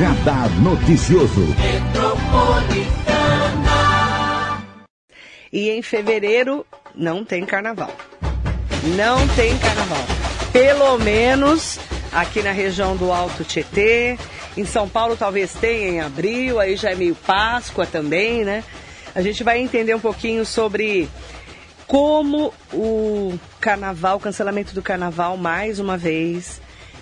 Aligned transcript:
Radar 0.00 0.48
Noticioso. 0.62 1.54
E 5.52 5.68
em 5.68 5.82
fevereiro 5.82 6.64
não 6.94 7.22
tem 7.22 7.44
carnaval. 7.44 7.94
Não 8.96 9.28
tem 9.36 9.58
carnaval. 9.58 10.02
Pelo 10.54 10.96
menos 10.96 11.78
aqui 12.10 12.42
na 12.42 12.50
região 12.50 12.96
do 12.96 13.12
Alto 13.12 13.44
Tietê. 13.44 14.18
Em 14.56 14.64
São 14.64 14.88
Paulo 14.88 15.18
talvez 15.18 15.52
tenha 15.52 15.88
em 15.90 16.00
abril, 16.00 16.58
aí 16.58 16.76
já 16.76 16.92
é 16.92 16.94
meio 16.94 17.14
Páscoa 17.14 17.84
também, 17.84 18.42
né? 18.42 18.64
A 19.14 19.20
gente 19.20 19.44
vai 19.44 19.58
entender 19.58 19.94
um 19.94 20.00
pouquinho 20.00 20.46
sobre 20.46 21.10
como 21.86 22.54
o 22.72 23.38
carnaval, 23.60 24.16
o 24.16 24.20
cancelamento 24.20 24.74
do 24.74 24.80
carnaval 24.80 25.36
mais 25.36 25.78
uma 25.78 25.98
vez, 25.98 26.58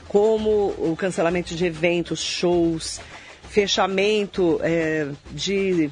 como 0.09 0.75
o 0.79 0.97
cancelamento 0.99 1.55
de 1.55 1.67
eventos, 1.67 2.21
shows, 2.21 3.01
fechamento 3.49 4.59
é, 4.63 5.09
de 5.31 5.91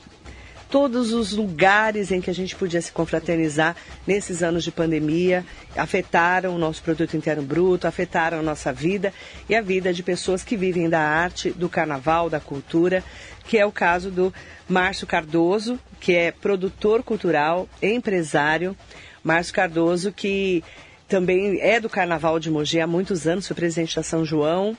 todos 0.70 1.12
os 1.12 1.32
lugares 1.32 2.10
em 2.10 2.20
que 2.20 2.30
a 2.30 2.34
gente 2.34 2.56
podia 2.56 2.80
se 2.82 2.90
confraternizar 2.90 3.76
nesses 4.06 4.42
anos 4.42 4.64
de 4.64 4.72
pandemia 4.72 5.44
afetaram 5.76 6.54
o 6.54 6.58
nosso 6.58 6.82
produto 6.82 7.16
interno 7.16 7.42
bruto, 7.42 7.86
afetaram 7.86 8.40
a 8.40 8.42
nossa 8.42 8.72
vida 8.72 9.12
e 9.48 9.54
a 9.54 9.60
vida 9.60 9.92
de 9.92 10.02
pessoas 10.02 10.42
que 10.42 10.56
vivem 10.56 10.88
da 10.88 11.00
arte, 11.00 11.50
do 11.50 11.68
carnaval, 11.68 12.28
da 12.28 12.40
cultura, 12.40 13.04
que 13.44 13.58
é 13.58 13.64
o 13.64 13.72
caso 13.72 14.10
do 14.10 14.34
Márcio 14.68 15.06
Cardoso, 15.06 15.78
que 16.00 16.14
é 16.14 16.32
produtor 16.32 17.02
cultural, 17.02 17.68
empresário. 17.80 18.76
Márcio 19.22 19.54
Cardoso, 19.54 20.12
que 20.12 20.62
também 21.08 21.60
é 21.60 21.80
do 21.80 21.88
Carnaval 21.88 22.38
de 22.38 22.50
Mogi 22.50 22.80
há 22.80 22.86
muitos 22.86 23.26
anos, 23.26 23.46
foi 23.46 23.56
presidente 23.56 23.96
da 23.96 24.02
São 24.02 24.24
João 24.24 24.76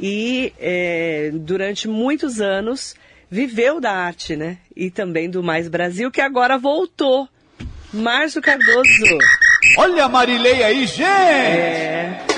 e 0.00 0.52
é, 0.58 1.30
durante 1.34 1.88
muitos 1.88 2.40
anos 2.40 2.94
viveu 3.30 3.80
da 3.80 3.92
arte, 3.92 4.36
né? 4.36 4.58
E 4.74 4.90
também 4.90 5.28
do 5.28 5.42
Mais 5.42 5.68
Brasil, 5.68 6.10
que 6.10 6.20
agora 6.20 6.56
voltou. 6.56 7.28
Márcio 7.92 8.40
Cardoso. 8.40 9.18
Olha 9.76 10.04
a 10.04 10.08
Marilei 10.08 10.62
aí, 10.62 10.86
gente! 10.86 11.02
É. 11.02 12.37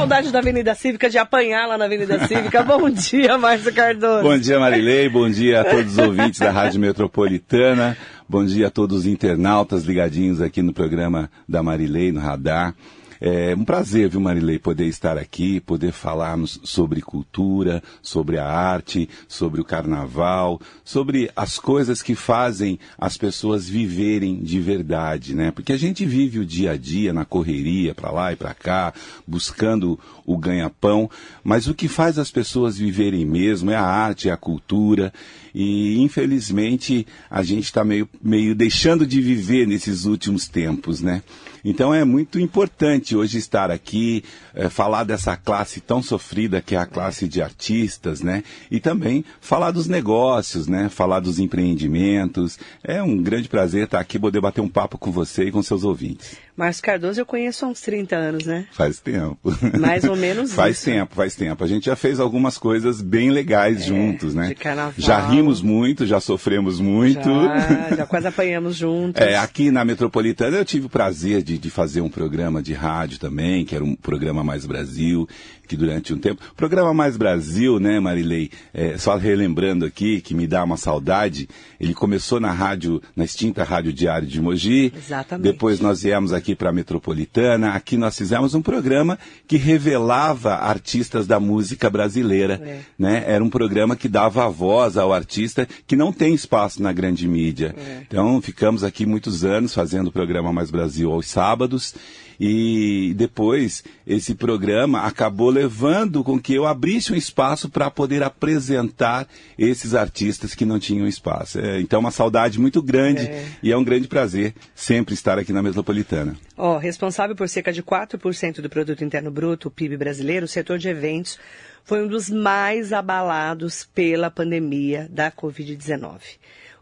Saudade 0.00 0.32
da 0.32 0.38
Avenida 0.38 0.74
Cívica, 0.74 1.10
de 1.10 1.18
apanhar 1.18 1.66
lá 1.66 1.76
na 1.76 1.84
Avenida 1.84 2.26
Cívica. 2.26 2.62
bom 2.64 2.88
dia, 2.88 3.36
Márcio 3.36 3.70
Cardoso. 3.70 4.22
Bom 4.22 4.38
dia, 4.38 4.58
Marilei. 4.58 5.10
Bom 5.10 5.28
dia 5.28 5.60
a 5.60 5.64
todos 5.64 5.92
os 5.92 5.98
ouvintes 6.00 6.40
da 6.40 6.50
Rádio 6.50 6.80
Metropolitana. 6.80 7.98
Bom 8.26 8.42
dia 8.42 8.68
a 8.68 8.70
todos 8.70 9.00
os 9.00 9.06
internautas 9.06 9.84
ligadinhos 9.84 10.40
aqui 10.40 10.62
no 10.62 10.72
programa 10.72 11.30
da 11.46 11.62
Marilei, 11.62 12.12
no 12.12 12.18
Radar. 12.18 12.74
É 13.20 13.54
um 13.54 13.66
prazer, 13.66 14.08
viu, 14.08 14.18
Marilei, 14.18 14.58
poder 14.58 14.86
estar 14.86 15.18
aqui, 15.18 15.60
poder 15.60 15.92
falarmos 15.92 16.58
sobre 16.64 17.02
cultura, 17.02 17.82
sobre 18.00 18.38
a 18.38 18.46
arte, 18.46 19.10
sobre 19.28 19.60
o 19.60 19.64
carnaval, 19.64 20.58
sobre 20.82 21.30
as 21.36 21.58
coisas 21.58 22.00
que 22.00 22.14
fazem 22.14 22.78
as 22.96 23.18
pessoas 23.18 23.68
viverem 23.68 24.40
de 24.42 24.58
verdade, 24.58 25.34
né? 25.34 25.50
Porque 25.50 25.74
a 25.74 25.76
gente 25.76 26.06
vive 26.06 26.38
o 26.38 26.46
dia 26.46 26.70
a 26.70 26.76
dia 26.78 27.12
na 27.12 27.26
correria, 27.26 27.94
para 27.94 28.10
lá 28.10 28.32
e 28.32 28.36
para 28.36 28.54
cá, 28.54 28.94
buscando 29.26 30.00
o 30.24 30.38
ganha-pão, 30.38 31.10
mas 31.44 31.68
o 31.68 31.74
que 31.74 31.88
faz 31.88 32.18
as 32.18 32.30
pessoas 32.30 32.78
viverem 32.78 33.26
mesmo 33.26 33.70
é 33.70 33.76
a 33.76 33.84
arte, 33.84 34.30
é 34.30 34.32
a 34.32 34.36
cultura, 34.36 35.12
e 35.54 36.00
infelizmente 36.00 37.06
a 37.28 37.42
gente 37.42 37.64
está 37.64 37.84
meio, 37.84 38.08
meio 38.22 38.54
deixando 38.54 39.06
de 39.06 39.20
viver 39.20 39.66
nesses 39.66 40.06
últimos 40.06 40.48
tempos, 40.48 41.02
né? 41.02 41.22
Então 41.64 41.92
é 41.92 42.04
muito 42.04 42.38
importante 42.38 43.16
hoje 43.16 43.38
estar 43.38 43.70
aqui, 43.70 44.24
é, 44.54 44.68
falar 44.68 45.04
dessa 45.04 45.36
classe 45.36 45.80
tão 45.80 46.02
sofrida 46.02 46.60
que 46.60 46.74
é 46.74 46.78
a 46.78 46.86
classe 46.86 47.28
de 47.28 47.42
artistas, 47.42 48.22
né? 48.22 48.42
E 48.70 48.80
também 48.80 49.24
falar 49.40 49.70
dos 49.70 49.86
negócios, 49.86 50.66
né? 50.66 50.88
Falar 50.88 51.20
dos 51.20 51.38
empreendimentos. 51.38 52.58
É 52.82 53.02
um 53.02 53.16
grande 53.22 53.48
prazer 53.48 53.84
estar 53.84 54.00
aqui, 54.00 54.18
poder 54.18 54.40
bater 54.40 54.60
um 54.60 54.68
papo 54.68 54.98
com 54.98 55.10
você 55.10 55.44
e 55.44 55.52
com 55.52 55.62
seus 55.62 55.84
ouvintes. 55.84 56.36
Márcio 56.56 56.82
Cardoso 56.82 57.20
eu 57.20 57.26
conheço 57.26 57.64
há 57.64 57.68
uns 57.68 57.80
30 57.80 58.16
anos, 58.16 58.46
né? 58.46 58.66
Faz 58.72 58.98
tempo. 59.00 59.38
Mais 59.78 60.04
ou 60.04 60.16
menos 60.16 60.52
faz 60.54 60.76
isso. 60.76 60.86
tempo, 60.86 61.14
faz 61.14 61.34
tempo. 61.34 61.62
A 61.64 61.66
gente 61.66 61.86
já 61.86 61.96
fez 61.96 62.20
algumas 62.20 62.58
coisas 62.58 63.00
bem 63.00 63.30
legais 63.30 63.82
é, 63.82 63.84
juntos, 63.84 64.34
né? 64.34 64.48
De 64.48 64.54
carnaval. 64.54 64.94
Já 64.96 65.18
rimos 65.26 65.62
muito, 65.62 66.06
já 66.06 66.20
sofremos 66.20 66.80
muito. 66.80 67.28
Já, 67.28 67.96
já 67.96 68.06
quase 68.06 68.26
apanhamos 68.26 68.76
juntos. 68.76 69.20
É, 69.20 69.36
aqui 69.36 69.70
na 69.70 69.84
Metropolitana 69.84 70.56
eu 70.56 70.64
tive 70.64 70.86
o 70.86 70.90
prazer 70.90 71.42
de, 71.42 71.58
de 71.58 71.70
fazer 71.70 72.00
um 72.00 72.08
programa 72.08 72.62
de 72.62 72.72
rádio 72.72 73.18
também, 73.18 73.64
que 73.64 73.74
era 73.74 73.84
um 73.84 73.94
programa 73.94 74.44
Mais 74.44 74.66
Brasil, 74.66 75.28
que 75.70 75.76
durante 75.76 76.12
um 76.12 76.18
tempo. 76.18 76.42
Programa 76.56 76.92
Mais 76.92 77.16
Brasil, 77.16 77.78
né, 77.78 78.00
Marilei? 78.00 78.50
É, 78.74 78.98
só 78.98 79.16
relembrando 79.16 79.84
aqui, 79.84 80.20
que 80.20 80.34
me 80.34 80.44
dá 80.44 80.64
uma 80.64 80.76
saudade, 80.76 81.48
ele 81.78 81.94
começou 81.94 82.40
na 82.40 82.50
rádio, 82.50 83.00
na 83.14 83.24
extinta 83.24 83.62
Rádio 83.62 83.92
Diário 83.92 84.26
de 84.26 84.40
Mogi. 84.40 84.92
Exatamente. 84.96 85.44
Depois 85.44 85.78
nós 85.78 86.02
viemos 86.02 86.32
aqui 86.32 86.56
para 86.56 86.70
a 86.70 86.72
Metropolitana. 86.72 87.70
Aqui 87.70 87.96
nós 87.96 88.18
fizemos 88.18 88.52
um 88.52 88.60
programa 88.60 89.16
que 89.46 89.56
revelava 89.56 90.56
artistas 90.56 91.24
da 91.24 91.38
música 91.38 91.88
brasileira. 91.88 92.60
É. 92.64 92.80
Né? 92.98 93.22
Era 93.28 93.44
um 93.44 93.48
programa 93.48 93.94
que 93.94 94.08
dava 94.08 94.48
voz 94.50 94.96
ao 94.96 95.12
artista 95.12 95.68
que 95.86 95.94
não 95.94 96.12
tem 96.12 96.34
espaço 96.34 96.82
na 96.82 96.92
grande 96.92 97.28
mídia. 97.28 97.76
É. 97.78 98.02
Então 98.08 98.42
ficamos 98.42 98.82
aqui 98.82 99.06
muitos 99.06 99.44
anos 99.44 99.72
fazendo 99.72 100.08
o 100.08 100.12
programa 100.12 100.52
Mais 100.52 100.68
Brasil 100.68 101.12
aos 101.12 101.28
sábados. 101.28 101.94
E 102.42 103.12
depois 103.18 103.84
esse 104.06 104.34
programa 104.34 105.02
acabou 105.02 105.50
levando 105.50 106.24
com 106.24 106.40
que 106.40 106.54
eu 106.54 106.66
abrisse 106.66 107.12
um 107.12 107.16
espaço 107.16 107.68
para 107.68 107.90
poder 107.90 108.22
apresentar 108.22 109.28
esses 109.58 109.94
artistas 109.94 110.54
que 110.54 110.64
não 110.64 110.78
tinham 110.78 111.06
espaço. 111.06 111.60
É, 111.60 111.78
então, 111.80 112.00
uma 112.00 112.10
saudade 112.10 112.58
muito 112.58 112.82
grande 112.82 113.26
É. 113.26 113.46
e 113.62 113.70
é 113.70 113.76
um 113.76 113.84
grande 113.84 114.08
prazer 114.08 114.54
sempre 114.74 115.12
estar 115.12 115.38
aqui 115.38 115.52
na 115.52 115.62
Metropolitana. 115.62 116.34
Ó, 116.56 116.78
responsável 116.78 117.36
por 117.36 117.46
cerca 117.48 117.70
de 117.72 117.82
4% 117.82 118.62
do 118.62 118.70
produto 118.70 119.04
interno 119.04 119.30
bruto, 119.30 119.68
o 119.68 119.70
PIB 119.70 119.98
brasileiro, 119.98 120.46
o 120.46 120.48
setor 120.48 120.78
de 120.78 120.88
eventos 120.88 121.38
foi 121.84 122.02
um 122.02 122.08
dos 122.08 122.30
mais 122.30 122.92
abalados 122.92 123.84
pela 123.94 124.30
pandemia 124.30 125.06
da 125.10 125.30
Covid-19. 125.30 126.20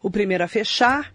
O 0.01 0.11
primeiro 0.11 0.45
a 0.45 0.49
fechar 0.49 1.13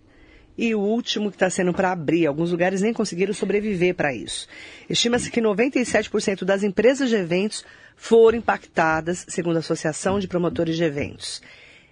e 0.58 0.74
o 0.76 0.80
último 0.80 1.30
que 1.30 1.36
está 1.36 1.50
sendo 1.50 1.74
para 1.74 1.92
abrir. 1.92 2.26
Alguns 2.26 2.52
lugares 2.52 2.82
nem 2.82 2.94
conseguiram 2.94 3.34
sobreviver 3.34 3.96
para 3.96 4.14
isso. 4.14 4.48
Estima-se 4.90 5.32
que 5.32 5.42
97% 5.42 6.44
das 6.44 6.64
empresas 6.64 7.10
de 7.10 7.16
eventos 7.16 7.66
foram 7.96 8.38
impactadas, 8.38 9.26
segundo 9.28 9.58
a 9.58 9.60
Associação 9.60 10.20
de 10.20 10.28
Promotores 10.28 10.76
de 10.76 10.84
Eventos. 10.84 11.42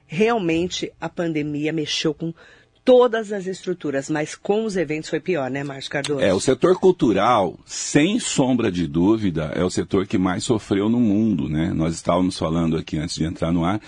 Realmente 0.05 0.91
a 0.99 1.07
pandemia 1.07 1.71
mexeu 1.71 2.13
com 2.13 2.33
todas 2.83 3.31
as 3.31 3.45
estruturas, 3.45 4.09
mas 4.09 4.35
com 4.35 4.65
os 4.65 4.75
eventos 4.75 5.09
foi 5.09 5.19
pior, 5.19 5.49
né, 5.49 5.63
Márcio 5.63 5.91
Cardoso? 5.91 6.19
É, 6.19 6.33
o 6.33 6.39
setor 6.39 6.77
cultural, 6.79 7.57
sem 7.65 8.19
sombra 8.19 8.71
de 8.71 8.87
dúvida, 8.87 9.51
é 9.55 9.63
o 9.63 9.69
setor 9.69 10.07
que 10.07 10.17
mais 10.17 10.43
sofreu 10.43 10.89
no 10.89 10.99
mundo, 10.99 11.47
né? 11.47 11.71
Nós 11.73 11.93
estávamos 11.93 12.37
falando 12.37 12.75
aqui 12.75 12.97
antes 12.97 13.15
de 13.15 13.23
entrar 13.23 13.51
no 13.51 13.63
ar. 13.63 13.79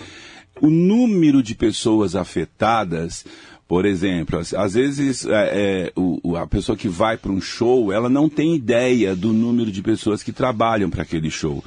O 0.60 0.70
número 0.70 1.42
de 1.42 1.54
pessoas 1.54 2.14
afetadas, 2.14 3.26
por 3.66 3.86
exemplo, 3.86 4.38
às, 4.38 4.74
vezes 4.74 5.24
é, 5.26 5.30
é, 5.32 5.92
o- 5.96 6.36
a 6.36 6.46
pessoa 6.46 6.76
que 6.76 6.88
vai 6.88 7.16
para 7.16 7.32
um 7.32 7.40
show, 7.40 7.92
ela 7.92 8.08
não 8.08 8.28
tem 8.28 8.54
ideia 8.54 9.16
do 9.16 9.32
número 9.32 9.72
de 9.72 9.80
pessoas 9.82 10.22
que 10.22 10.32
trabalham 10.32 10.90
para 10.90 11.02
aquele 11.02 11.30
show. 11.30 11.64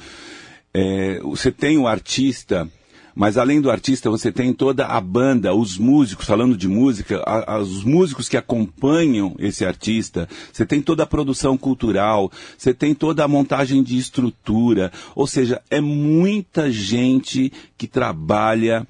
É, 0.73 1.19
você 1.23 1.51
tem 1.51 1.77
o 1.77 1.87
artista, 1.87 2.69
mas 3.15 3.35
além 3.35 3.59
do 3.59 3.71
artista, 3.71 4.11
você 4.11 4.31
tem 4.31 4.53
toda 4.53 4.85
a 4.85 5.01
banda, 5.01 5.55
os 5.55 5.75
músicos, 5.75 6.27
falando 6.27 6.55
de 6.55 6.67
música, 6.67 7.17
a- 7.25 7.55
a- 7.55 7.59
os 7.59 7.83
músicos 7.83 8.29
que 8.29 8.37
acompanham 8.37 9.35
esse 9.39 9.65
artista, 9.65 10.29
você 10.53 10.67
tem 10.67 10.83
toda 10.83 11.01
a 11.01 11.07
produção 11.07 11.57
cultural, 11.57 12.31
você 12.55 12.75
tem 12.75 12.93
toda 12.93 13.23
a 13.23 13.27
montagem 13.27 13.81
de 13.81 13.97
estrutura, 13.97 14.91
ou 15.15 15.25
seja, 15.25 15.59
é 15.71 15.81
muita 15.81 16.71
gente 16.71 17.51
que 17.75 17.87
trabalha 17.87 18.85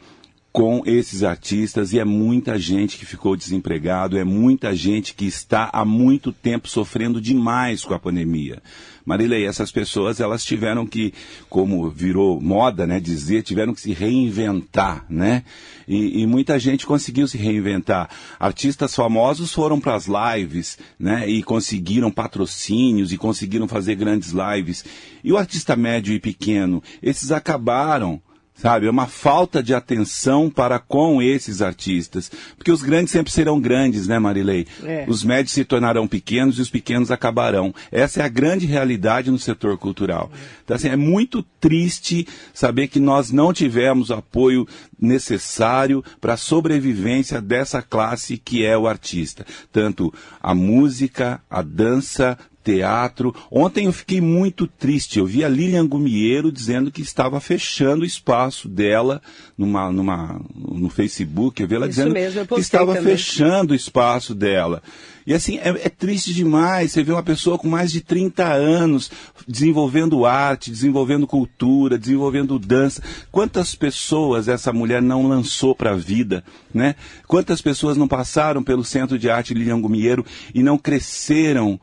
com 0.58 0.82
esses 0.88 1.22
artistas 1.22 1.94
e 1.94 2.00
é 2.00 2.04
muita 2.04 2.58
gente 2.58 2.98
que 2.98 3.06
ficou 3.06 3.36
desempregado, 3.36 4.18
é 4.18 4.24
muita 4.24 4.76
gente 4.76 5.14
que 5.14 5.26
está 5.26 5.70
há 5.72 5.86
muito 5.86 6.32
tempo 6.32 6.68
sofrendo 6.68 7.22
demais 7.22 7.86
com 7.86 7.94
a 7.94 8.00
pandemia. 8.00 8.60
Marilei, 9.06 9.46
essas 9.46 9.72
pessoas 9.72 10.20
elas 10.20 10.44
tiveram 10.44 10.88
que, 10.88 11.14
como 11.48 11.88
virou 11.92 12.42
moda, 12.42 12.88
né, 12.88 13.00
dizer, 13.00 13.44
tiveram 13.44 13.72
que 13.72 13.82
se 13.82 13.94
reinventar, 13.94 15.06
né? 15.08 15.44
E, 15.88 16.24
e 16.24 16.26
muita 16.26 16.58
gente 16.58 16.88
conseguiu 16.88 17.28
se 17.28 17.38
reinventar. 17.38 18.10
Artistas 18.40 18.96
famosos 18.96 19.54
foram 19.54 19.80
para 19.80 19.94
as 19.94 20.08
lives, 20.08 20.80
né, 21.00 21.30
e 21.30 21.44
conseguiram 21.44 22.10
patrocínios 22.10 23.14
e 23.14 23.18
conseguiram 23.18 23.68
fazer 23.68 23.94
grandes 23.94 24.34
lives. 24.34 24.84
E 25.24 25.32
o 25.32 25.38
artista 25.38 25.76
médio 25.76 26.16
e 26.16 26.20
pequeno, 26.20 26.82
esses 27.00 27.32
acabaram 27.32 28.20
sabe? 28.58 28.88
É 28.88 28.90
uma 28.90 29.08
falta 29.08 29.62
de 29.62 29.74
atenção 29.74 30.50
para 30.50 30.80
com 30.80 31.22
esses 31.22 31.62
artistas. 31.62 32.32
Porque 32.58 32.72
os 32.72 32.82
grandes 32.82 33.12
sempre 33.12 33.32
serão 33.32 33.60
grandes, 33.60 34.08
né, 34.08 34.18
Marilei? 34.20 34.66
É. 34.84 35.06
Os 35.08 35.24
médios 35.24 35.54
se 35.54 35.64
tornarão 35.64 36.08
pequenos 36.08 36.58
e 36.58 36.62
os 36.62 36.70
pequenos 36.70 37.12
acabarão. 37.12 37.74
Essa 37.92 38.22
é 38.22 38.26
a 38.26 38.30
grande 38.30 38.66
realidade 38.66 39.30
no 39.30 39.40
setor 39.40 39.78
cultural. 39.78 40.32
Então, 40.64 40.76
assim, 40.76 40.90
é 40.90 40.96
muito 40.96 41.44
triste 41.60 42.28
saber 42.54 42.88
que 42.88 43.00
nós 43.00 43.32
não 43.32 43.54
tivemos 43.54 44.10
o 44.10 44.16
apoio 44.16 44.68
necessário 45.00 46.04
para 46.20 46.34
a 46.34 46.38
sobrevivência 46.38 47.40
dessa 47.40 47.82
classe 47.82 48.38
que 48.38 48.66
é 48.66 48.78
o 48.78 48.88
artista. 48.88 49.46
Tanto 49.72 50.12
a 50.42 50.56
música, 50.56 51.40
a 51.50 51.62
dança, 51.62 52.38
teatro. 52.68 53.34
Ontem 53.50 53.86
eu 53.86 53.94
fiquei 53.94 54.20
muito 54.20 54.68
triste. 54.68 55.20
Eu 55.20 55.26
vi 55.26 55.46
a 55.46 55.48
Lilian 55.48 55.88
Gumiero 55.88 56.52
dizendo 56.52 56.92
que 56.92 57.02
estava 57.02 57.40
fechando 57.40 58.02
o 58.02 58.06
espaço 58.06 58.68
dela 58.68 59.22
numa, 59.58 59.90
numa, 59.90 60.42
no 60.54 60.90
Facebook. 60.90 61.62
Eu 61.62 61.68
vi 61.68 61.76
ela 61.76 61.88
Isso 61.88 62.00
dizendo 62.00 62.14
mesmo, 62.14 62.46
que 62.46 62.60
estava 62.60 62.94
também. 62.94 63.16
fechando 63.16 63.72
o 63.72 63.76
espaço 63.76 64.36
dela. 64.36 64.84
E 65.26 65.34
assim, 65.34 65.58
é, 65.60 65.70
é 65.70 65.90
triste 65.90 66.34
demais. 66.34 66.92
Você 66.92 67.04
vê 67.04 67.14
uma 67.14 67.24
pessoa 67.24 67.58
com 67.58 67.70
mais 67.70 67.90
de 67.90 68.02
30 68.02 68.46
anos 68.46 69.10
desenvolvendo 69.48 70.26
arte, 70.26 70.70
desenvolvendo 70.70 71.26
cultura, 71.26 71.98
desenvolvendo 71.98 72.60
dança. 72.60 73.02
Quantas 73.32 73.76
pessoas 73.76 74.50
essa 74.50 74.74
mulher 74.74 75.02
não 75.02 75.26
lançou 75.26 75.74
para 75.74 75.92
a 75.92 75.96
vida, 75.96 76.44
né? 76.74 76.96
Quantas 77.28 77.62
pessoas 77.62 77.96
não 77.96 78.10
passaram 78.10 78.62
pelo 78.62 78.84
Centro 78.84 79.18
de 79.18 79.30
Arte 79.30 79.54
Lilian 79.54 79.80
Gumiero 79.80 80.26
e 80.54 80.62
não 80.62 80.78
cresceram 80.78 81.80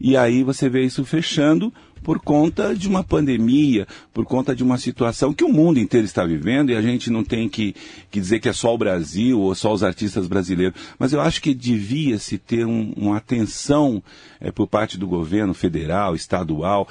e 0.00 0.16
aí 0.16 0.42
você 0.42 0.68
vê 0.68 0.84
isso 0.84 1.04
fechando 1.04 1.72
por 2.02 2.20
conta 2.20 2.74
de 2.74 2.88
uma 2.88 3.02
pandemia, 3.02 3.86
por 4.12 4.24
conta 4.24 4.54
de 4.54 4.62
uma 4.62 4.78
situação 4.78 5.32
que 5.32 5.44
o 5.44 5.52
mundo 5.52 5.78
inteiro 5.78 6.06
está 6.06 6.24
vivendo 6.24 6.70
e 6.70 6.76
a 6.76 6.82
gente 6.82 7.10
não 7.10 7.24
tem 7.24 7.48
que, 7.48 7.74
que 8.10 8.20
dizer 8.20 8.40
que 8.40 8.48
é 8.48 8.52
só 8.52 8.74
o 8.74 8.78
Brasil 8.78 9.40
ou 9.40 9.54
só 9.54 9.72
os 9.72 9.82
artistas 9.82 10.26
brasileiros. 10.26 10.80
Mas 10.98 11.12
eu 11.12 11.20
acho 11.20 11.42
que 11.42 11.52
devia-se 11.54 12.38
ter 12.38 12.64
um, 12.64 12.92
uma 12.96 13.16
atenção 13.16 14.02
eh, 14.40 14.50
por 14.50 14.66
parte 14.66 14.96
do 14.96 15.06
governo 15.06 15.54
federal, 15.54 16.14
estadual, 16.14 16.88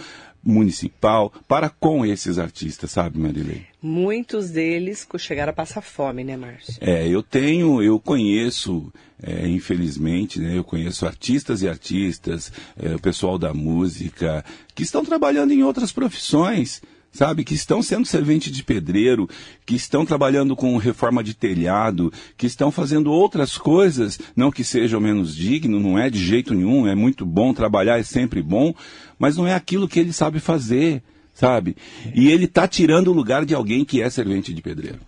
municipal, 0.48 1.32
para 1.48 1.70
com 1.70 2.06
esses 2.06 2.40
artistas, 2.40 2.92
sabe, 2.92 3.20
Marilei? 3.20 3.66
Muitos 3.82 4.50
deles 4.50 5.06
chegaram 5.20 5.52
a 5.52 5.56
passar 5.56 5.82
fome, 5.82 6.24
né, 6.24 6.38
Márcio? 6.38 6.76
É, 6.80 7.08
eu 7.08 7.22
tenho, 7.22 7.84
eu 7.84 8.00
conheço, 8.00 8.92
é, 9.22 9.48
infelizmente, 9.48 10.40
né, 10.40 10.58
eu 10.58 10.64
conheço 10.64 11.06
artistas 11.06 11.62
e 11.62 11.68
artistas, 11.68 12.52
é, 12.78 12.96
o 12.96 13.00
pessoal 13.00 13.38
da 13.38 13.54
música, 13.54 14.44
que 14.74 14.84
estão 14.84 15.04
trabalhando 15.04 15.52
em 15.52 15.64
outras 15.64 15.92
profissões, 15.92 16.82
sabe, 17.12 17.44
que 17.44 17.54
estão 17.54 17.82
sendo 17.82 18.06
servente 18.06 18.52
de 18.52 18.64
pedreiro, 18.64 19.30
que 19.66 19.76
estão 19.76 20.06
trabalhando 20.06 20.56
com 20.56 20.78
reforma 20.78 21.24
de 21.24 21.34
telhado, 21.34 22.12
que 22.38 22.46
estão 22.46 22.72
fazendo 22.72 23.12
outras 23.12 23.58
coisas, 23.58 24.20
não 24.36 24.52
que 24.52 24.64
sejam 24.64 25.00
menos 25.00 25.36
digno, 25.36 25.80
não 25.80 25.98
é 25.98 26.10
de 26.10 26.20
jeito 26.20 26.54
nenhum, 26.54 26.88
é 26.88 26.96
muito 26.96 27.26
bom 27.26 27.54
trabalhar, 27.54 28.00
é 28.00 28.04
sempre 28.04 28.42
bom, 28.42 28.74
mas 29.18 29.36
não 29.36 29.48
é 29.48 29.54
aquilo 29.54 29.88
que 29.88 30.00
ele 30.00 30.14
sabe 30.14 30.40
fazer, 30.40 31.02
sabe? 31.34 31.76
E 32.14 32.30
ele 32.30 32.46
está 32.46 32.68
tirando 32.68 33.10
o 33.10 33.14
lugar 33.14 33.46
de 33.46 33.54
alguém 33.56 33.84
que 33.84 34.02
é 34.02 34.10
servente 34.10 34.54
de 34.54 34.62
pedreiro. 34.62 35.00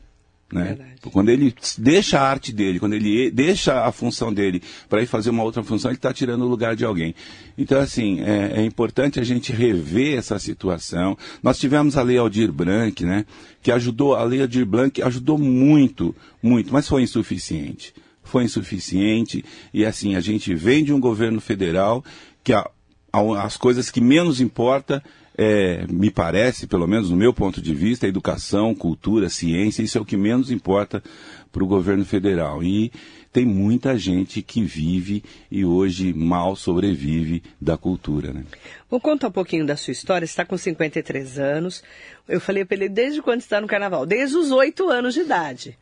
Né? 0.52 0.78
Quando 1.12 1.30
ele 1.30 1.54
deixa 1.78 2.20
a 2.20 2.28
arte 2.28 2.52
dele, 2.52 2.80
quando 2.80 2.94
ele 2.94 3.30
deixa 3.30 3.86
a 3.86 3.92
função 3.92 4.34
dele 4.34 4.64
para 4.90 5.02
ir 5.02 5.06
fazer 5.06 5.30
uma 5.30 5.44
outra 5.44 5.64
função, 5.64 5.92
ele 5.92 5.98
está 5.98 6.12
tirando 6.12 6.42
o 6.42 6.48
lugar 6.48 6.76
de 6.76 6.84
alguém. 6.84 7.14
Então, 7.56 7.80
assim, 7.80 8.22
é, 8.22 8.60
é, 8.60 8.66
importante 8.66 9.20
a 9.20 9.24
gente 9.24 9.54
rever 9.54 10.18
essa 10.18 10.40
situação. 10.40 11.16
Nós 11.44 11.60
tivemos 11.60 11.96
a 11.98 12.02
Lei 12.02 12.18
Aldir 12.18 12.52
Blanc, 12.52 13.06
né? 13.06 13.26
Que 13.62 13.72
ajudou, 13.72 14.16
a 14.16 14.24
Lei 14.24 14.42
Aldir 14.42 14.66
Blanc 14.66 15.00
ajudou 15.04 15.38
muito, 15.38 16.16
muito, 16.42 16.74
mas 16.74 16.88
foi 16.88 17.04
insuficiente. 17.04 17.94
Foi 18.24 18.44
insuficiente 18.44 19.46
e, 19.72 19.86
assim, 19.86 20.16
a 20.16 20.20
gente 20.20 20.56
vem 20.56 20.84
de 20.84 20.92
um 20.92 21.00
governo 21.00 21.40
federal 21.40 22.04
que 22.44 22.54
a, 22.54 22.68
a, 23.14 23.44
as 23.44 23.56
coisas 23.56 23.92
que 23.92 24.02
menos 24.02 24.42
importa 24.42 25.04
é, 25.42 25.86
me 25.90 26.12
parece, 26.12 26.68
pelo 26.68 26.86
menos 26.86 27.10
no 27.10 27.16
meu 27.16 27.34
ponto 27.34 27.62
de 27.62 27.74
vista, 27.74 28.06
educação, 28.06 28.76
cultura, 28.76 29.30
ciência, 29.30 29.82
isso 29.82 29.98
é 29.98 30.02
o 30.02 30.06
que 30.06 30.18
menos 30.18 30.52
importa 30.52 31.02
para 31.50 31.64
o 31.64 31.68
governo 31.68 32.04
federal. 32.04 32.62
E 32.62 32.92
tem 33.32 33.46
muita 33.46 33.98
gente 33.98 34.42
que 34.42 34.62
vive 34.62 35.24
e 35.50 35.64
hoje 35.64 36.12
mal 36.12 36.58
sobrevive 36.58 37.42
da 37.60 37.78
cultura. 37.78 38.34
Né? 38.34 38.44
Vou 38.90 39.00
contar 39.00 39.30
um 39.30 39.32
pouquinho 39.32 39.66
da 39.66 39.78
sua 39.78 39.94
história. 39.94 40.28
Você 40.28 40.34
está 40.34 40.44
com 40.44 40.58
53 40.58 41.40
anos. 41.40 41.82
Eu 42.28 42.42
falei 42.42 42.66
para 42.66 42.76
ele, 42.76 42.90
desde 42.90 43.22
quando 43.22 43.40
está 43.40 43.62
no 43.62 43.68
carnaval? 43.68 44.06
Desde 44.06 44.36
os 44.36 44.52
8 44.52 44.90
anos 44.90 45.14
de 45.14 45.22
idade. 45.22 45.78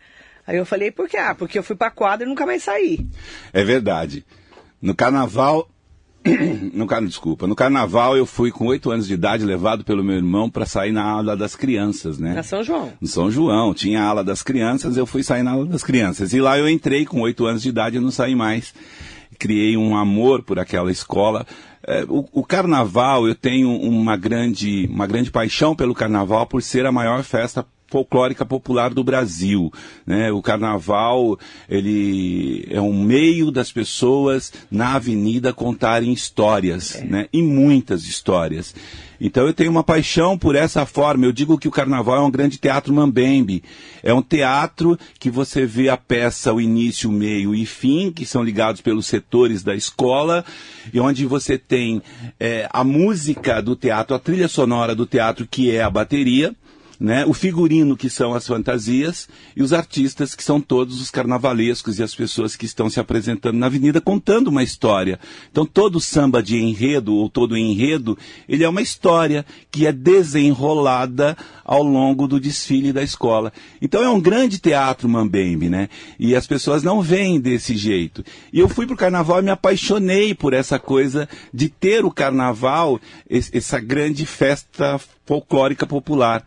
Aí 0.46 0.56
eu 0.56 0.68
falei, 0.68 0.92
por 0.92 1.10
quê? 1.10 1.18
Ah, 1.18 1.34
porque 1.34 1.58
eu 1.58 1.64
fui 1.64 1.76
para 1.76 1.88
a 1.88 1.92
quadra 1.92 2.28
e 2.28 2.30
nunca 2.30 2.46
mais 2.46 2.62
saí. 2.62 3.08
É 3.52 3.64
verdade. 3.64 4.24
No 4.80 4.94
carnaval, 4.94 5.68
no, 6.74 6.86
car- 6.88 7.04
desculpa, 7.06 7.48
no 7.48 7.56
carnaval 7.56 8.16
eu 8.18 8.26
fui 8.26 8.52
com 8.52 8.66
oito 8.68 8.92
anos 8.92 9.08
de 9.08 9.14
idade 9.14 9.44
levado 9.46 9.84
pelo 9.84 10.04
meu 10.04 10.16
irmão 10.16 10.50
para 10.50 10.66
sair 10.66 10.92
na 10.92 11.04
aula 11.04 11.36
das 11.36 11.56
crianças, 11.56 12.18
né? 12.20 12.34
Na 12.34 12.44
São 12.44 12.64
João. 12.64 12.92
No 13.00 13.08
São 13.08 13.32
João, 13.32 13.74
tinha 13.74 14.02
a 14.02 14.06
ala 14.08 14.24
das 14.24 14.42
crianças, 14.42 14.98
eu 14.98 15.06
fui 15.06 15.24
sair 15.24 15.44
na 15.44 15.52
aula 15.52 15.66
das 15.66 15.84
crianças. 15.84 16.34
E 16.34 16.40
lá 16.40 16.58
eu 16.58 16.68
entrei 16.70 17.06
com 17.06 17.22
oito 17.22 17.46
anos 17.46 17.62
de 17.62 17.70
idade 17.70 17.98
e 17.98 18.00
não 18.00 18.12
saí 18.12 18.36
mais. 18.36 18.74
Criei 19.40 19.78
um 19.78 19.96
amor 19.96 20.42
por 20.44 20.58
aquela 20.60 20.92
escola. 20.92 21.46
É, 21.86 22.04
o, 22.10 22.26
o 22.32 22.44
carnaval, 22.44 23.28
eu 23.28 23.36
tenho 23.36 23.70
uma 23.70 24.18
grande, 24.18 24.90
uma 24.92 25.06
grande 25.06 25.30
paixão 25.32 25.76
pelo 25.76 25.94
carnaval 25.94 26.46
por 26.48 26.62
ser 26.62 26.86
a 26.86 26.92
maior 26.92 27.24
festa 27.24 27.66
folclórica 27.88 28.46
popular 28.46 28.94
do 28.94 29.04
Brasil, 29.04 29.72
né? 30.06 30.32
O 30.32 30.42
carnaval, 30.42 31.40
ele 31.70 32.68
é 32.70 32.82
um 32.82 33.02
meio 33.02 33.52
das 33.52 33.72
pessoas 33.72 34.52
na 34.70 34.96
avenida 34.96 35.54
contarem 35.54 36.12
histórias, 36.12 37.02
né? 37.04 37.28
E 37.32 37.42
muitas 37.42 38.06
histórias. 38.06 38.76
Então 39.20 39.48
eu 39.48 39.54
tenho 39.54 39.72
uma 39.72 39.84
paixão 39.84 40.38
por 40.38 40.56
essa 40.56 40.86
forma. 40.86 41.26
Eu 41.26 41.32
digo 41.32 41.58
que 41.58 41.68
o 41.68 41.72
carnaval 41.72 42.18
é 42.18 42.22
um 42.22 42.32
grande 42.32 42.58
teatro 42.58 42.94
mambembe. 42.94 43.64
É 44.04 44.14
um 44.14 44.22
teatro 44.22 44.98
que 45.20 45.30
você 45.30 45.66
vê 45.66 45.90
a 45.90 45.98
peça, 45.98 46.54
o 46.54 46.62
início, 46.62 47.10
o 47.10 47.14
meio 47.14 47.56
e 47.56 47.66
fim, 47.66 48.12
que 48.12 48.26
são 48.26 48.44
ligados 48.44 48.82
pelos 48.82 49.08
setores 49.08 49.64
da 49.64 49.76
escola, 49.76 50.46
e 50.94 51.00
onde 51.00 51.26
você 51.26 51.58
tem 51.58 52.02
eh, 52.40 52.68
a 52.72 52.84
música 52.84 53.62
do 53.62 53.76
teatro, 53.76 54.16
a 54.16 54.20
trilha 54.20 54.48
sonora 54.48 54.94
do 54.94 55.06
teatro, 55.06 55.48
que 55.50 55.72
é 55.72 55.82
a 55.82 55.90
bateria, 55.90 56.56
né? 57.00 57.26
O 57.26 57.34
figurino 57.34 57.96
que 57.96 58.10
são 58.10 58.34
as 58.34 58.48
fantasias 58.48 59.28
e 59.56 59.62
os 59.62 59.72
artistas 59.74 60.34
que 60.34 60.44
são 60.44 60.60
todos 60.60 61.00
os 61.00 61.12
carnavalescos 61.12 62.00
e 62.00 62.04
as 62.04 62.16
pessoas 62.16 62.56
que 62.56 62.66
estão 62.66 62.90
se 62.90 63.00
apresentando 63.00 63.58
na 63.58 63.68
avenida 63.68 64.02
contando 64.02 64.48
uma 64.48 64.64
história. 64.64 65.20
Então 65.52 65.66
todo 65.66 66.00
samba 66.02 66.42
de 66.42 66.58
enredo 66.58 67.14
ou 67.16 67.30
todo 67.30 67.56
enredo, 67.58 68.18
ele 68.50 68.64
é 68.64 68.70
uma 68.70 68.82
história 68.82 69.46
que 69.70 69.86
é 69.86 69.92
desenrolada 69.92 71.38
ao 71.64 71.84
longo 71.84 72.28
do 72.28 72.40
desfile 72.40 72.92
da 72.92 73.04
escola. 73.04 73.52
Então 73.82 74.02
é 74.02 74.10
um 74.10 74.20
grande 74.20 74.58
teatro 74.58 75.08
mambembe, 75.08 75.70
né? 75.70 75.90
E 76.20 76.36
as 76.36 76.48
pessoas 76.48 76.84
não 76.84 77.02
veem 77.02 77.40
desse 77.40 77.76
jeito. 77.78 78.24
E 78.52 78.60
eu 78.60 78.68
fui 78.70 78.86
pro 78.88 78.96
carnaval 78.98 79.40
e 79.40 79.44
me 79.44 79.52
apaixonei 79.52 80.34
por 80.34 80.54
essa 80.54 80.80
coisa 80.80 81.28
de 81.54 81.70
ter 81.70 82.06
o 82.06 82.12
carnaval, 82.12 83.00
es- 83.30 83.52
essa 83.54 83.80
grande 83.80 84.26
festa 84.26 85.00
folclórica 85.26 85.86
popular. 85.86 86.46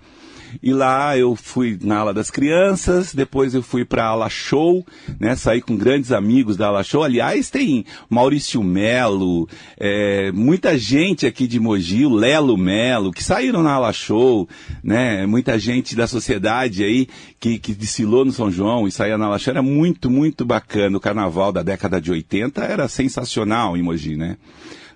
E 0.62 0.72
lá 0.72 1.16
eu 1.16 1.36
fui 1.36 1.78
na 1.82 1.98
ala 1.98 2.14
das 2.14 2.30
crianças, 2.30 3.14
depois 3.14 3.54
eu 3.54 3.62
fui 3.62 3.84
para 3.84 4.04
a 4.04 4.08
ala 4.08 4.28
show, 4.28 4.84
né? 5.18 5.36
Saí 5.36 5.60
com 5.60 5.76
grandes 5.76 6.12
amigos 6.12 6.56
da 6.56 6.68
ala 6.68 6.82
show. 6.82 7.02
Aliás, 7.02 7.50
tem 7.50 7.84
Maurício 8.08 8.62
Melo, 8.62 9.48
é, 9.78 10.32
muita 10.32 10.76
gente 10.78 11.26
aqui 11.26 11.46
de 11.46 11.58
Mogi, 11.60 12.04
o 12.04 12.14
Lelo 12.14 12.56
Melo, 12.56 13.12
que 13.12 13.22
saíram 13.22 13.62
na 13.62 13.72
ala 13.72 13.92
show, 13.92 14.48
né? 14.82 15.26
Muita 15.26 15.58
gente 15.58 15.94
da 15.96 16.06
sociedade 16.06 16.84
aí 16.84 17.08
que, 17.38 17.58
que 17.58 17.74
desfilou 17.74 18.24
no 18.24 18.32
São 18.32 18.50
João 18.50 18.86
e 18.86 18.92
saía 18.92 19.16
na 19.16 19.26
ala 19.26 19.38
show. 19.38 19.50
Era 19.52 19.62
muito, 19.62 20.10
muito 20.10 20.44
bacana. 20.44 20.96
O 20.96 21.00
carnaval 21.00 21.52
da 21.52 21.62
década 21.62 22.00
de 22.00 22.10
80 22.10 22.62
era 22.62 22.88
sensacional 22.88 23.76
em 23.76 23.82
Mogi, 23.82 24.16
né? 24.16 24.36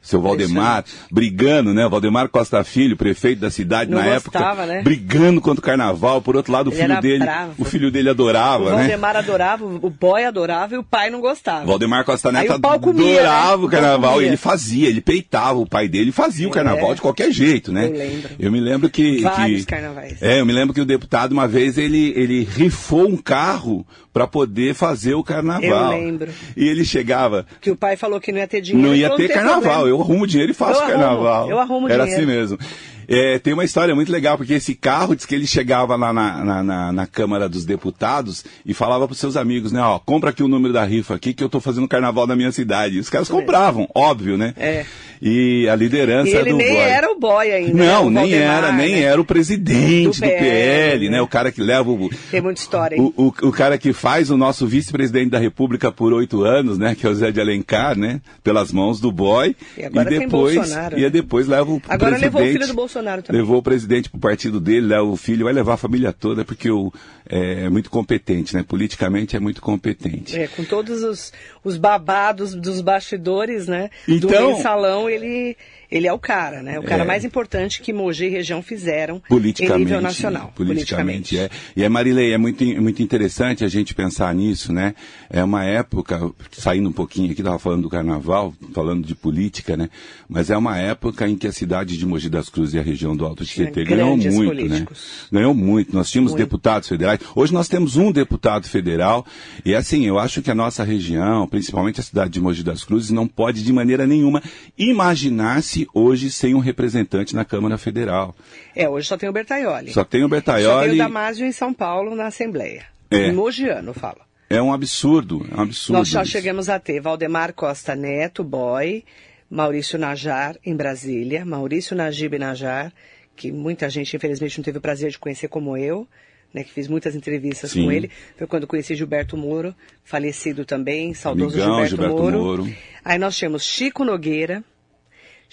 Seu 0.05 0.21
Valdemar 0.21 0.85
brigando, 1.11 1.73
né? 1.73 1.87
O 1.87 1.91
Valdemar 1.91 2.29
Costa 2.29 2.63
Filho, 2.63 2.97
prefeito 2.97 3.41
da 3.41 3.51
cidade 3.51 3.91
Não 3.91 3.99
na 3.99 4.05
gostava, 4.15 4.63
época, 4.63 4.67
né? 4.67 4.83
brigando 4.83 5.41
contra 5.41 5.61
o 5.61 5.65
carnaval. 5.65 6.21
Por 6.21 6.37
outro 6.37 6.53
lado, 6.53 6.69
o 6.71 6.73
Ele 6.75 6.83
filho 6.83 7.01
dele, 7.01 7.25
bravo. 7.25 7.53
o 7.59 7.65
filho 7.65 7.91
dele 7.91 8.09
O 8.09 8.13
adorava, 8.13 8.65
né? 8.71 8.77
Valdemar 8.77 9.17
adorava, 9.17 9.65
o 9.65 9.89
boy 9.91 10.25
adorava 10.25 10.75
e 10.75 10.79
o 10.79 10.85
pai 10.85 11.09
não 11.09 11.21
gostava. 11.21 11.65
Valdemar 11.65 12.05
Costa 12.05 12.31
Neto 12.31 12.53
o 12.55 12.61
pau 12.61 12.79
comia, 12.79 13.21
adorava 13.21 13.57
né? 13.57 13.63
o 13.63 13.67
O 13.67 13.71
carnaval 13.71 14.13
comia. 14.13 14.27
e 14.27 14.29
ele 14.31 14.37
fazia, 14.37 14.89
ele 14.89 15.01
peitava 15.01 15.59
o 15.59 15.67
pai 15.67 15.89
dele, 15.89 16.13
fazia 16.13 16.47
o 16.47 16.51
É. 16.51 16.55
carnaval 16.55 16.95
de 16.95 17.01
qualquer 17.01 17.33
jeito, 17.33 17.73
né? 17.73 17.87
Eu 17.87 17.93
lembro. 17.93 18.31
Eu 18.39 18.53
me 18.53 18.61
lembro 18.61 18.91
que 18.91 19.23
Vários 19.23 19.61
que- 19.63 19.67
carnavais. 19.67 20.21
É, 20.23 20.39
eu 20.41 20.45
me 20.47 20.53
lembro 20.53 20.75
que 20.75 20.81
o 20.81 20.85
deputado 20.85 21.33
uma 21.33 21.49
vez 21.49 21.79
ele 21.79 22.13
ele 22.15 22.45
rifou 22.45 23.09
um 23.09 23.17
carro 23.17 23.87
para 24.13 24.27
poder 24.29 24.75
fazer 24.75 25.15
o 25.15 25.25
carnaval. 25.25 25.93
Eu 25.95 25.99
lembro. 25.99 26.31
E 26.57 26.69
ele 26.69 26.85
chegava, 26.85 27.45
Que 27.61 27.71
o 27.71 27.77
pai 27.77 27.97
falou 27.97 28.21
que 28.21 28.31
não 28.31 28.39
ia 28.39 28.47
ter 28.47 28.61
dinheiro. 28.61 28.89
não 28.89 28.95
ia 28.95 29.11
ter 29.17 29.29
carnaval. 29.29 29.89
Eu 29.95 30.01
arrumo 30.03 30.27
dinheiro 30.27 30.53
e 30.53 30.55
faço 30.55 30.81
Eu 30.81 30.85
arrumo, 30.85 30.99
carnaval. 31.01 31.51
eu 31.51 31.59
arrumo 31.59 31.89
Era 31.89 32.05
dinheiro. 32.05 32.23
assim 32.23 32.27
mesmo. 32.27 32.59
É, 33.09 33.39
tem 33.39 33.53
uma 33.53 33.65
história 33.65 33.95
muito 33.95 34.11
legal, 34.11 34.37
porque 34.37 34.55
esse 34.55 34.75
carro 34.75 35.15
diz 35.15 35.25
que 35.27 35.35
ele 35.35 35.47
chegava 35.47 35.97
lá 35.97 36.13
na, 36.13 36.45
na, 36.45 36.63
na, 36.63 36.93
na 36.93 37.07
Câmara 37.07 37.49
dos 37.49 37.65
Deputados 37.65 38.45
e 38.65 38.75
falava 38.75 39.07
para 39.07 39.17
seus 39.17 39.37
amigos, 39.37 39.73
né, 39.73 39.81
ó, 39.81 39.99
compra 39.99 40.31
aqui 40.31 40.43
o 40.43 40.49
número 40.49 40.73
da 40.73 40.85
rifa 40.85 41.15
aqui 41.15 41.33
que 41.33 41.43
eu 41.43 41.47
estou 41.47 41.61
fazendo 41.61 41.89
carnaval 41.89 42.27
na 42.27 42.37
minha 42.37 42.53
cidade. 42.53 42.97
E 42.97 43.01
os 43.01 43.11
caras 43.11 43.29
compravam, 43.29 43.89
óbvio, 43.95 44.37
né? 44.37 44.55
É. 44.57 44.85
E 45.23 45.67
a 45.69 45.75
liderança 45.75 46.29
E 46.29 46.35
ele 46.35 46.51
do 46.51 46.57
nem 46.59 46.73
boy. 46.73 46.83
era 46.83 47.11
o 47.11 47.19
boy 47.19 47.51
ainda. 47.51 47.73
Não, 47.73 48.11
né? 48.11 48.23
Nem 48.23 48.31
Valdemar, 48.31 48.65
era, 48.65 48.73
nem 48.73 48.93
né? 48.97 49.01
era 49.01 49.21
o 49.21 49.25
presidente 49.25 50.05
Do 50.05 50.13
do, 50.13 50.21
PL, 50.21 50.39
PL, 50.39 51.05
né? 51.07 51.17
né? 51.17 51.23
O 51.23 51.27
cara 51.27 51.51
que 51.51 51.63
leva 51.63 51.91
o, 51.91 52.11
Tem 52.31 52.43
muita 52.43 52.61
história, 52.61 52.97
hein? 52.97 53.13
o, 53.17 53.29
o, 53.29 53.49
o 53.49 53.53
cara 53.53 53.79
que 53.79 53.93
faz 53.93 54.31
o 54.31 54.37
nosso 54.37 54.67
vice-presidente 54.67 55.31
da 55.31 55.39
República 55.39 55.91
por 55.91 56.13
oito 56.13 56.43
anos, 56.45 56.79
né? 56.79 56.95
Que 56.95 57.07
é 57.07 57.09
o 57.09 57.15
Zé 57.15 57.31
de 57.31 57.41
Alencar, 57.41 57.97
né? 57.97 58.21
Pelas 58.43 58.71
mãos 58.71 59.01
do 59.01 59.11
boy. 59.11 59.57
E 59.79 59.85
agora 59.85 60.11
tem 60.11 60.21
depois, 60.21 60.57
Bolsonaro, 60.57 60.99
e 60.99 61.03
né? 61.03 61.11
depois 61.11 61.47
leva 61.49 61.71
o 61.71 61.83
Agora 61.89 62.11
presidente, 62.11 62.25
levou 62.25 62.43
o 62.43 62.53
filho 62.53 62.67
do 62.67 62.75
Bolsonaro 62.75 62.94
também. 63.23 63.41
Levou 63.41 63.59
o 63.59 63.63
presidente 63.63 64.09
pro 64.11 64.19
partido 64.21 64.61
dele, 64.61 64.87
leva 64.87 65.05
o 65.05 65.17
filho, 65.17 65.45
vai 65.45 65.53
levar 65.53 65.75
a 65.75 65.77
família 65.77 66.13
toda, 66.13 66.45
porque 66.45 66.71
o, 66.71 66.93
é, 67.29 67.65
é 67.65 67.69
muito 67.69 67.91
competente, 67.91 68.55
né? 68.55 68.63
Politicamente 68.67 69.37
é 69.37 69.41
muito 69.41 69.61
competente. 69.63 70.39
É, 70.39 70.47
com 70.49 70.65
todos 70.65 71.03
os, 71.03 71.33
os 71.63 71.77
babados 71.77 72.55
dos 72.55 72.81
bastidores, 72.81 73.67
né? 73.67 73.91
do 74.07 74.15
Então- 74.15 74.49
mensalão, 74.55 75.09
ele, 75.09 75.57
ele 75.91 76.07
é 76.07 76.13
o 76.13 76.19
cara, 76.19 76.63
né? 76.63 76.79
O 76.79 76.83
cara 76.83 77.03
É. 77.03 77.07
mais 77.07 77.25
importante 77.25 77.81
que 77.81 77.93
Mogi 77.93 78.25
e 78.27 78.29
região 78.29 78.63
fizeram 78.63 79.17
em 79.17 79.29
Politicamente. 79.29 79.79
nível 79.85 80.01
nacional. 80.01 80.53
Politicamente, 80.55 81.39
é. 81.39 81.51
E 81.77 81.83
é, 81.85 81.89
Marilei, 81.89 82.33
é 82.33 82.39
muito, 82.39 82.65
muito 82.81 83.03
interessante 83.03 83.65
a 83.65 83.69
gente 83.69 83.95
pensar 83.95 84.35
nisso, 84.35 84.73
né? 84.73 84.95
É 85.31 85.43
uma 85.43 85.65
época, 85.65 86.31
saindo 86.53 86.89
um 86.89 86.93
pouquinho 86.93 87.31
aqui, 87.33 87.41
estava 87.41 87.59
falando 87.59 87.83
do 87.83 87.89
carnaval, 87.89 88.55
falando 88.73 89.07
de 89.07 89.15
política, 89.15 89.77
né? 89.77 89.89
Mas 90.29 90.51
é 90.51 90.57
uma 90.57 90.77
época 90.79 91.29
em 91.29 91.37
que 91.37 91.47
a 91.47 91.53
cidade 91.53 91.97
de 91.97 92.07
Mogi 92.07 92.29
das 92.29 92.49
Cruzes 92.49 92.75
e 92.75 92.79
a 92.79 92.83
região 92.83 93.17
do 93.17 93.25
Alto 93.27 93.45
Tietê 93.45 93.85
ganhou 93.85 94.17
muito, 94.17 94.45
políticos. 94.47 95.29
né? 95.31 95.41
Ganhou 95.41 95.55
muito. 95.55 95.95
Nós 95.95 96.11
tínhamos 96.11 96.33
Muito. 96.33 96.43
deputados 96.45 96.89
federais. 96.89 97.21
Hoje 97.35 97.53
nós 97.53 97.69
temos 97.69 97.97
um 97.97 98.11
deputado 98.11 98.67
federal. 98.69 99.25
E 99.65 99.75
assim, 99.75 100.07
eu 100.07 100.19
acho 100.19 100.43
que 100.43 100.51
a 100.51 100.55
nossa 100.55 100.83
região, 100.85 101.47
principalmente 101.47 102.01
a 102.01 102.03
cidade 102.03 102.31
de 102.31 102.41
Mogi 102.41 102.63
das 102.63 102.85
Cruzes, 102.85 103.11
não 103.11 103.27
pode 103.29 103.63
de 103.63 103.73
maneira 103.73 104.07
nenhuma 104.07 104.43
imaginar-se 104.77 105.84
hoje 105.93 106.31
sem 106.31 106.55
um 106.55 106.59
representante 106.59 107.35
na 107.35 107.45
Câmara 107.45 107.77
Federal. 107.77 108.35
É, 108.75 108.89
hoje 108.89 109.09
só 109.09 109.17
tem 109.17 109.29
o 109.29 109.33
Bertaioli. 109.33 109.93
Só 109.93 110.05
tem 110.05 110.21
o 110.21 110.25
Só 110.25 110.29
tem 110.29 110.29
Bertaioli. 110.29 110.95
o 110.95 110.99
Damásio 110.99 111.47
em 111.47 111.53
São 111.53 111.73
Paulo, 111.73 112.15
na 112.15 112.27
Assembleia. 112.27 112.87
É. 113.11 113.29
Em 113.29 113.33
Mogiano, 113.33 113.93
fala. 113.93 114.25
É 114.49 114.61
um 114.61 114.73
absurdo, 114.73 115.47
é 115.51 115.57
um 115.57 115.63
absurdo. 115.63 115.99
Nós 115.99 116.09
já 116.09 116.23
isso. 116.23 116.33
chegamos 116.33 116.69
a 116.69 116.79
ter 116.79 117.01
Valdemar 117.01 117.53
Costa 117.55 117.97
Neto, 117.97 118.45
boy, 118.45 119.05
Maurício 119.51 119.99
Najar, 119.99 120.57
em 120.65 120.77
Brasília, 120.77 121.45
Maurício 121.45 121.97
Najib 121.97 122.39
Najar, 122.39 122.93
que 123.35 123.51
muita 123.51 123.89
gente, 123.89 124.15
infelizmente, 124.17 124.59
não 124.59 124.65
teve 124.65 124.79
o 124.79 124.81
prazer 124.81 125.11
de 125.11 125.19
conhecer 125.19 125.49
como 125.49 125.77
eu, 125.77 126.07
né, 126.53 126.63
que 126.63 126.73
fiz 126.73 126.87
muitas 126.87 127.17
entrevistas 127.17 127.73
Sim. 127.73 127.85
com 127.85 127.93
ele. 127.93 128.11
Foi 128.37 128.47
quando 128.47 128.67
conheci 128.67 128.95
Gilberto 128.95 129.37
Moro, 129.37 129.75
falecido 130.05 130.65
também, 130.65 131.15
saudoso 131.15 131.57
Amigão, 131.57 131.87
Gilberto, 131.87 131.91
Gilberto 131.91 132.23
Moro. 132.23 132.39
Moro. 132.39 132.77
Aí 133.05 133.19
nós 133.19 133.37
tínhamos 133.37 133.65
Chico 133.65 134.05
Nogueira, 134.05 134.63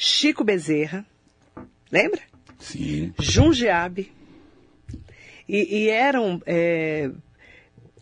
Chico 0.03 0.43
Bezerra, 0.43 1.05
lembra? 1.91 2.21
Sim. 2.57 3.13
Jundiabe. 3.19 4.11
E, 5.47 5.77
e 5.77 5.89
eram 5.89 6.41
é, 6.43 7.11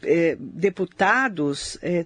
é, 0.03 0.37
deputados 0.39 1.77
é, 1.81 2.05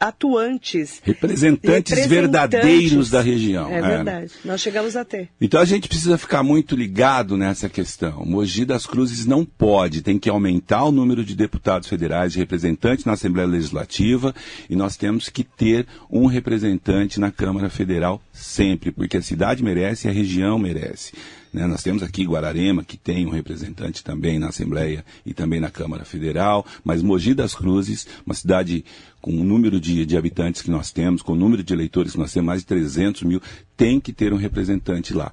atuantes. 0.00 1.00
Representantes 1.02 1.92
representantes. 1.92 2.06
verdadeiros 2.06 3.10
da 3.10 3.20
região. 3.20 3.70
É 3.70 3.74
era. 3.74 3.88
verdade. 3.88 4.32
Nós 4.44 4.60
chegamos 4.60 4.96
a 4.96 5.04
ter. 5.04 5.28
Então 5.40 5.60
a 5.60 5.64
gente 5.64 5.88
precisa 5.88 6.18
ficar 6.18 6.42
muito 6.42 6.76
ligado 6.76 7.36
nessa 7.36 7.68
questão. 7.68 8.24
Mogi 8.24 8.64
das 8.64 8.86
Cruzes 8.86 9.26
não 9.26 9.44
pode, 9.44 10.02
tem 10.02 10.18
que 10.18 10.28
aumentar 10.28 10.84
o 10.84 10.92
número 10.92 11.24
de 11.24 11.34
deputados 11.34 11.88
federais 11.88 12.34
e 12.34 12.38
representantes 12.38 13.04
na 13.04 13.12
Assembleia 13.12 13.48
Legislativa 13.48 14.34
e 14.68 14.76
nós 14.76 14.96
temos 14.96 15.28
que 15.28 15.44
ter 15.44 15.86
um 16.10 16.26
representante 16.26 17.20
na 17.20 17.30
Câmara 17.30 17.68
Federal 17.68 18.20
sempre, 18.32 18.90
porque 18.90 19.16
a 19.16 19.22
cidade 19.22 19.62
merece 19.62 20.06
e 20.06 20.10
a 20.10 20.12
região 20.12 20.58
merece. 20.58 21.12
Né? 21.56 21.66
Nós 21.66 21.82
temos 21.82 22.02
aqui 22.02 22.22
Guararema, 22.22 22.84
que 22.84 22.98
tem 22.98 23.26
um 23.26 23.30
representante 23.30 24.04
também 24.04 24.38
na 24.38 24.48
Assembleia 24.48 25.02
e 25.24 25.32
também 25.32 25.58
na 25.58 25.70
Câmara 25.70 26.04
Federal, 26.04 26.66
mas 26.84 27.02
Mogi 27.02 27.32
das 27.32 27.54
Cruzes, 27.54 28.06
uma 28.26 28.34
cidade 28.34 28.84
com 29.22 29.30
o 29.30 29.42
número 29.42 29.80
de, 29.80 30.04
de 30.04 30.18
habitantes 30.18 30.60
que 30.60 30.70
nós 30.70 30.92
temos, 30.92 31.22
com 31.22 31.32
o 31.32 31.36
número 31.36 31.64
de 31.64 31.72
eleitores 31.72 32.12
que 32.12 32.18
nós 32.18 32.30
temos, 32.30 32.46
mais 32.46 32.60
de 32.60 32.66
300 32.66 33.22
mil, 33.22 33.40
tem 33.74 33.98
que 33.98 34.12
ter 34.12 34.34
um 34.34 34.36
representante 34.36 35.14
lá. 35.14 35.32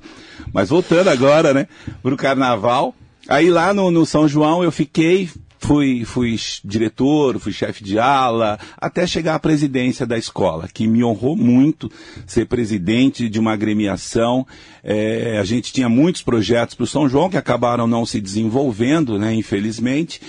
Mas 0.53 0.69
voltando 0.69 1.09
agora, 1.09 1.53
né, 1.53 1.67
para 2.01 2.13
o 2.13 2.17
Carnaval, 2.17 2.95
aí 3.27 3.49
lá 3.49 3.73
no, 3.73 3.91
no 3.91 4.05
São 4.05 4.25
João 4.25 4.63
eu 4.63 4.71
fiquei, 4.71 5.29
fui, 5.63 6.03
fui 6.03 6.35
diretor, 6.63 7.39
fui 7.39 7.53
chefe 7.53 7.83
de 7.83 7.97
ala, 7.97 8.59
até 8.77 9.07
chegar 9.07 9.35
à 9.35 9.39
presidência 9.39 10.05
da 10.05 10.17
escola, 10.17 10.67
que 10.71 10.85
me 10.85 11.03
honrou 11.03 11.35
muito 11.35 11.89
ser 12.27 12.45
presidente 12.45 13.29
de 13.29 13.39
uma 13.39 13.53
agremiação. 13.53 14.45
É, 14.83 15.37
a 15.39 15.43
gente 15.45 15.71
tinha 15.71 15.87
muitos 15.87 16.21
projetos 16.21 16.75
para 16.75 16.83
o 16.83 16.87
São 16.87 17.07
João 17.07 17.29
que 17.29 17.37
acabaram 17.37 17.87
não 17.87 18.05
se 18.05 18.19
desenvolvendo, 18.19 19.17
né, 19.17 19.33
infelizmente 19.33 20.19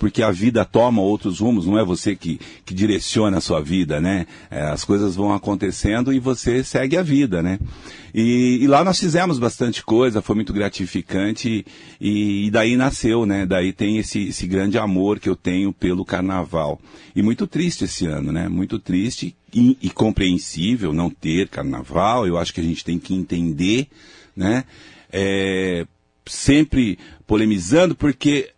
porque 0.00 0.22
a 0.22 0.30
vida 0.30 0.64
toma 0.64 1.02
outros 1.02 1.40
rumos, 1.40 1.66
não 1.66 1.78
é 1.78 1.84
você 1.84 2.16
que, 2.16 2.40
que 2.64 2.72
direciona 2.72 3.36
a 3.36 3.40
sua 3.40 3.60
vida, 3.60 4.00
né? 4.00 4.26
É, 4.50 4.62
as 4.62 4.82
coisas 4.82 5.14
vão 5.14 5.34
acontecendo 5.34 6.10
e 6.10 6.18
você 6.18 6.64
segue 6.64 6.96
a 6.96 7.02
vida, 7.02 7.42
né? 7.42 7.58
E, 8.14 8.60
e 8.62 8.66
lá 8.66 8.82
nós 8.82 8.98
fizemos 8.98 9.38
bastante 9.38 9.84
coisa, 9.84 10.22
foi 10.22 10.34
muito 10.34 10.54
gratificante 10.54 11.66
e, 12.00 12.46
e 12.46 12.50
daí 12.50 12.78
nasceu, 12.78 13.26
né? 13.26 13.44
Daí 13.44 13.74
tem 13.74 13.98
esse, 13.98 14.28
esse 14.28 14.46
grande 14.46 14.78
amor 14.78 15.20
que 15.20 15.28
eu 15.28 15.36
tenho 15.36 15.70
pelo 15.70 16.02
carnaval. 16.02 16.80
E 17.14 17.20
muito 17.20 17.46
triste 17.46 17.84
esse 17.84 18.06
ano, 18.06 18.32
né? 18.32 18.48
Muito 18.48 18.78
triste 18.78 19.36
e, 19.54 19.76
e 19.82 19.90
compreensível 19.90 20.94
não 20.94 21.10
ter 21.10 21.46
carnaval, 21.48 22.26
eu 22.26 22.38
acho 22.38 22.54
que 22.54 22.60
a 22.62 22.64
gente 22.64 22.82
tem 22.82 22.98
que 22.98 23.14
entender, 23.14 23.86
né? 24.34 24.64
É, 25.12 25.86
sempre 26.24 26.98
polemizando, 27.26 27.94
porque 27.94 28.50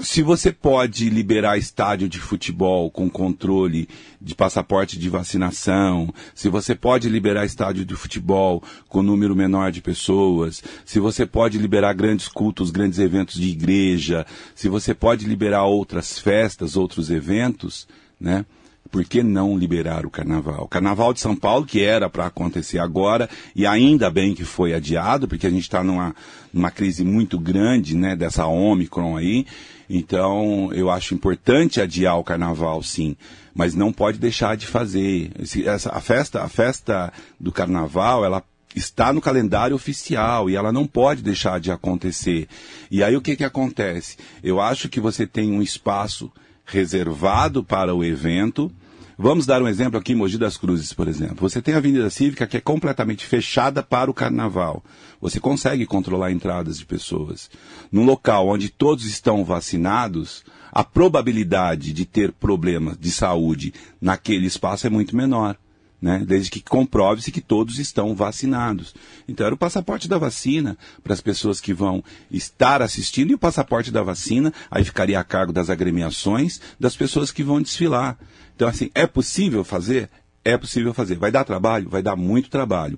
se 0.00 0.22
você 0.22 0.50
pode 0.50 1.10
liberar 1.10 1.58
estádio 1.58 2.08
de 2.08 2.18
futebol 2.18 2.90
com 2.90 3.10
controle 3.10 3.88
de 4.20 4.34
passaporte 4.34 4.98
de 4.98 5.08
vacinação, 5.08 6.12
se 6.34 6.48
você 6.48 6.74
pode 6.74 7.08
liberar 7.08 7.44
estádio 7.44 7.84
de 7.84 7.94
futebol 7.94 8.62
com 8.88 9.02
número 9.02 9.36
menor 9.36 9.70
de 9.70 9.82
pessoas, 9.82 10.62
se 10.84 10.98
você 10.98 11.26
pode 11.26 11.58
liberar 11.58 11.92
grandes 11.92 12.26
cultos, 12.26 12.70
grandes 12.70 12.98
eventos 12.98 13.38
de 13.38 13.50
igreja, 13.50 14.24
se 14.54 14.68
você 14.68 14.94
pode 14.94 15.26
liberar 15.26 15.64
outras 15.64 16.18
festas, 16.18 16.76
outros 16.76 17.10
eventos, 17.10 17.86
né? 18.18 18.46
Por 18.90 19.04
que 19.04 19.22
não 19.22 19.56
liberar 19.56 20.04
o 20.04 20.10
carnaval? 20.10 20.64
O 20.64 20.68
carnaval 20.68 21.14
de 21.14 21.20
São 21.20 21.34
Paulo, 21.34 21.64
que 21.64 21.82
era 21.82 22.10
para 22.10 22.26
acontecer 22.26 22.78
agora, 22.78 23.28
e 23.56 23.66
ainda 23.66 24.10
bem 24.10 24.34
que 24.34 24.44
foi 24.44 24.74
adiado, 24.74 25.26
porque 25.26 25.46
a 25.46 25.50
gente 25.50 25.62
está 25.62 25.82
numa, 25.82 26.14
numa 26.52 26.70
crise 26.70 27.02
muito 27.02 27.38
grande, 27.38 27.96
né, 27.96 28.14
dessa 28.14 28.46
Omicron 28.46 29.16
aí. 29.16 29.46
Então, 29.88 30.70
eu 30.72 30.90
acho 30.90 31.14
importante 31.14 31.80
adiar 31.80 32.18
o 32.18 32.24
carnaval, 32.24 32.82
sim, 32.82 33.16
mas 33.54 33.74
não 33.74 33.92
pode 33.92 34.18
deixar 34.18 34.56
de 34.56 34.66
fazer. 34.66 35.30
Esse- 35.38 35.66
essa, 35.68 35.90
a 35.90 36.00
festa, 36.00 36.42
a 36.42 36.48
festa 36.48 37.12
do 37.38 37.52
carnaval, 37.52 38.24
ela 38.24 38.42
está 38.74 39.12
no 39.12 39.20
calendário 39.20 39.76
oficial 39.76 40.48
e 40.48 40.56
ela 40.56 40.72
não 40.72 40.86
pode 40.86 41.22
deixar 41.22 41.60
de 41.60 41.70
acontecer. 41.70 42.48
E 42.90 43.02
aí 43.04 43.14
o 43.14 43.20
que 43.20 43.36
que 43.36 43.44
acontece? 43.44 44.16
Eu 44.42 44.60
acho 44.60 44.88
que 44.88 44.98
você 45.00 45.26
tem 45.26 45.52
um 45.52 45.60
espaço 45.60 46.32
reservado 46.64 47.62
para 47.62 47.94
o 47.94 48.02
evento. 48.02 48.72
Vamos 49.18 49.44
dar 49.44 49.62
um 49.62 49.68
exemplo 49.68 49.98
aqui 49.98 50.12
em 50.12 50.16
Mogi 50.16 50.38
das 50.38 50.56
Cruzes, 50.56 50.92
por 50.92 51.06
exemplo. 51.06 51.48
Você 51.48 51.60
tem 51.60 51.74
a 51.74 51.76
Avenida 51.76 52.08
Cívica 52.08 52.46
que 52.46 52.56
é 52.56 52.60
completamente 52.60 53.26
fechada 53.26 53.82
para 53.82 54.10
o 54.10 54.14
carnaval. 54.14 54.82
Você 55.20 55.38
consegue 55.38 55.86
controlar 55.86 56.32
entradas 56.32 56.78
de 56.78 56.86
pessoas. 56.86 57.50
Num 57.90 58.04
local 58.04 58.48
onde 58.48 58.68
todos 58.68 59.04
estão 59.04 59.44
vacinados, 59.44 60.44
a 60.72 60.82
probabilidade 60.82 61.92
de 61.92 62.06
ter 62.06 62.32
problemas 62.32 62.96
de 62.98 63.10
saúde 63.10 63.74
naquele 64.00 64.46
espaço 64.46 64.86
é 64.86 64.90
muito 64.90 65.14
menor 65.16 65.56
né? 66.02 66.24
Desde 66.26 66.50
que 66.50 66.60
comprove-se 66.60 67.30
que 67.30 67.40
todos 67.40 67.78
estão 67.78 68.12
vacinados. 68.12 68.92
Então 69.28 69.46
era 69.46 69.54
o 69.54 69.58
passaporte 69.58 70.08
da 70.08 70.18
vacina 70.18 70.76
para 71.00 71.12
as 71.12 71.20
pessoas 71.20 71.60
que 71.60 71.72
vão 71.72 72.02
estar 72.28 72.82
assistindo 72.82 73.30
e 73.30 73.34
o 73.34 73.38
passaporte 73.38 73.92
da 73.92 74.02
vacina 74.02 74.52
aí 74.68 74.84
ficaria 74.84 75.20
a 75.20 75.24
cargo 75.24 75.52
das 75.52 75.70
agremiações 75.70 76.60
das 76.78 76.96
pessoas 76.96 77.30
que 77.30 77.44
vão 77.44 77.62
desfilar. 77.62 78.18
Então 78.62 78.70
assim, 78.70 78.90
é 78.94 79.08
possível 79.08 79.64
fazer? 79.64 80.08
É 80.44 80.56
possível 80.56 80.94
fazer. 80.94 81.16
Vai 81.16 81.32
dar 81.32 81.42
trabalho? 81.42 81.88
Vai 81.88 82.00
dar 82.00 82.14
muito 82.14 82.48
trabalho. 82.48 82.96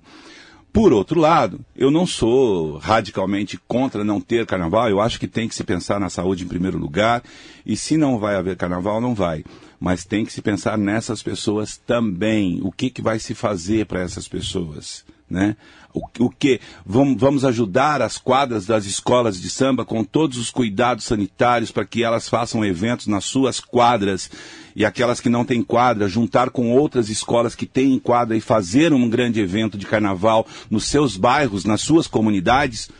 Por 0.70 0.92
outro 0.92 1.18
lado, 1.18 1.64
eu 1.74 1.90
não 1.90 2.06
sou 2.06 2.76
radicalmente 2.76 3.58
contra 3.66 4.04
não 4.04 4.20
ter 4.20 4.44
carnaval, 4.44 4.90
eu 4.90 5.00
acho 5.00 5.18
que 5.18 5.26
tem 5.26 5.48
que 5.48 5.54
se 5.54 5.64
pensar 5.64 5.98
na 5.98 6.10
saúde 6.10 6.44
em 6.44 6.48
primeiro 6.48 6.76
lugar, 6.76 7.22
e 7.64 7.78
se 7.78 7.96
não 7.96 8.18
vai 8.18 8.34
haver 8.34 8.56
carnaval, 8.56 9.00
não 9.00 9.14
vai. 9.14 9.42
Mas 9.80 10.04
tem 10.04 10.26
que 10.26 10.32
se 10.34 10.42
pensar 10.42 10.76
nessas 10.76 11.22
pessoas 11.22 11.78
também, 11.78 12.60
o 12.62 12.70
que, 12.70 12.90
que 12.90 13.00
vai 13.00 13.18
se 13.18 13.34
fazer 13.34 13.86
para 13.86 14.00
essas 14.00 14.28
pessoas. 14.28 15.02
né? 15.30 15.56
O, 15.94 16.02
o 16.24 16.28
que 16.28 16.60
vamos, 16.84 17.20
vamos 17.20 17.44
ajudar 17.44 18.02
as 18.02 18.18
quadras 18.18 18.66
das 18.66 18.84
escolas 18.84 19.40
de 19.40 19.48
samba 19.48 19.84
com 19.84 20.02
todos 20.02 20.36
os 20.38 20.50
cuidados 20.50 21.04
sanitários 21.04 21.70
para 21.70 21.84
que 21.84 22.02
elas 22.02 22.28
façam 22.28 22.64
eventos 22.64 23.06
nas 23.06 23.24
suas 23.24 23.60
quadras 23.60 24.28
e 24.74 24.84
aquelas 24.84 25.20
que 25.20 25.28
não 25.28 25.44
têm 25.44 25.62
quadra, 25.62 26.08
juntar 26.08 26.50
com 26.50 26.72
outras 26.72 27.08
escolas 27.08 27.54
que 27.54 27.64
têm 27.64 27.98
quadra 27.98 28.36
e 28.36 28.40
fazer 28.40 28.92
um 28.92 29.08
grande 29.08 29.40
evento 29.40 29.78
de 29.78 29.86
carnaval 29.86 30.44
nos 30.68 30.86
seus 30.86 31.16
bairros, 31.16 31.64
nas 31.64 31.80
suas 31.80 32.08
comunidades, 32.08 32.90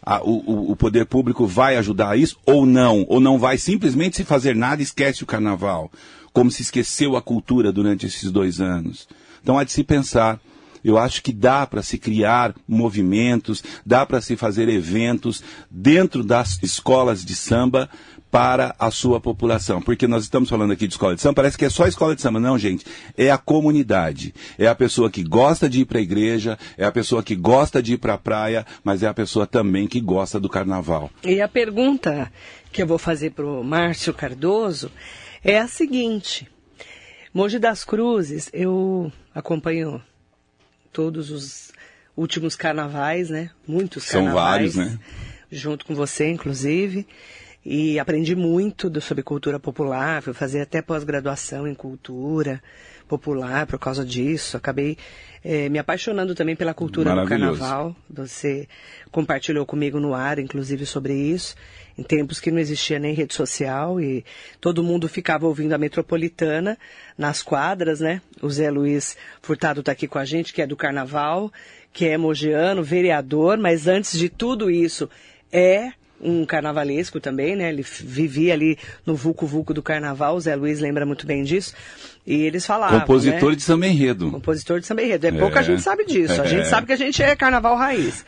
a, 0.00 0.22
o, 0.22 0.70
o, 0.70 0.76
poder 0.76 1.06
público 1.06 1.46
vai 1.46 1.76
ajudar 1.76 2.10
a 2.10 2.16
isso 2.16 2.38
ou 2.46 2.66
não? 2.66 3.04
Ou 3.08 3.18
não 3.18 3.38
vai 3.38 3.58
simplesmente 3.58 4.16
se 4.16 4.24
fazer 4.24 4.54
nada 4.54 4.80
e 4.80 4.84
esquece 4.84 5.22
o 5.24 5.26
carnaval, 5.26 5.90
como 6.32 6.50
se 6.50 6.62
esqueceu 6.62 7.16
a 7.16 7.22
cultura 7.22 7.72
durante 7.72 8.06
esses 8.06 8.30
dois 8.30 8.60
anos? 8.60 9.08
Então 9.42 9.58
há 9.58 9.64
de 9.64 9.72
se 9.72 9.82
pensar. 9.82 10.38
Eu 10.84 10.98
acho 10.98 11.22
que 11.22 11.32
dá 11.32 11.66
para 11.66 11.82
se 11.82 11.96
criar 11.96 12.54
movimentos, 12.68 13.64
dá 13.86 14.04
para 14.04 14.20
se 14.20 14.36
fazer 14.36 14.68
eventos 14.68 15.42
dentro 15.70 16.22
das 16.22 16.62
escolas 16.62 17.24
de 17.24 17.34
samba 17.34 17.88
para 18.34 18.74
a 18.80 18.90
sua 18.90 19.20
população. 19.20 19.80
Porque 19.80 20.08
nós 20.08 20.24
estamos 20.24 20.50
falando 20.50 20.72
aqui 20.72 20.88
de 20.88 20.94
escola 20.94 21.14
de 21.14 21.20
samba, 21.20 21.36
parece 21.36 21.56
que 21.56 21.64
é 21.64 21.70
só 21.70 21.86
escola 21.86 22.16
de 22.16 22.20
samba. 22.20 22.40
Não, 22.40 22.58
gente. 22.58 22.84
É 23.16 23.30
a 23.30 23.38
comunidade. 23.38 24.34
É 24.58 24.66
a 24.66 24.74
pessoa 24.74 25.08
que 25.08 25.22
gosta 25.22 25.70
de 25.70 25.82
ir 25.82 25.84
para 25.84 26.00
a 26.00 26.02
igreja, 26.02 26.58
é 26.76 26.84
a 26.84 26.90
pessoa 26.90 27.22
que 27.22 27.36
gosta 27.36 27.80
de 27.80 27.92
ir 27.92 27.98
para 27.98 28.14
a 28.14 28.18
praia, 28.18 28.66
mas 28.82 29.04
é 29.04 29.06
a 29.06 29.14
pessoa 29.14 29.46
também 29.46 29.86
que 29.86 30.00
gosta 30.00 30.40
do 30.40 30.48
carnaval. 30.48 31.10
E 31.22 31.40
a 31.40 31.46
pergunta 31.46 32.28
que 32.72 32.82
eu 32.82 32.86
vou 32.88 32.98
fazer 32.98 33.30
para 33.30 33.46
o 33.46 33.62
Márcio 33.62 34.12
Cardoso 34.12 34.90
é 35.44 35.56
a 35.58 35.68
seguinte. 35.68 36.48
Mogi 37.32 37.60
das 37.60 37.84
Cruzes, 37.84 38.50
eu 38.52 39.12
acompanho 39.32 40.02
todos 40.94 41.30
os 41.30 41.72
últimos 42.16 42.54
carnavais, 42.54 43.28
né? 43.28 43.50
Muitos 43.66 44.04
São 44.04 44.24
carnavais. 44.24 44.72
São 44.72 44.82
vários, 44.84 44.98
né? 44.98 44.98
Junto 45.50 45.84
com 45.84 45.94
você, 45.94 46.30
inclusive 46.30 47.06
e 47.64 47.98
aprendi 47.98 48.36
muito 48.36 48.90
do, 48.90 49.00
sobre 49.00 49.22
cultura 49.22 49.58
popular, 49.58 50.20
fui 50.22 50.34
fazer 50.34 50.60
até 50.60 50.82
pós-graduação 50.82 51.66
em 51.66 51.74
cultura 51.74 52.62
popular 53.08 53.66
por 53.66 53.78
causa 53.78 54.04
disso. 54.04 54.56
Acabei 54.56 54.96
é, 55.44 55.68
me 55.68 55.78
apaixonando 55.78 56.34
também 56.34 56.56
pela 56.56 56.72
cultura 56.72 57.14
do 57.14 57.28
carnaval. 57.28 57.94
Você 58.08 58.66
compartilhou 59.10 59.66
comigo 59.66 60.00
no 60.00 60.14
ar, 60.14 60.38
inclusive, 60.38 60.86
sobre 60.86 61.12
isso, 61.14 61.54
em 61.98 62.02
tempos 62.02 62.40
que 62.40 62.50
não 62.50 62.58
existia 62.58 62.98
nem 62.98 63.14
rede 63.14 63.34
social 63.34 64.00
e 64.00 64.24
todo 64.60 64.82
mundo 64.82 65.08
ficava 65.08 65.46
ouvindo 65.46 65.74
a 65.74 65.78
metropolitana 65.78 66.78
nas 67.16 67.42
quadras, 67.42 68.00
né? 68.00 68.22
O 68.40 68.48
Zé 68.48 68.70
Luiz 68.70 69.16
Furtado 69.42 69.80
está 69.80 69.92
aqui 69.92 70.08
com 70.08 70.18
a 70.18 70.24
gente, 70.24 70.52
que 70.52 70.62
é 70.62 70.66
do 70.66 70.76
carnaval, 70.76 71.52
que 71.92 72.06
é 72.06 72.16
mogiano, 72.16 72.82
vereador, 72.82 73.58
mas 73.58 73.86
antes 73.86 74.18
de 74.18 74.28
tudo 74.28 74.70
isso, 74.70 75.08
é 75.52 75.92
um 76.20 76.44
carnavalesco 76.46 77.20
também, 77.20 77.56
né? 77.56 77.68
Ele 77.68 77.82
vivia 77.82 78.54
ali 78.54 78.78
no 79.04 79.14
vulco 79.14 79.46
vulco 79.46 79.74
do 79.74 79.82
carnaval, 79.82 80.36
o 80.36 80.40
Zé 80.40 80.54
Luiz 80.54 80.80
lembra 80.80 81.04
muito 81.04 81.26
bem 81.26 81.42
disso. 81.42 81.74
E 82.26 82.42
eles 82.42 82.64
falavam. 82.64 83.00
Compositor 83.00 83.50
né? 83.50 83.56
de 83.56 83.62
samba 83.62 83.86
enredo. 83.86 84.30
Compositor 84.30 84.80
de 84.80 84.86
samba 84.86 85.02
enredo. 85.02 85.26
É, 85.26 85.30
é. 85.30 85.32
pouca 85.32 85.62
gente 85.62 85.82
sabe 85.82 86.04
disso. 86.04 86.40
A 86.40 86.46
gente 86.46 86.62
é. 86.62 86.64
sabe 86.70 86.86
que 86.86 86.92
a 86.92 86.96
gente 86.96 87.22
é 87.22 87.36
carnaval 87.36 87.76
raiz. 87.76 88.24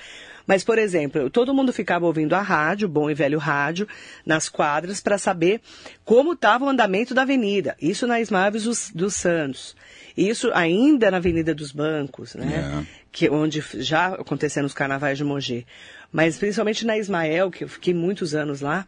Mas, 0.47 0.63
por 0.63 0.79
exemplo, 0.79 1.29
todo 1.29 1.53
mundo 1.53 1.73
ficava 1.73 2.07
ouvindo 2.07 2.35
a 2.35 2.41
rádio, 2.41 2.89
bom 2.89 3.11
e 3.11 3.15
velho 3.15 3.39
rádio, 3.39 3.89
nas 4.25 4.49
quadras, 4.49 5.01
para 5.01 5.19
saber 5.19 5.61
como 6.05 6.35
estava 6.35 6.65
o 6.65 6.69
andamento 6.69 7.15
da 7.15 7.23
avenida. 7.23 7.77
Isso 7.83 8.07
na 8.07 8.21
Ismaves 8.21 8.63
dos, 8.63 8.91
dos 8.95 9.15
Isso 10.17 10.51
ainda 10.55 11.11
na 11.11 11.19
Avenida 11.19 11.55
dos 11.55 11.73
Bancos, 11.73 12.35
né? 12.35 12.83
É. 12.83 13.07
Que, 13.13 13.29
onde 13.29 13.63
já 13.75 14.09
aconteceram 14.09 14.67
os 14.67 14.75
carnavais 14.75 15.19
de 15.19 15.25
Mogi 15.25 15.67
mas 16.13 16.39
principalmente 16.39 16.87
na 16.87 16.97
Ismael, 16.97 17.51
que 17.51 17.65
eu 17.65 17.69
fiquei 17.69 17.93
muitos 17.93 18.35
anos 18.35 18.61
lá, 18.61 18.87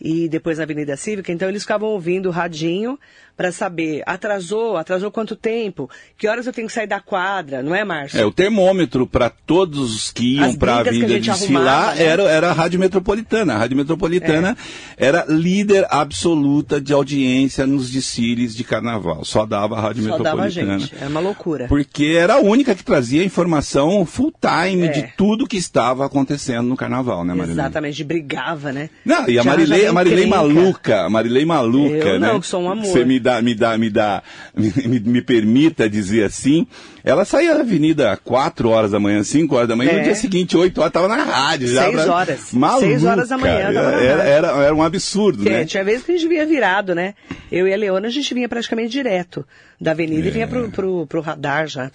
e 0.00 0.28
depois 0.28 0.58
na 0.58 0.64
Avenida 0.64 0.96
Cívica, 0.96 1.32
então 1.32 1.48
eles 1.48 1.62
ficavam 1.62 1.90
ouvindo 1.90 2.26
o 2.26 2.32
radinho 2.32 2.98
para 3.40 3.50
saber, 3.50 4.02
atrasou, 4.04 4.76
atrasou 4.76 5.10
quanto 5.10 5.34
tempo, 5.34 5.88
que 6.18 6.28
horas 6.28 6.46
eu 6.46 6.52
tenho 6.52 6.66
que 6.66 6.74
sair 6.74 6.86
da 6.86 7.00
quadra, 7.00 7.62
não 7.62 7.74
é, 7.74 7.82
Márcio? 7.82 8.20
É, 8.20 8.24
o 8.26 8.30
termômetro 8.30 9.06
para 9.06 9.30
todos 9.30 9.94
os 9.94 10.10
que 10.10 10.36
iam 10.36 10.54
para 10.56 10.74
a 10.74 10.80
Avenida 10.80 11.18
desfilar 11.18 11.96
né? 11.96 12.04
era, 12.04 12.22
era 12.24 12.50
a 12.50 12.52
Rádio 12.52 12.78
Metropolitana. 12.78 13.54
A 13.54 13.56
Rádio 13.56 13.78
Metropolitana 13.78 14.58
é. 14.94 15.06
era 15.06 15.24
líder 15.26 15.86
absoluta 15.88 16.78
de 16.78 16.92
audiência 16.92 17.66
nos 17.66 17.90
desfiles 17.90 18.54
de 18.54 18.62
carnaval. 18.62 19.24
Só 19.24 19.46
dava 19.46 19.78
a 19.78 19.80
Rádio 19.80 20.02
Só 20.02 20.18
Metropolitana. 20.18 20.66
Dava 20.66 20.74
a 20.74 20.78
gente. 20.78 20.94
Era 21.00 21.08
uma 21.08 21.20
loucura. 21.20 21.66
Porque 21.66 22.16
era 22.18 22.34
a 22.34 22.40
única 22.40 22.74
que 22.74 22.84
trazia 22.84 23.24
informação 23.24 24.04
full 24.04 24.34
time 24.38 24.86
é. 24.86 24.90
de 24.90 25.14
tudo 25.16 25.46
que 25.46 25.56
estava 25.56 26.04
acontecendo 26.04 26.68
no 26.68 26.76
carnaval, 26.76 27.24
né, 27.24 27.32
Marilei? 27.32 27.54
Exatamente, 27.54 28.04
brigava, 28.04 28.70
né? 28.70 28.90
Não, 29.02 29.26
e 29.26 29.38
a 29.38 29.44
Marilei, 29.44 29.89
a 29.90 29.92
Marilei 29.92 30.26
maluca, 30.26 31.08
Marilei 31.08 31.44
maluca, 31.44 32.08
eu 32.08 32.20
né? 32.20 32.32
Não, 32.32 32.42
sou 32.42 32.62
um 32.62 32.70
amor. 32.70 32.86
Você 32.86 33.04
me 33.04 33.20
dá, 33.20 33.40
me 33.42 33.54
dá, 33.54 33.76
me 33.76 33.90
dá, 33.90 34.22
me, 34.56 35.00
me 35.00 35.22
permita 35.22 35.88
dizer 35.88 36.24
assim, 36.24 36.66
ela 37.04 37.24
saía 37.24 37.54
da 37.54 37.60
avenida 37.60 38.16
4 38.24 38.68
horas 38.68 38.90
da 38.90 39.00
manhã, 39.00 39.22
5 39.22 39.54
horas 39.54 39.68
da 39.68 39.76
manhã, 39.76 39.90
é. 39.90 39.94
e 39.94 39.98
no 39.98 40.04
dia 40.04 40.14
seguinte, 40.14 40.56
8 40.56 40.78
horas, 40.78 40.90
estava 40.90 41.08
na 41.08 41.22
rádio. 41.22 41.68
6 41.68 42.08
horas. 42.08 42.52
Maluca. 42.52 42.86
6 42.86 43.04
horas 43.04 43.28
da 43.28 43.38
manhã. 43.38 43.54
Era, 43.54 43.80
era, 44.22 44.48
era, 44.48 44.74
um 44.74 44.82
absurdo, 44.82 45.42
que, 45.42 45.50
né? 45.50 45.64
Tinha 45.64 45.84
vezes 45.84 46.04
que 46.04 46.12
a 46.12 46.16
gente 46.16 46.28
vinha 46.28 46.46
virado, 46.46 46.94
né? 46.94 47.14
Eu 47.50 47.66
e 47.66 47.74
a 47.74 47.76
Leona, 47.76 48.08
a 48.08 48.10
gente 48.10 48.32
vinha 48.34 48.48
praticamente 48.48 48.90
direto 48.90 49.44
da 49.80 49.92
avenida 49.92 50.26
é. 50.26 50.28
e 50.28 50.30
vinha 50.30 50.46
pro, 50.46 50.70
pro, 50.70 51.06
pro 51.06 51.20
radar 51.20 51.66
já, 51.66 51.90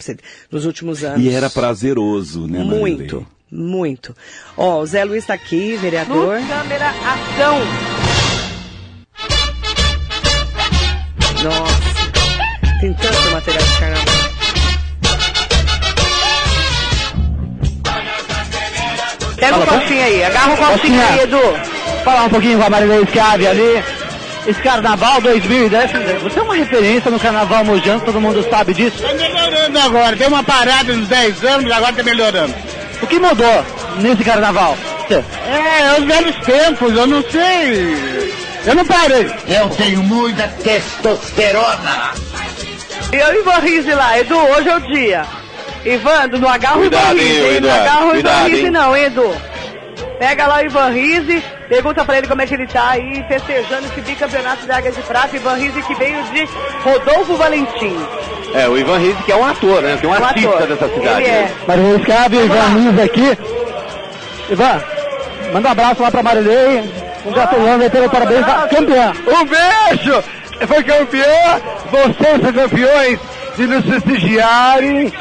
nos 0.51 0.65
últimos 0.65 1.03
anos. 1.03 1.23
E 1.23 1.29
era 1.29 1.49
prazeroso, 1.49 2.47
né, 2.47 2.59
Muito. 2.59 3.25
Muito. 3.51 4.15
Ó, 4.57 4.79
o 4.79 4.85
Zé 4.85 5.03
Luiz 5.03 5.23
está 5.23 5.33
aqui, 5.33 5.77
vereador. 5.77 6.39
No 6.39 6.47
câmera, 6.47 6.89
ação! 6.89 7.59
Nossa, 11.43 12.81
tem 12.81 12.93
tanto 12.93 13.31
material 13.31 13.63
de 13.63 13.79
carnaval. 13.79 14.15
Pega 19.37 19.57
o 19.57 19.65
cofrinho 19.65 20.03
aí, 20.03 20.23
agarra 20.23 20.53
o 20.53 20.57
cofrinho 20.57 21.01
aí, 21.01 21.19
Edu. 21.19 21.41
Falar 22.03 22.23
um 22.23 22.29
pouquinho 22.29 22.57
com 22.57 22.65
a 22.65 22.69
Marilene 22.69 23.05
Schiavi 23.07 23.47
ali. 23.47 23.83
Esse 24.47 24.61
Carnaval 24.61 25.21
2010, 25.21 25.91
você 26.21 26.39
é 26.39 26.41
uma 26.43 26.53
referência 26.53 27.09
no 27.09 27.19
Carnaval 27.19 27.65
Mojano, 27.65 28.01
todo 28.01 28.21
mundo 28.21 28.47
sabe 28.47 28.75
disso. 28.75 29.01
Tá 29.01 29.11
melhorando 29.13 29.79
agora, 29.79 30.15
deu 30.15 30.27
uma 30.27 30.43
parada 30.43 30.93
nos 30.95 31.07
10 31.07 31.43
anos, 31.43 31.71
agora 31.71 31.93
tá 31.93 32.03
melhorando. 32.03 32.53
O 33.05 33.07
que 33.07 33.19
mudou 33.19 33.63
nesse 33.97 34.23
Carnaval? 34.23 34.75
É, 35.11 35.13
é 35.13 35.99
os 35.99 36.05
velhos 36.05 36.35
tempos, 36.37 36.97
eu 36.97 37.05
não 37.05 37.21
sei. 37.29 38.33
Eu 38.65 38.73
não 38.73 38.83
parei. 38.83 39.31
Eu 39.47 39.69
tenho 39.69 40.01
muita 40.01 40.47
testosterona. 40.47 42.13
E 43.13 43.15
eu, 43.15 43.41
Ivan 43.41 43.59
Rizzi 43.59 43.93
lá, 43.93 44.17
Edu, 44.17 44.35
hoje 44.35 44.69
é 44.69 44.75
o 44.75 44.79
dia. 44.79 45.23
Ivan, 45.85 46.27
não 46.39 46.49
agarra 46.49 46.79
o 46.79 46.85
Ivan 46.85 47.13
Rizzi, 47.13 47.61
não 47.61 47.71
agarra 47.71 48.05
o 48.07 48.17
Ivan 48.17 48.43
Rizzi 48.45 48.69
não, 48.71 48.97
hein, 48.97 49.03
Edu. 49.03 49.35
Pega 50.17 50.47
lá 50.47 50.57
o 50.57 50.65
Ivan 50.65 50.89
Rizzi, 50.89 51.43
pergunta 51.69 52.03
pra 52.03 52.17
ele 52.17 52.27
como 52.27 52.41
é 52.41 52.47
que 52.47 52.55
ele 52.55 52.65
tá 52.65 52.89
aí, 52.89 53.23
festejando 53.27 53.85
esse 53.85 54.01
bicampeonato 54.01 54.65
da 54.65 54.77
Águia 54.77 54.91
de 54.91 55.01
Prata. 55.03 55.35
Ivan 55.35 55.53
Rizzi 55.53 55.83
que 55.83 55.93
veio 55.93 56.23
de 56.23 56.49
Rodolfo 56.83 57.35
Valentim. 57.35 57.95
É, 58.55 58.69
o 58.69 58.77
Ivan 58.77 58.97
Rizzi 58.97 59.21
que 59.23 59.31
é 59.31 59.35
um 59.35 59.45
ator, 59.45 59.81
né? 59.81 59.97
Que 59.99 60.05
é 60.05 60.09
um, 60.09 60.11
um 60.11 60.15
artista 60.15 60.49
ator. 60.49 60.67
dessa 60.67 60.87
cidade. 60.87 61.21
Ele 61.21 61.29
é. 61.29 61.51
Marilei 61.67 61.99
Scabi, 61.99 62.37
Ivan 62.37 62.67
Rizzi 62.69 63.01
aqui. 63.01 63.37
Ivan, 64.49 64.83
manda 65.53 65.67
um 65.67 65.71
abraço 65.71 66.01
lá 66.01 66.11
pra 66.11 66.23
Marilei. 66.23 66.89
Congratulando 67.23 67.81
aí 67.81 67.89
pelo 67.89 68.09
parabéns 68.09 68.45
da 68.45 68.67
campeã. 68.67 69.13
Um 69.27 69.45
beijo! 69.45 70.23
Foi 70.67 70.83
campeã, 70.83 71.61
vocês 71.91 72.41
são 72.41 72.53
campeões 72.53 73.19
de 73.57 73.67
nos 73.67 73.85
prestigiarem, 73.85 75.11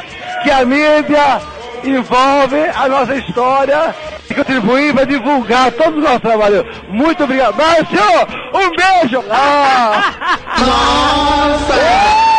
que 0.43 0.51
a 0.51 0.65
mídia 0.65 1.41
envolve 1.83 2.61
a 2.75 2.89
nossa 2.89 3.17
história 3.17 3.95
e 4.31 4.35
contribuir 4.35 4.95
para 4.95 5.07
divulgar 5.07 5.73
todo 5.73 5.97
o 5.97 6.01
nosso 6.01 6.21
trabalho. 6.21 6.65
Muito 6.89 7.25
obrigado. 7.25 7.57
Márcio, 7.57 8.01
um 8.53 8.71
beijo! 8.77 9.25
Ah. 9.33 10.15
Nossa! 10.61 12.34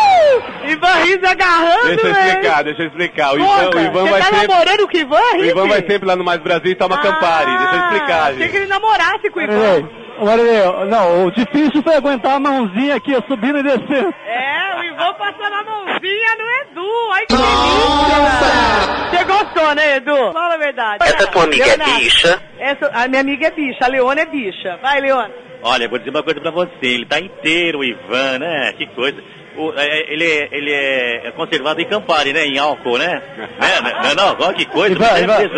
Ivan 0.76 1.04
Riz 1.04 1.24
agarrando, 1.24 1.88
Deixa 1.88 2.08
eu 2.08 2.12
explicar, 2.12 2.64
deixa 2.64 2.82
eu 2.82 2.88
explicar. 2.88 3.34
O 3.34 3.40
Ivan, 3.40 3.70
o 3.70 3.80
Ivan 3.80 4.04
você 4.04 4.10
vai 4.12 4.22
tá 4.22 4.26
sempre... 4.28 4.48
namorando 4.48 4.88
com 4.88 4.98
o 4.98 5.00
Ivan 5.00 5.32
Riz? 5.34 5.42
O 5.42 5.46
Ivan 5.46 5.68
vai 5.68 5.82
sempre 5.88 6.08
lá 6.08 6.16
no 6.16 6.24
Mais 6.24 6.42
Brasil 6.42 6.72
e 6.72 6.76
toma 6.76 6.96
ah, 6.96 7.02
Campari. 7.02 7.58
Deixa 7.58 7.76
eu 7.76 7.82
explicar, 7.82 8.32
gente. 8.32 8.38
Achei 8.38 8.50
que 8.50 8.58
ele 8.58 8.68
namorasse 8.68 9.30
com 9.30 9.40
o 9.40 9.44
Ivan. 9.44 9.90
Marilei, 10.24 10.62
não, 10.88 11.26
o 11.26 11.32
difícil 11.32 11.84
foi 11.84 11.96
aguentar 11.96 12.36
a 12.36 12.40
mãozinha 12.40 12.96
aqui, 12.96 13.14
subindo 13.28 13.60
e 13.60 13.64
descendo. 13.64 14.14
É, 14.26 14.80
o 14.80 14.84
Ivan 14.84 15.14
passando 15.14 15.54
a 15.54 15.64
mãozinha 15.64 16.36
no 16.38 16.52
Edu. 16.62 17.12
Ai, 17.12 17.26
que 17.26 17.36
delícia! 17.36 18.96
Você 19.10 19.24
gostou, 19.26 19.76
né, 19.76 19.96
Edu? 19.98 20.34
Fala 20.34 20.54
a 20.54 20.58
verdade. 20.58 21.04
Essa 21.04 21.28
tua 21.28 21.44
amiga 21.44 21.64
é 21.66 21.68
Leonardo, 21.76 22.00
bicha? 22.00 22.42
Essa, 22.58 22.92
a 22.94 23.08
minha 23.08 23.22
amiga 23.22 23.48
é 23.48 23.52
bicha, 23.52 23.86
a 23.86 23.88
Leona 23.88 24.22
é 24.22 24.26
bicha. 24.26 24.80
Vai, 24.82 25.02
Leona. 25.02 25.32
Olha, 25.68 25.90
vou 25.90 25.98
dizer 25.98 26.12
uma 26.12 26.22
coisa 26.22 26.40
pra 26.40 26.52
você, 26.52 26.70
ele 26.84 27.08
tá 27.08 27.20
inteiro, 27.20 27.80
o 27.80 27.84
Ivan, 27.84 28.38
né? 28.38 28.72
Que 28.78 28.86
coisa. 28.86 29.18
O, 29.58 29.74
é, 29.76 30.14
ele, 30.14 30.24
é, 30.24 30.50
ele 30.52 30.72
é 30.72 31.34
conservado 31.36 31.82
em 31.82 31.86
Campari, 31.86 32.32
né? 32.32 32.46
Em 32.46 32.60
álcool, 32.60 33.00
né? 33.00 33.20
né? 33.36 34.14
Não, 34.16 34.36
não, 34.38 34.54
que 34.54 34.66
coisa. 34.66 34.94
Ivan, 34.94 35.20
Ivan, 35.20 35.38
peso, 35.38 35.56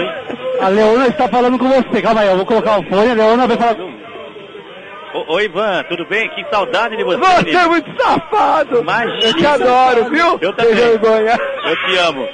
a 0.62 0.70
Leona 0.70 1.08
está 1.08 1.28
falando 1.28 1.60
com 1.60 1.68
você. 1.68 2.02
Calma 2.02 2.22
aí, 2.22 2.30
eu 2.30 2.38
vou 2.38 2.46
colocar 2.46 2.80
o 2.80 2.84
fone, 2.84 3.12
a 3.12 3.16
Leona 3.16 3.48
vai 3.48 3.58
falar 3.58 3.76
ô, 5.28 5.42
Ivan, 5.42 5.84
tudo 5.90 6.06
bem? 6.06 6.30
Que 6.30 6.46
saudade 6.50 6.96
de 6.96 7.04
você. 7.04 7.18
Você 7.18 7.56
é 7.56 7.68
muito 7.68 8.02
safado! 8.02 8.80
Imagina. 8.80 9.24
Eu 9.24 9.34
te 9.34 9.46
adoro, 9.46 10.10
viu? 10.10 10.38
Eu 10.40 10.54
também. 10.54 10.78
Eu 10.78 11.76
te 11.86 11.98
amo. 11.98 12.28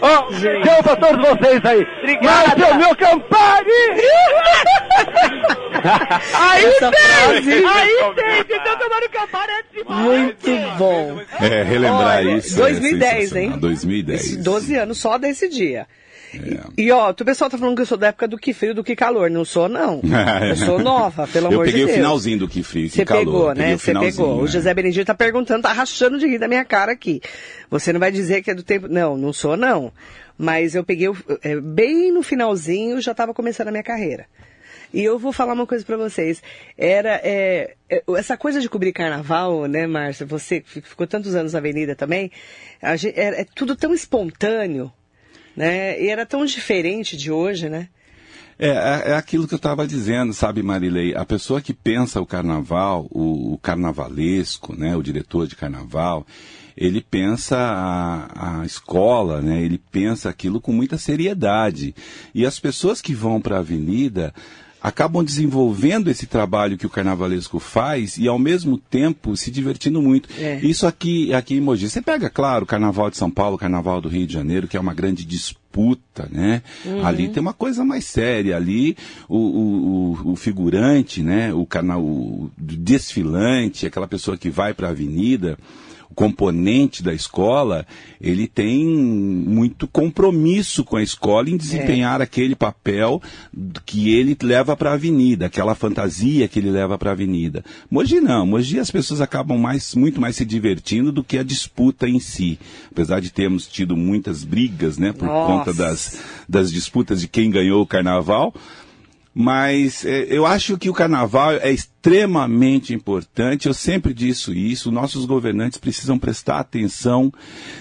Ó, 0.00 0.28
oh, 0.28 0.32
tchau 0.62 0.82
pra 0.82 0.96
todos 0.96 1.28
vocês 1.28 1.64
aí. 1.64 1.86
Obrigada. 2.02 2.56
Márcio, 2.56 2.74
meu 2.76 2.96
Campari! 2.96 3.70
aí 6.34 6.64
Essa 6.64 6.90
tem! 6.90 7.00
frase- 7.00 7.64
Aí 7.66 7.96
tem! 8.14 8.56
Então 8.56 8.78
tomando 8.78 9.08
Campari 9.10 9.52
é 9.52 9.62
demais! 9.78 10.04
Muito 10.06 10.50
bom. 10.78 11.20
É, 11.40 11.62
relembrar 11.62 12.18
Olha, 12.18 12.36
isso. 12.36 12.56
2010, 12.56 13.04
é 13.04 13.20
sensacional. 13.20 13.52
hein? 13.54 13.58
2010. 13.60 14.20
Esse 14.20 14.36
12 14.42 14.76
anos 14.76 14.98
só 14.98 15.18
desse 15.18 15.48
dia. 15.48 15.86
É. 16.42 16.60
E 16.76 16.90
ó, 16.90 17.10
o 17.10 17.14
pessoal 17.14 17.48
tá 17.50 17.56
falando 17.58 17.76
que 17.76 17.82
eu 17.82 17.86
sou 17.86 17.98
da 17.98 18.08
época 18.08 18.26
do 18.28 18.36
que 18.38 18.52
frio, 18.52 18.74
do 18.74 18.82
que 18.84 18.94
calor. 18.96 19.30
Não 19.30 19.44
sou, 19.44 19.68
não. 19.68 20.00
Eu 20.48 20.56
sou 20.56 20.78
nova, 20.78 21.26
pelo 21.26 21.46
Eu 21.46 21.52
amor 21.52 21.66
de 21.66 21.72
peguei 21.72 21.86
Deus. 21.86 21.96
o 21.96 22.00
finalzinho 22.00 22.38
do 22.38 22.48
que 22.48 22.62
frio, 22.62 22.88
que 22.88 22.96
Você 22.96 23.04
calor. 23.04 23.24
pegou, 23.24 23.48
Peguei 23.48 23.62
né? 23.70 23.76
Você 23.78 23.92
pegou. 23.98 24.40
O 24.42 24.44
é. 24.44 24.48
José 24.48 24.74
Benedito 24.74 25.06
tá 25.06 25.14
perguntando, 25.14 25.62
tá 25.62 25.72
rachando 25.72 26.18
de 26.18 26.26
rir 26.26 26.38
da 26.38 26.48
minha 26.48 26.64
cara 26.64 26.92
aqui. 26.92 27.20
Você 27.70 27.92
não 27.92 28.00
vai 28.00 28.10
dizer 28.12 28.42
que 28.42 28.50
é 28.50 28.54
do 28.54 28.62
tempo. 28.62 28.88
Não, 28.88 29.16
não 29.16 29.32
sou, 29.32 29.56
não. 29.56 29.92
Mas 30.36 30.74
eu 30.74 30.82
peguei 30.84 31.08
o- 31.08 31.16
é, 31.42 31.60
bem 31.60 32.10
no 32.12 32.22
finalzinho, 32.22 33.00
já 33.00 33.12
estava 33.12 33.32
começando 33.32 33.68
a 33.68 33.70
minha 33.70 33.82
carreira. 33.84 34.26
E 34.92 35.02
eu 35.02 35.18
vou 35.18 35.32
falar 35.32 35.54
uma 35.54 35.66
coisa 35.66 35.84
pra 35.84 35.96
vocês. 35.96 36.40
Era 36.78 37.20
é, 37.24 37.74
é, 37.90 38.02
essa 38.16 38.36
coisa 38.36 38.60
de 38.60 38.68
cobrir 38.68 38.92
carnaval, 38.92 39.66
né, 39.66 39.88
Márcia? 39.88 40.24
Você 40.26 40.62
ficou 40.64 41.04
tantos 41.04 41.34
anos 41.34 41.52
na 41.52 41.58
Avenida 41.58 41.96
também. 41.96 42.30
gente- 42.96 43.18
é, 43.18 43.40
é 43.40 43.46
tudo 43.56 43.74
tão 43.74 43.92
espontâneo, 43.92 44.92
né? 45.56 46.00
E 46.02 46.08
era 46.08 46.26
tão 46.26 46.44
diferente 46.44 47.16
de 47.16 47.30
hoje, 47.30 47.68
né? 47.68 47.88
É, 48.58 48.68
é, 48.68 49.02
é 49.10 49.14
aquilo 49.14 49.48
que 49.48 49.54
eu 49.54 49.58
estava 49.58 49.86
dizendo, 49.86 50.32
sabe, 50.32 50.62
Marilei? 50.62 51.14
A 51.14 51.24
pessoa 51.24 51.60
que 51.60 51.72
pensa 51.72 52.20
o 52.20 52.26
carnaval, 52.26 53.06
o, 53.10 53.54
o 53.54 53.58
carnavalesco, 53.58 54.76
né, 54.76 54.96
o 54.96 55.02
diretor 55.02 55.46
de 55.46 55.56
carnaval, 55.56 56.24
ele 56.76 57.00
pensa 57.00 57.56
a, 57.56 58.60
a 58.60 58.64
escola, 58.64 59.40
né, 59.40 59.60
ele 59.60 59.80
pensa 59.90 60.28
aquilo 60.30 60.60
com 60.60 60.72
muita 60.72 60.98
seriedade. 60.98 61.94
E 62.34 62.46
as 62.46 62.60
pessoas 62.60 63.00
que 63.00 63.14
vão 63.14 63.40
para 63.40 63.56
a 63.56 63.60
avenida 63.60 64.32
acabam 64.84 65.24
desenvolvendo 65.24 66.10
esse 66.10 66.26
trabalho 66.26 66.76
que 66.76 66.84
o 66.86 66.90
carnavalesco 66.90 67.58
faz 67.58 68.18
e 68.18 68.28
ao 68.28 68.38
mesmo 68.38 68.76
tempo 68.76 69.34
se 69.34 69.50
divertindo 69.50 70.02
muito. 70.02 70.28
É. 70.38 70.60
Isso 70.62 70.86
aqui, 70.86 71.32
aqui 71.32 71.54
em 71.54 71.60
Mogi. 71.62 71.88
Você 71.88 72.02
pega, 72.02 72.28
claro, 72.28 72.64
o 72.64 72.66
Carnaval 72.66 73.08
de 73.08 73.16
São 73.16 73.30
Paulo, 73.30 73.56
o 73.56 73.58
Carnaval 73.58 74.02
do 74.02 74.10
Rio 74.10 74.26
de 74.26 74.34
Janeiro, 74.34 74.68
que 74.68 74.76
é 74.76 74.80
uma 74.80 74.92
grande 74.92 75.24
disputa, 75.24 75.63
né? 76.30 76.62
Ali 77.04 77.28
tem 77.28 77.40
uma 77.40 77.52
coisa 77.52 77.84
mais 77.84 78.04
séria. 78.04 78.56
Ali 78.56 78.96
o, 79.28 79.36
o, 79.38 80.32
o- 80.32 80.36
figurante, 80.36 81.22
né? 81.22 81.52
O, 81.52 81.66
carna, 81.66 81.98
o 81.98 82.50
desfilante, 83.04 83.86
aquela 83.86 84.06
pessoa 84.08 84.36
que 84.36 84.50
vai 84.50 84.72
para 84.72 84.88
a 84.88 84.90
avenida, 84.90 85.58
o 86.10 86.14
componente 86.14 87.02
da 87.02 87.12
escola, 87.12 87.84
ele 88.20 88.46
tem 88.46 88.86
muito 88.86 89.88
compromisso 89.88 90.84
com 90.84 90.96
a 90.96 91.02
escola 91.02 91.50
em 91.50 91.56
desempenhar 91.56 92.20
aquele 92.22 92.54
papel 92.54 93.20
que 93.84 94.14
ele 94.14 94.36
leva 94.40 94.76
para 94.76 94.90
a 94.90 94.94
avenida, 94.94 95.46
aquela 95.46 95.74
fantasia 95.74 96.46
que 96.46 96.60
ele 96.60 96.70
leva 96.70 96.96
para 96.96 97.10
a 97.10 97.14
avenida. 97.14 97.64
Mogi 97.90 98.20
não, 98.20 98.46
Mogi 98.46 98.78
as 98.78 98.92
pessoas 98.92 99.20
acabam 99.20 99.58
mais, 99.58 99.94
muito 99.96 100.20
mais 100.20 100.36
se 100.36 100.44
divertindo 100.44 101.10
do 101.10 101.24
que 101.24 101.36
a 101.36 101.42
disputa 101.42 102.08
em 102.08 102.20
si. 102.20 102.60
Apesar 102.92 103.20
de 103.20 103.32
termos 103.32 103.66
tido 103.66 103.96
muitas 103.96 104.44
brigas, 104.44 104.98
né, 104.98 105.12
por 105.12 105.26
Nossa. 105.26 105.63
Conta 105.64 105.72
das, 105.72 106.20
das 106.48 106.70
disputas 106.70 107.20
de 107.20 107.28
quem 107.28 107.50
ganhou 107.50 107.82
o 107.82 107.86
carnaval, 107.86 108.54
mas 109.34 110.04
é, 110.04 110.26
eu 110.28 110.46
acho 110.46 110.78
que 110.78 110.88
o 110.88 110.94
carnaval 110.94 111.54
é 111.54 111.72
extremamente 111.72 112.94
importante. 112.94 113.66
Eu 113.66 113.74
sempre 113.74 114.14
disse 114.14 114.52
isso. 114.52 114.92
Nossos 114.92 115.24
governantes 115.24 115.76
precisam 115.76 116.16
prestar 116.16 116.60
atenção 116.60 117.32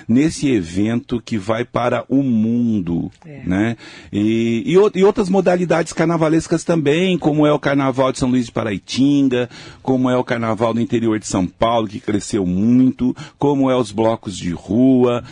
nesse 0.08 0.50
evento 0.50 1.22
que 1.24 1.38
vai 1.38 1.64
para 1.64 2.06
o 2.10 2.24
mundo, 2.24 3.12
né? 3.46 3.78
E, 4.12 4.64
e, 4.66 5.00
e 5.00 5.04
outras 5.04 5.30
modalidades 5.30 5.94
carnavalescas 5.94 6.64
também, 6.64 7.20
como 7.20 7.46
é 7.46 7.54
o 7.54 7.60
Carnaval 7.60 8.12
de 8.12 8.18
São 8.18 8.32
Luís 8.32 8.48
de 8.48 8.52
Paraitinga, 8.52 9.48
como 9.84 10.10
é 10.10 10.18
o 10.18 10.24
Carnaval 10.24 10.74
do 10.74 10.82
interior 10.82 11.20
de 11.20 11.28
São 11.28 11.46
Paulo 11.46 11.88
que 11.88 12.00
cresceu 12.00 12.48
muito, 12.48 13.16
como 13.38 13.70
é 13.70 13.76
os 13.76 13.92
blocos 13.92 14.36
de 14.36 14.50
rua 14.50 15.24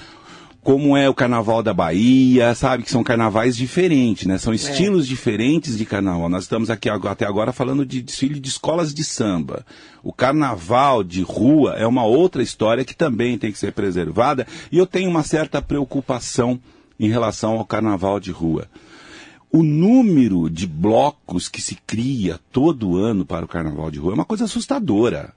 como 0.63 0.95
é 0.95 1.09
o 1.09 1.13
carnaval 1.13 1.63
da 1.63 1.73
Bahia, 1.73 2.53
sabe? 2.53 2.83
Que 2.83 2.91
são 2.91 3.03
carnavais 3.03 3.57
diferentes, 3.57 4.27
né? 4.27 4.37
São 4.37 4.53
estilos 4.53 5.07
diferentes 5.07 5.77
de 5.77 5.85
carnaval. 5.85 6.29
Nós 6.29 6.43
estamos 6.43 6.69
aqui 6.69 6.87
até 6.89 7.25
agora 7.25 7.51
falando 7.51 7.85
de 7.85 8.01
desfile 8.01 8.39
de 8.39 8.49
escolas 8.49 8.93
de 8.93 9.03
samba. 9.03 9.65
O 10.03 10.13
carnaval 10.13 11.03
de 11.03 11.23
rua 11.23 11.75
é 11.77 11.87
uma 11.87 12.03
outra 12.03 12.43
história 12.43 12.85
que 12.85 12.95
também 12.95 13.37
tem 13.37 13.51
que 13.51 13.57
ser 13.57 13.73
preservada 13.73 14.45
e 14.71 14.77
eu 14.77 14.85
tenho 14.85 15.09
uma 15.09 15.23
certa 15.23 15.61
preocupação 15.61 16.59
em 16.99 17.09
relação 17.09 17.57
ao 17.57 17.65
carnaval 17.65 18.19
de 18.19 18.31
rua. 18.31 18.67
O 19.51 19.63
número 19.63 20.49
de 20.49 20.67
blocos 20.67 21.49
que 21.49 21.61
se 21.61 21.75
cria 21.75 22.39
todo 22.51 22.97
ano 22.97 23.25
para 23.25 23.43
o 23.43 23.47
carnaval 23.47 23.89
de 23.89 23.99
rua 23.99 24.11
é 24.11 24.15
uma 24.15 24.25
coisa 24.25 24.45
assustadora. 24.45 25.33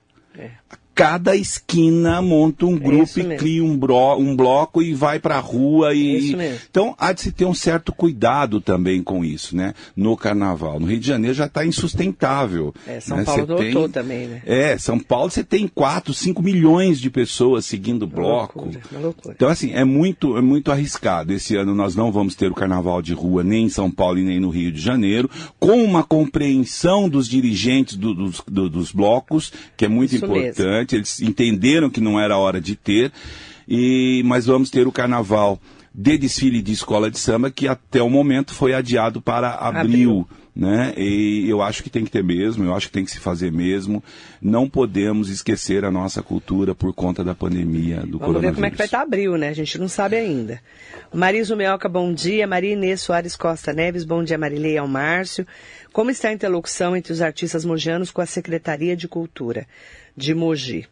Cada 0.95 1.35
esquina 1.35 2.23
monta 2.23 2.67
um 2.67 2.79
grupo 2.79 3.03
isso 3.03 3.21
e 3.21 3.37
cria 3.37 3.65
um, 3.65 3.77
bro- 3.77 4.17
um 4.17 4.37
bloco 4.37 4.81
e 4.81 4.95
vai 4.95 5.19
para 5.19 5.37
a 5.37 5.41
rua 5.41 5.93
e 5.93 6.19
Isso 6.19 6.37
mesmo. 6.37 6.59
então 6.71 6.95
há 6.99 7.13
de 7.13 7.21
se 7.21 7.33
ter 7.33 7.45
um 7.45 7.55
certo 7.55 7.93
cuidado 7.93 8.61
também 8.61 9.03
com 9.03 9.25
isso, 9.25 9.57
né? 9.57 9.75
No 9.97 10.17
carnaval, 10.17 10.79
no 10.79 10.87
Rio 10.87 11.01
de 11.01 11.07
Janeiro 11.07 11.35
já 11.35 11.47
está 11.47 11.67
insustentável. 11.67 12.73
É, 12.87 13.01
São 13.01 13.17
né? 13.17 13.25
Paulo 13.25 13.47
Você 13.47 13.53
adotou 13.53 13.89
também, 13.89 14.27
né? 14.29 14.43
É, 14.47 14.79
São 14.79 14.99
Paulo 14.99 15.31
você 15.31 15.43
tem 15.43 15.67
4, 15.67 16.15
5 16.15 16.43
milhões 16.43 17.01
de 17.01 17.11
pessoas 17.11 17.65
seguindo 17.67 18.03
o 18.05 18.07
bloco. 18.07 18.61
loucura, 18.61 18.81
uma 18.93 19.01
loucura. 19.01 19.35
Então, 19.37 19.49
assim, 19.49 19.73
é 19.73 19.85
muito, 19.85 20.37
é 20.37 20.41
muito 20.43 20.71
arriscado. 20.71 21.33
Esse 21.33 21.57
ano 21.57 21.75
nós 21.75 21.95
não 21.97 22.13
vamos 22.13 22.35
ter 22.35 22.51
o 22.51 22.55
carnaval 22.55 23.03
de 23.03 23.13
rua 23.15 23.43
nem 23.43 23.65
em 23.65 23.69
São 23.69 23.91
Paulo 23.91 24.19
e 24.19 24.23
nem 24.25 24.39
no 24.39 24.51
Rio 24.51 24.71
de 24.71 24.81
Janeiro, 24.81 25.29
com 25.59 25.83
uma 25.83 26.03
compreensão 26.05 27.09
dos 27.09 27.29
dirigentes 27.29 27.97
do- 27.97 28.15
dos, 28.15 28.43
do- 28.47 28.69
dos 28.71 28.93
blocos, 28.93 29.53
que 29.77 29.85
é 29.85 29.89
muito 29.89 30.15
Isso 30.15 30.27
mesmo. 30.29 30.55
Importante. 30.85 30.95
Eles 30.95 31.21
entenderam 31.21 31.91
que 31.91 32.01
não 32.01 32.21
era 32.21 32.39
hora 32.39 32.61
de 32.61 32.77
ter, 32.77 33.11
e, 33.67 34.23
mas 34.25 34.47
vamos 34.47 34.71
ter 34.71 34.87
o 34.87 34.93
carnaval 34.93 35.59
de 35.95 36.19
desfile 36.19 36.61
de 36.61 36.73
escola 36.73 37.11
de 37.11 37.19
samba, 37.19 37.51
que 37.51 37.69
até 37.69 38.03
o 38.03 38.11
momento 38.11 38.53
foi 38.53 38.75
adiado 38.75 39.21
para 39.21 39.51
abril. 39.51 39.81
Abril. 39.81 40.29
Né? 40.57 40.95
E 40.97 41.49
eu 41.49 41.61
acho 41.61 41.83
que 41.83 41.91
tem 41.91 42.05
que 42.05 42.11
ter 42.13 42.23
mesmo, 42.23 42.63
eu 42.63 42.73
acho 42.73 42.87
que 42.87 42.93
tem 42.93 43.05
que 43.05 43.11
se 43.11 43.19
fazer 43.19 43.51
mesmo. 43.51 44.03
Não 44.41 44.69
podemos 44.69 45.29
esquecer 45.29 45.85
a 45.85 45.91
nossa 45.91 46.23
cultura 46.23 46.77
por 46.77 46.95
conta 46.95 47.25
da 47.25 47.35
pandemia 47.35 48.03
do 48.03 48.19
Vamos 48.19 48.27
coronavírus. 48.27 48.51
ver 48.51 48.55
como 48.55 48.67
é 48.67 48.71
que 48.71 48.77
vai 48.77 48.87
estar 48.87 49.01
abril, 49.01 49.37
né? 49.37 49.49
A 49.49 49.53
gente 49.53 49.79
não 49.79 49.89
sabe 49.89 50.15
ainda. 50.15 50.61
Mariso 51.13 51.57
Melca, 51.57 51.89
bom 51.89 52.13
dia. 52.13 52.47
Maria 52.47 52.75
Inês 52.75 53.01
Soares 53.01 53.35
Costa 53.35 53.73
Neves, 53.73 54.05
bom 54.05 54.23
dia. 54.23 54.39
Marilei 54.39 54.79
ao 54.79 54.87
Márcio. 54.87 55.45
Como 55.93 56.13
está 56.13 56.29
a 56.29 56.33
interlocução 56.33 56.97
entre 56.97 57.13
os 57.13 57.21
artistas 57.21 57.65
mogianos 57.65 58.13
com 58.13 58.21
a 58.21 58.27
Secretaria 58.27 58.97
de 58.97 59.09
Cultura 59.09 59.67
de 60.17 60.35
Mogi? 60.35 60.87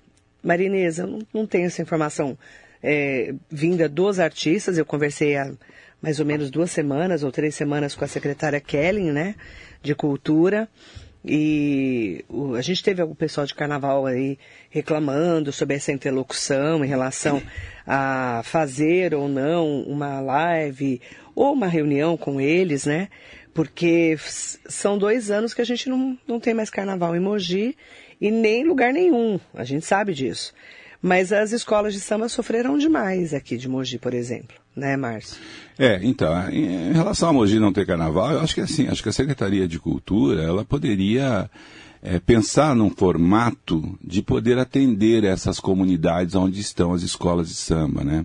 Eu 0.44 1.06
não, 1.06 1.18
não 1.32 1.46
tenho 1.46 1.66
essa 1.66 1.80
informação 1.82 2.36
é, 2.82 3.32
vinda 3.50 3.88
dos 3.88 4.18
artistas. 4.18 4.76
Eu 4.76 4.84
conversei 4.84 5.36
há 5.36 5.52
mais 6.00 6.18
ou 6.18 6.26
menos 6.26 6.50
duas 6.50 6.70
semanas 6.70 7.22
ou 7.22 7.30
três 7.30 7.54
semanas 7.54 7.94
com 7.94 8.04
a 8.04 8.08
secretária 8.08 8.60
Kellen, 8.60 9.12
né? 9.12 9.36
De 9.82 9.94
Cultura. 9.94 10.68
E 11.24 12.24
o- 12.28 12.54
a 12.54 12.62
gente 12.62 12.82
teve 12.82 13.00
o 13.02 13.14
pessoal 13.14 13.46
de 13.46 13.54
carnaval 13.54 14.04
aí 14.06 14.36
reclamando 14.68 15.52
sobre 15.52 15.76
essa 15.76 15.92
interlocução 15.92 16.84
em 16.84 16.88
relação 16.88 17.40
a 17.86 18.42
fazer 18.44 19.14
ou 19.14 19.28
não 19.28 19.82
uma 19.82 20.20
live 20.20 21.00
ou 21.36 21.52
uma 21.52 21.68
reunião 21.68 22.16
com 22.16 22.40
eles, 22.40 22.84
né? 22.84 23.08
Porque 23.54 24.16
são 24.18 24.98
dois 24.98 25.30
anos 25.30 25.54
que 25.54 25.60
a 25.60 25.64
gente 25.64 25.88
não, 25.88 26.18
não 26.26 26.40
tem 26.40 26.54
mais 26.54 26.70
carnaval 26.70 27.14
em 27.14 27.20
Mogi 27.20 27.76
e 28.22 28.30
nem 28.30 28.62
em 28.62 28.64
lugar 28.64 28.92
nenhum. 28.92 29.40
A 29.52 29.64
gente 29.64 29.84
sabe 29.84 30.14
disso. 30.14 30.54
Mas 31.02 31.32
as 31.32 31.50
escolas 31.50 31.92
de 31.92 31.98
samba 31.98 32.28
sofreram 32.28 32.78
demais 32.78 33.34
aqui 33.34 33.56
de 33.56 33.68
Mogi, 33.68 33.98
por 33.98 34.14
exemplo, 34.14 34.56
né, 34.76 34.96
Márcio? 34.96 35.42
É, 35.76 35.98
então, 36.00 36.48
em 36.48 36.90
em 36.90 36.92
relação 36.92 37.30
a 37.30 37.32
Mogi 37.32 37.58
não 37.58 37.72
ter 37.72 37.84
carnaval, 37.84 38.30
eu 38.30 38.40
acho 38.40 38.54
que 38.54 38.60
assim, 38.60 38.86
acho 38.86 39.02
que 39.02 39.08
a 39.08 39.12
Secretaria 39.12 39.66
de 39.66 39.80
Cultura, 39.80 40.40
ela 40.40 40.64
poderia 40.64 41.50
é, 42.00 42.20
pensar 42.20 42.76
num 42.76 42.88
formato 42.88 43.98
de 44.00 44.22
poder 44.22 44.56
atender 44.56 45.24
essas 45.24 45.58
comunidades 45.58 46.36
onde 46.36 46.60
estão 46.60 46.94
as 46.94 47.02
escolas 47.02 47.48
de 47.48 47.54
samba, 47.54 48.04
né? 48.04 48.24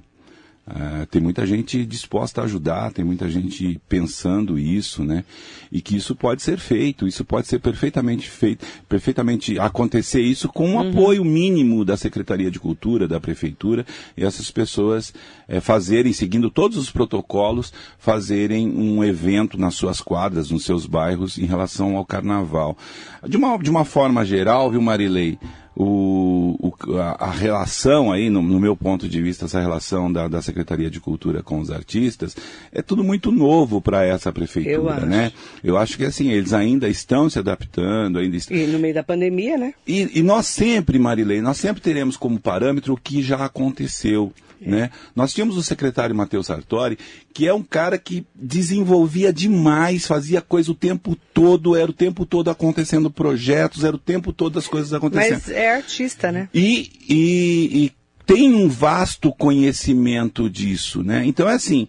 Uh, 0.69 1.05
tem 1.05 1.21
muita 1.21 1.45
gente 1.45 1.85
disposta 1.85 2.41
a 2.41 2.43
ajudar, 2.43 2.91
tem 2.91 3.05
muita 3.05 3.29
gente 3.29 3.79
pensando 3.87 4.59
isso, 4.59 5.01
né? 5.01 5.23
E 5.71 5.79
que 5.79 5.95
isso 5.95 6.13
pode 6.13 6.41
ser 6.41 6.57
feito, 6.57 7.07
isso 7.07 7.23
pode 7.23 7.47
ser 7.47 7.59
perfeitamente 7.59 8.29
feito, 8.29 8.65
perfeitamente 8.89 9.57
acontecer 9.57 10.19
isso 10.19 10.49
com 10.49 10.71
um 10.71 10.73
uhum. 10.75 10.89
apoio 10.89 11.23
mínimo 11.23 11.85
da 11.85 11.95
Secretaria 11.95 12.51
de 12.51 12.59
Cultura, 12.59 13.07
da 13.07 13.17
Prefeitura, 13.17 13.85
e 14.17 14.25
essas 14.25 14.51
pessoas 14.51 15.13
é, 15.47 15.61
fazerem, 15.61 16.11
seguindo 16.11 16.49
todos 16.49 16.77
os 16.77 16.91
protocolos, 16.91 17.71
fazerem 17.97 18.67
um 18.67 19.01
evento 19.01 19.57
nas 19.57 19.73
suas 19.73 20.01
quadras, 20.01 20.51
nos 20.51 20.65
seus 20.65 20.85
bairros, 20.85 21.37
em 21.37 21.45
relação 21.45 21.95
ao 21.95 22.05
carnaval. 22.05 22.77
De 23.25 23.37
uma, 23.37 23.57
de 23.57 23.69
uma 23.69 23.85
forma 23.85 24.25
geral, 24.25 24.69
viu, 24.69 24.81
Marilei? 24.81 25.39
O, 25.79 26.57
o, 26.59 26.97
a, 26.97 27.25
a, 27.25 27.31
relação 27.31 28.11
aí, 28.11 28.31
no, 28.31 28.41
no, 28.41 28.59
meu 28.59 28.75
ponto 28.75 29.07
de 29.07 29.21
vista, 29.21 29.45
essa 29.45 29.61
relação 29.61 30.11
da, 30.11 30.27
da, 30.27 30.41
Secretaria 30.41 30.89
de 30.89 30.99
Cultura 30.99 31.43
com 31.43 31.59
os 31.59 31.69
artistas, 31.69 32.35
é 32.71 32.81
tudo 32.81 33.03
muito 33.03 33.31
novo 33.31 33.79
para 33.79 34.03
essa 34.03 34.33
prefeitura, 34.33 35.01
Eu 35.01 35.05
né? 35.05 35.31
Eu 35.63 35.77
acho 35.77 35.95
que 35.95 36.03
assim, 36.03 36.31
eles 36.31 36.51
ainda 36.51 36.89
estão 36.89 37.29
se 37.29 37.37
adaptando, 37.37 38.17
ainda 38.17 38.35
E 38.49 38.65
no 38.65 38.79
meio 38.79 38.95
da 38.95 39.03
pandemia, 39.03 39.55
né? 39.55 39.75
E, 39.87 40.19
e 40.19 40.23
nós 40.23 40.47
sempre, 40.47 40.97
Marilei, 40.97 41.41
nós 41.41 41.57
sempre 41.57 41.79
teremos 41.79 42.17
como 42.17 42.39
parâmetro 42.39 42.93
o 42.93 42.97
que 42.97 43.21
já 43.21 43.45
aconteceu. 43.45 44.33
Né? 44.59 44.89
Nós 45.15 45.33
tínhamos 45.33 45.57
o 45.57 45.63
secretário 45.63 46.15
Matheus 46.15 46.47
Sartori, 46.47 46.97
que 47.33 47.47
é 47.47 47.53
um 47.53 47.63
cara 47.63 47.97
que 47.97 48.25
desenvolvia 48.33 49.31
demais, 49.31 50.07
fazia 50.07 50.41
coisa 50.41 50.71
o 50.71 50.75
tempo 50.75 51.15
todo, 51.33 51.75
era 51.75 51.89
o 51.89 51.93
tempo 51.93 52.25
todo 52.25 52.49
acontecendo 52.49 53.11
projetos, 53.11 53.83
era 53.83 53.95
o 53.95 53.99
tempo 53.99 54.33
todo 54.33 54.57
as 54.57 54.67
coisas 54.67 54.93
acontecendo. 54.93 55.33
Mas 55.33 55.49
é 55.49 55.75
artista, 55.75 56.31
né? 56.31 56.49
E, 56.53 56.91
e, 57.07 57.85
e 57.85 57.91
tem 58.25 58.53
um 58.53 58.67
vasto 58.67 59.31
conhecimento 59.31 60.49
disso, 60.49 61.03
né? 61.03 61.23
Então 61.25 61.49
é 61.49 61.53
assim, 61.53 61.87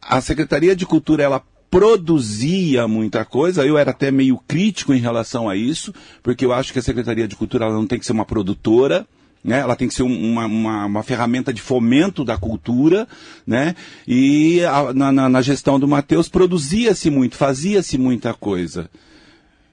a 0.00 0.20
Secretaria 0.20 0.76
de 0.76 0.86
Cultura, 0.86 1.22
ela 1.22 1.42
produzia 1.70 2.88
muita 2.88 3.24
coisa. 3.24 3.64
Eu 3.64 3.76
era 3.76 3.90
até 3.90 4.10
meio 4.10 4.38
crítico 4.48 4.94
em 4.94 5.00
relação 5.00 5.48
a 5.48 5.56
isso, 5.56 5.94
porque 6.22 6.44
eu 6.44 6.52
acho 6.52 6.72
que 6.72 6.78
a 6.78 6.82
Secretaria 6.82 7.28
de 7.28 7.36
Cultura 7.36 7.70
não 7.70 7.86
tem 7.86 7.98
que 7.98 8.06
ser 8.06 8.12
uma 8.12 8.24
produtora, 8.24 9.06
né? 9.48 9.60
Ela 9.60 9.74
tem 9.74 9.88
que 9.88 9.94
ser 9.94 10.02
um, 10.02 10.32
uma, 10.32 10.44
uma, 10.44 10.84
uma, 10.84 11.02
ferramenta 11.02 11.54
de 11.54 11.62
fomento 11.62 12.22
da 12.22 12.36
cultura, 12.36 13.08
né? 13.46 13.74
E 14.06 14.62
a, 14.62 14.92
na, 14.92 15.28
na, 15.28 15.40
gestão 15.42 15.80
do 15.80 15.88
Matheus 15.88 16.28
produzia-se 16.28 17.08
muito, 17.08 17.34
fazia-se 17.34 17.96
muita 17.96 18.34
coisa. 18.34 18.90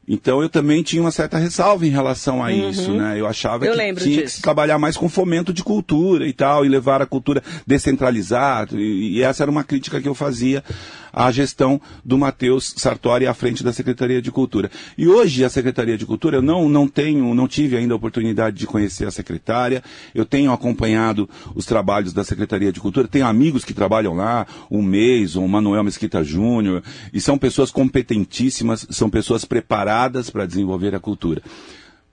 Então 0.08 0.42
eu 0.42 0.50
também 0.50 0.84
tinha 0.84 1.02
uma 1.02 1.12
certa 1.12 1.38
ressalva 1.38 1.86
em 1.86 1.90
relação 1.90 2.44
a 2.44 2.48
uhum. 2.48 2.70
isso, 2.70 2.92
né? 2.94 3.20
Eu 3.20 3.26
achava 3.26 3.66
eu 3.66 3.74
que 3.74 4.04
tinha 4.04 4.24
disso. 4.24 4.38
que 4.38 4.42
trabalhar 4.42 4.78
mais 4.78 4.96
com 4.96 5.10
fomento 5.10 5.52
de 5.52 5.64
cultura 5.64 6.28
e 6.28 6.34
tal, 6.34 6.66
e 6.66 6.70
levar 6.70 7.02
a 7.02 7.06
cultura 7.06 7.42
descentralizada, 7.66 8.76
e, 8.80 9.18
e 9.18 9.22
essa 9.24 9.44
era 9.44 9.52
uma 9.52 9.64
crítica 9.64 10.00
que 10.00 10.08
eu 10.08 10.14
fazia 10.14 10.64
à 11.12 11.32
gestão 11.32 11.80
do 12.04 12.18
Matheus 12.18 12.74
Sartori 12.76 13.26
à 13.26 13.34
frente 13.34 13.64
da 13.64 13.72
Secretaria 13.72 14.22
de 14.22 14.32
Cultura. 14.32 14.70
E 14.98 15.08
hoje 15.08 15.46
a 15.46 15.50
Secretaria 15.50 15.98
de 15.98 16.06
Cultura, 16.06 16.38
eu 16.38 16.42
não, 16.42 16.68
não 16.68 16.88
tenho, 16.88 17.34
não 17.34 17.48
tive 17.48 17.78
ainda 17.78 17.94
a 17.94 17.98
oportunidade 17.98 18.58
de 18.58 18.68
conhecer 18.68 19.08
a 19.08 19.12
secretária, 19.12 19.82
eu 20.14 20.26
tenho 20.26 20.52
acompanhado 20.52 21.30
os 21.56 21.66
trabalhos 21.66 22.12
da 22.12 22.24
Secretaria 22.24 22.72
de 22.72 22.82
Cultura, 22.82 23.08
tenho 23.08 23.26
amigos 23.26 23.64
que 23.64 23.74
trabalham 23.74 24.14
lá, 24.14 24.46
o 24.70 24.82
Meis, 24.84 25.36
o 25.38 25.48
Manuel 25.48 25.86
Mesquita 25.86 26.22
Júnior, 26.22 26.84
e 27.14 27.22
são 27.22 27.38
pessoas 27.38 27.72
competentíssimas, 27.72 28.86
são 28.90 29.10
pessoas 29.10 29.46
preparadas 29.46 29.95
para 30.30 30.46
desenvolver 30.46 30.94
a 30.96 31.00
cultura. 31.00 31.42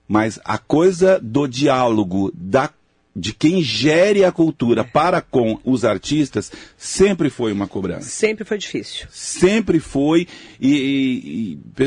Mas 0.07 0.39
a 0.43 0.57
coisa 0.57 1.19
do 1.21 1.47
diálogo, 1.47 2.31
da 2.33 2.69
de 3.15 3.31
quem 3.31 3.61
gere 3.61 4.25
a 4.25 4.31
cultura 4.31 4.83
para 4.83 5.21
com 5.21 5.59
os 5.63 5.85
artistas 5.85 6.51
sempre 6.75 7.29
foi 7.29 7.51
uma 7.51 7.67
cobrança. 7.67 8.09
Sempre 8.09 8.43
foi 8.43 8.57
difícil. 8.57 9.05
Sempre 9.11 9.79
foi. 9.79 10.27
E, 10.59 11.57
e, 11.77 11.83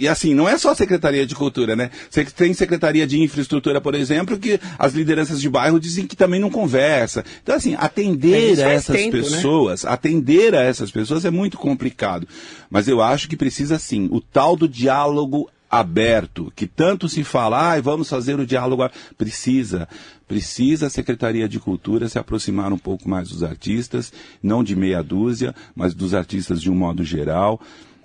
e, 0.00 0.08
assim, 0.08 0.34
não 0.34 0.46
é 0.48 0.58
só 0.58 0.72
a 0.72 0.74
Secretaria 0.74 1.26
de 1.26 1.34
Cultura, 1.34 1.74
né? 1.74 1.90
Você 2.10 2.24
tem 2.24 2.52
Secretaria 2.52 3.06
de 3.06 3.20
Infraestrutura, 3.20 3.80
por 3.80 3.94
exemplo, 3.94 4.38
que 4.38 4.60
as 4.78 4.92
lideranças 4.92 5.40
de 5.40 5.48
bairro 5.48 5.80
dizem 5.80 6.06
que 6.06 6.16
também 6.16 6.40
não 6.40 6.50
conversa. 6.50 7.24
Então, 7.42 7.54
assim, 7.54 7.74
atender 7.78 8.62
a 8.62 8.70
essas 8.70 8.96
tempo, 8.96 9.16
né? 9.16 9.22
pessoas, 9.22 9.84
né? 9.84 9.90
atender 9.90 10.54
a 10.54 10.62
essas 10.62 10.90
pessoas 10.90 11.24
é 11.24 11.30
muito 11.30 11.56
complicado. 11.56 12.28
Mas 12.68 12.86
eu 12.86 13.00
acho 13.00 13.28
que 13.28 13.36
precisa, 13.36 13.78
sim, 13.78 14.08
o 14.10 14.20
tal 14.20 14.56
do 14.56 14.68
diálogo 14.68 15.48
aberto, 15.70 16.52
que 16.54 16.66
tanto 16.66 17.08
se 17.08 17.24
fala, 17.24 17.74
ah, 17.74 17.80
vamos 17.80 18.08
fazer 18.08 18.38
o 18.38 18.46
diálogo. 18.46 18.88
Precisa, 19.18 19.88
precisa 20.26 20.86
a 20.86 20.90
Secretaria 20.90 21.48
de 21.48 21.58
Cultura 21.58 22.08
se 22.08 22.18
aproximar 22.18 22.72
um 22.72 22.78
pouco 22.78 23.08
mais 23.08 23.28
dos 23.28 23.42
artistas, 23.42 24.12
não 24.42 24.62
de 24.64 24.74
meia 24.74 25.02
dúzia, 25.02 25.54
mas 25.74 25.94
dos 25.94 26.14
artistas 26.14 26.60
de 26.60 26.70
um 26.70 26.74
modo 26.74 27.04
geral. 27.04 27.60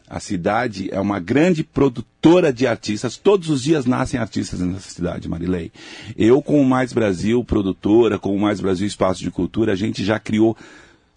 A 0.07 0.19
cidade 0.19 0.89
é 0.91 0.99
uma 0.99 1.19
grande 1.21 1.63
produtora 1.63 2.51
de 2.51 2.67
artistas. 2.67 3.15
Todos 3.15 3.49
os 3.49 3.63
dias 3.63 3.85
nascem 3.85 4.19
artistas 4.19 4.59
nessa 4.59 4.89
cidade, 4.89 5.29
Marilei. 5.29 5.71
Eu, 6.17 6.41
com 6.41 6.61
o 6.61 6.65
Mais 6.65 6.91
Brasil, 6.91 7.41
produtora, 7.45 8.19
com 8.19 8.35
o 8.35 8.39
Mais 8.39 8.59
Brasil 8.59 8.85
Espaço 8.85 9.21
de 9.21 9.31
Cultura, 9.31 9.71
a 9.71 9.75
gente 9.75 10.03
já 10.03 10.19
criou 10.19 10.57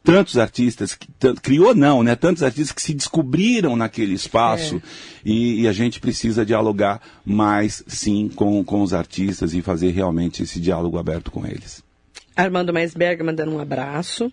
tantos 0.05 0.37
artistas, 0.37 0.95
que, 0.95 1.09
criou 1.43 1.75
não, 1.75 2.03
né? 2.03 2.15
Tantos 2.15 2.43
artistas 2.43 2.73
que 2.73 2.83
se 2.83 2.93
descobriram 2.93 3.75
naquele 3.75 4.13
espaço 4.13 4.77
é. 4.77 4.81
e, 5.25 5.63
e, 5.63 5.69
a 5.69 5.73
gente 5.73 5.99
precisa 5.99 6.45
dialogar 6.45 7.01
mais, 7.25 7.83
sim, 7.87 8.29
com, 8.29 8.63
com 8.63 8.83
os 8.83 8.93
artistas 8.93 9.55
e 9.55 9.63
fazer 9.63 9.93
realmente 9.93 10.43
esse 10.43 10.61
diálogo 10.61 10.99
aberto 10.99 11.31
com 11.31 11.47
eles. 11.47 11.83
Armando 12.37 12.73
Maisberg 12.73 13.23
mandando 13.23 13.53
um 13.53 13.59
abraço. 13.59 14.31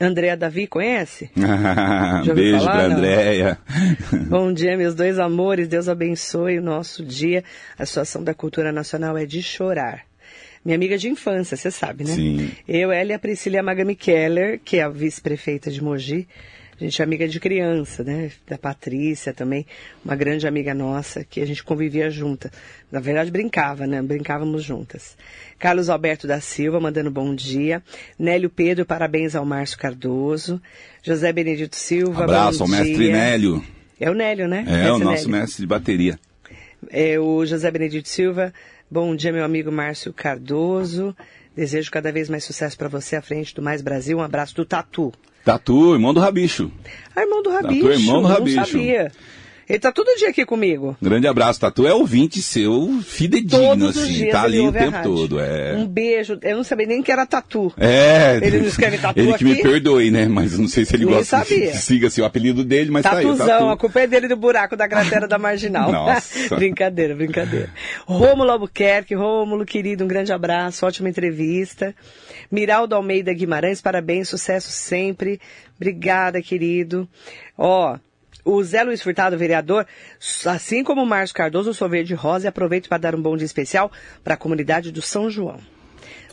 Andréa 0.00 0.36
Davi, 0.36 0.66
conhece? 0.66 1.30
Beijo 2.34 2.64
para 2.64 2.86
Andréia. 2.86 3.58
Bom 4.30 4.52
dia, 4.52 4.76
meus 4.76 4.94
dois 4.94 5.18
amores. 5.18 5.68
Deus 5.68 5.88
abençoe 5.88 6.58
o 6.58 6.62
nosso 6.62 7.04
dia. 7.04 7.42
A 7.76 7.84
situação 7.84 8.22
da 8.22 8.32
cultura 8.32 8.72
nacional 8.72 9.18
é 9.18 9.26
de 9.26 9.42
chorar 9.42 10.09
minha 10.64 10.76
amiga 10.76 10.98
de 10.98 11.08
infância, 11.08 11.56
você 11.56 11.70
sabe, 11.70 12.04
né? 12.04 12.14
Sim. 12.14 12.50
Eu, 12.68 12.92
ela 12.92 13.10
e 13.10 13.14
a 13.14 13.18
Priscila 13.18 13.62
Magami 13.62 13.94
Keller, 13.94 14.60
que 14.64 14.76
é 14.78 14.82
a 14.82 14.88
vice-prefeita 14.88 15.70
de 15.70 15.82
Mogi. 15.82 16.26
A 16.78 16.84
gente 16.84 17.02
é 17.02 17.04
amiga 17.04 17.28
de 17.28 17.38
criança, 17.38 18.02
né? 18.02 18.30
Da 18.48 18.56
Patrícia 18.56 19.34
também, 19.34 19.66
uma 20.02 20.16
grande 20.16 20.46
amiga 20.48 20.72
nossa, 20.72 21.22
que 21.22 21.38
a 21.42 21.46
gente 21.46 21.62
convivia 21.62 22.08
junta. 22.08 22.50
Na 22.90 23.00
verdade, 23.00 23.30
brincava, 23.30 23.86
né? 23.86 24.00
Brincávamos 24.00 24.64
juntas. 24.64 25.14
Carlos 25.58 25.90
Alberto 25.90 26.26
da 26.26 26.40
Silva, 26.40 26.80
mandando 26.80 27.10
bom 27.10 27.34
dia. 27.34 27.82
Nélio 28.18 28.48
Pedro, 28.48 28.86
parabéns 28.86 29.34
ao 29.34 29.44
Márcio 29.44 29.76
Cardoso. 29.78 30.60
José 31.02 31.30
Benedito 31.34 31.76
Silva, 31.76 32.24
Abraço 32.24 32.62
ao 32.62 32.68
dia. 32.68 32.78
mestre 32.78 33.12
Nélio. 33.12 33.62
É 33.98 34.10
o 34.10 34.14
Nélio, 34.14 34.48
né? 34.48 34.64
É, 34.66 34.90
o 34.90 34.98
nosso 34.98 35.28
Nélio. 35.28 35.42
mestre 35.42 35.60
de 35.60 35.66
bateria. 35.66 36.18
É 36.90 37.20
o 37.20 37.44
José 37.44 37.70
Benedito 37.70 38.08
Silva, 38.08 38.54
Bom 38.92 39.14
dia, 39.14 39.32
meu 39.32 39.44
amigo 39.44 39.70
Márcio 39.70 40.12
Cardoso. 40.12 41.14
Desejo 41.54 41.88
cada 41.92 42.10
vez 42.10 42.28
mais 42.28 42.42
sucesso 42.42 42.76
para 42.76 42.88
você 42.88 43.14
à 43.14 43.22
frente 43.22 43.54
do 43.54 43.62
Mais 43.62 43.80
Brasil. 43.80 44.18
Um 44.18 44.20
abraço 44.20 44.52
do 44.56 44.64
Tatu. 44.64 45.12
Tatu, 45.44 45.94
irmão 45.94 46.12
do 46.12 46.18
Rabicho. 46.18 46.72
Ah, 47.14 47.20
irmão 47.20 47.40
do 47.40 47.50
Rabicho. 47.50 47.86
Tatu, 47.86 48.00
irmão 48.00 48.20
do 48.20 48.26
Rabicho. 48.26 48.56
Não 48.56 48.64
sabia. 48.64 49.12
Ele 49.70 49.78
tá 49.78 49.92
todo 49.92 50.12
dia 50.18 50.30
aqui 50.30 50.44
comigo. 50.44 50.96
Grande 51.00 51.28
abraço, 51.28 51.60
Tatu 51.60 51.86
é 51.86 51.94
ouvinte 51.94 52.42
seu 52.42 53.00
fidedigno, 53.04 53.68
Todos 53.68 53.90
assim. 53.90 54.00
Os 54.00 54.08
dias 54.08 54.32
tá 54.32 54.42
ali 54.42 54.58
o 54.58 54.72
tempo 54.72 55.00
todo. 55.04 55.38
É. 55.38 55.74
Um 55.76 55.86
beijo. 55.86 56.36
Eu 56.42 56.56
não 56.56 56.64
sabia 56.64 56.88
nem 56.88 57.00
que 57.00 57.12
era 57.12 57.24
Tatu. 57.24 57.72
É. 57.76 58.40
Ele 58.42 58.58
não 58.58 58.66
escreve 58.66 58.98
Tatu 58.98 59.20
Ele 59.20 59.32
que 59.34 59.44
me 59.44 59.62
perdoe, 59.62 60.10
né? 60.10 60.26
Mas 60.26 60.58
não 60.58 60.66
sei 60.66 60.84
se 60.84 60.96
ele 60.96 61.04
nem 61.04 61.14
gosta. 61.14 61.44
Sabia. 61.44 61.72
Siga-se 61.72 62.20
o 62.20 62.24
apelido 62.24 62.64
dele, 62.64 62.90
mas 62.90 63.04
Tatuzão, 63.04 63.36
tá 63.36 63.44
aí. 63.44 63.48
Tatu. 63.48 63.68
a 63.68 63.76
culpa 63.76 64.00
é 64.00 64.06
dele 64.08 64.26
do 64.26 64.36
buraco 64.36 64.76
da 64.76 64.88
cratera 64.88 65.28
da 65.28 65.38
Marginal. 65.38 65.92
Nossa. 65.94 66.56
brincadeira, 66.56 67.14
brincadeira. 67.14 67.70
Rômulo 68.06 68.50
Albuquerque, 68.50 69.14
Rômulo, 69.14 69.64
querido, 69.64 70.02
um 70.02 70.08
grande 70.08 70.32
abraço, 70.32 70.84
ótima 70.84 71.08
entrevista. 71.08 71.94
Miraldo 72.50 72.96
Almeida 72.96 73.32
Guimarães, 73.32 73.80
parabéns, 73.80 74.28
sucesso 74.28 74.72
sempre. 74.72 75.40
Obrigada, 75.76 76.42
querido. 76.42 77.08
Ó, 77.56 77.96
o 78.44 78.62
Zé 78.62 78.82
Luiz 78.82 79.02
Furtado, 79.02 79.36
vereador, 79.36 79.86
assim 80.46 80.82
como 80.84 81.02
o 81.02 81.06
Márcio 81.06 81.36
Cardoso, 81.36 81.74
sou 81.74 81.88
verde 81.88 82.14
rosa 82.14 82.46
e 82.46 82.48
aproveito 82.48 82.88
para 82.88 82.98
dar 82.98 83.14
um 83.14 83.22
bom 83.22 83.36
dia 83.36 83.46
especial 83.46 83.90
para 84.22 84.34
a 84.34 84.36
comunidade 84.36 84.92
do 84.92 85.02
São 85.02 85.30
João. 85.30 85.60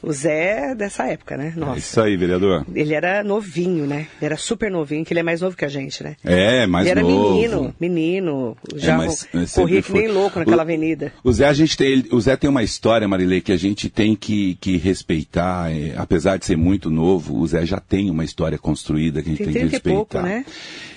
O 0.02 0.12
Zé 0.12 0.72
é 0.72 0.76
dessa 0.76 1.06
época, 1.08 1.38
né? 1.38 1.54
Nossa. 1.56 1.76
É 1.76 1.80
isso 1.80 2.02
aí, 2.02 2.18
vereador. 2.18 2.66
Ele 2.74 2.94
era 2.94 3.24
novinho, 3.24 3.86
né? 3.86 4.08
Ele 4.18 4.26
era 4.26 4.38
super 4.38 4.70
novinho, 4.70 5.04
que 5.04 5.14
ele 5.14 5.20
é 5.20 5.24
mais 5.24 5.42
novo 5.42 5.56
que 5.56 5.66
a 5.66 5.70
gente, 5.70 6.04
né? 6.04 6.16
É, 6.24 6.68
mais 6.68 6.88
ele 6.88 7.02
novo. 7.02 7.38
Ele 7.38 7.46
era 7.46 7.56
menino, 7.58 7.76
menino. 7.80 8.58
É, 8.74 8.80
já 8.80 8.94
é, 8.94 8.98
mas, 8.98 9.28
mas 9.34 9.54
corria 9.54 9.82
que 9.82 9.94
nem 9.94 10.08
louco 10.08 10.40
naquela 10.40 10.58
o, 10.58 10.62
avenida. 10.62 11.12
O 11.24 11.32
Zé, 11.32 11.48
a 11.48 11.54
gente 11.54 11.76
tem, 11.76 12.06
o 12.12 12.22
Zé 12.22 12.36
tem 12.36 12.50
uma 12.50 12.64
história, 12.64 13.08
Marilei, 13.08 13.42
que 13.42 13.52
a 13.52 13.58
gente 13.58 13.90
tem 13.90 14.16
que, 14.16 14.56
que 14.56 14.78
respeitar. 14.78 15.72
É, 15.72 15.94
apesar 15.98 16.38
de 16.38 16.46
ser 16.46 16.58
muito 16.58 16.90
novo, 16.90 17.40
o 17.40 17.48
Zé 17.48 17.66
já 17.66 17.80
tem 17.80 18.10
uma 18.10 18.24
história 18.24 18.58
construída 18.58 19.22
que 19.22 19.30
a 19.30 19.32
gente 19.32 19.44
tem, 19.44 19.54
tem 19.54 19.66
que 19.66 19.70
respeitar. 19.70 19.98
Pouco, 19.98 20.22
né? 20.22 20.46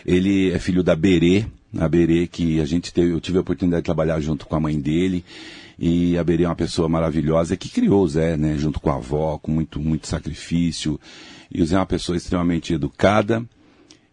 Ele 0.05 0.51
é 0.53 0.59
filho 0.59 0.83
da 0.83 0.97
Berê, 0.97 1.45
a 1.79 1.89
Berê 1.89 2.27
que 2.27 2.61
a 2.61 2.65
gente 2.65 2.93
teve, 2.93 3.13
eu 3.13 3.21
tive 3.21 3.39
a 3.39 3.41
oportunidade 3.43 3.83
de 3.83 3.87
trabalhar 3.87 4.21
junto 4.21 4.47
com 4.47 4.57
a 4.57 4.61
mãe 4.61 4.79
dele. 4.79 5.25
E 5.83 6.19
a 6.19 6.23
Berê 6.23 6.45
é 6.45 6.47
uma 6.47 6.55
pessoa 6.55 6.91
maravilhosa 6.91 7.57
que 7.57 7.71
criou 7.71 8.05
o 8.05 8.09
Zé, 8.09 8.37
né, 8.37 8.55
junto 8.59 8.79
com 8.79 8.91
a 8.91 8.97
avó, 8.97 9.39
com 9.39 9.51
muito, 9.51 9.81
muito 9.81 10.07
sacrifício. 10.07 11.01
E 11.51 11.63
o 11.63 11.67
Zé 11.67 11.77
é 11.77 11.79
uma 11.79 11.87
pessoa 11.87 12.19
extremamente 12.19 12.75
educada, 12.75 13.43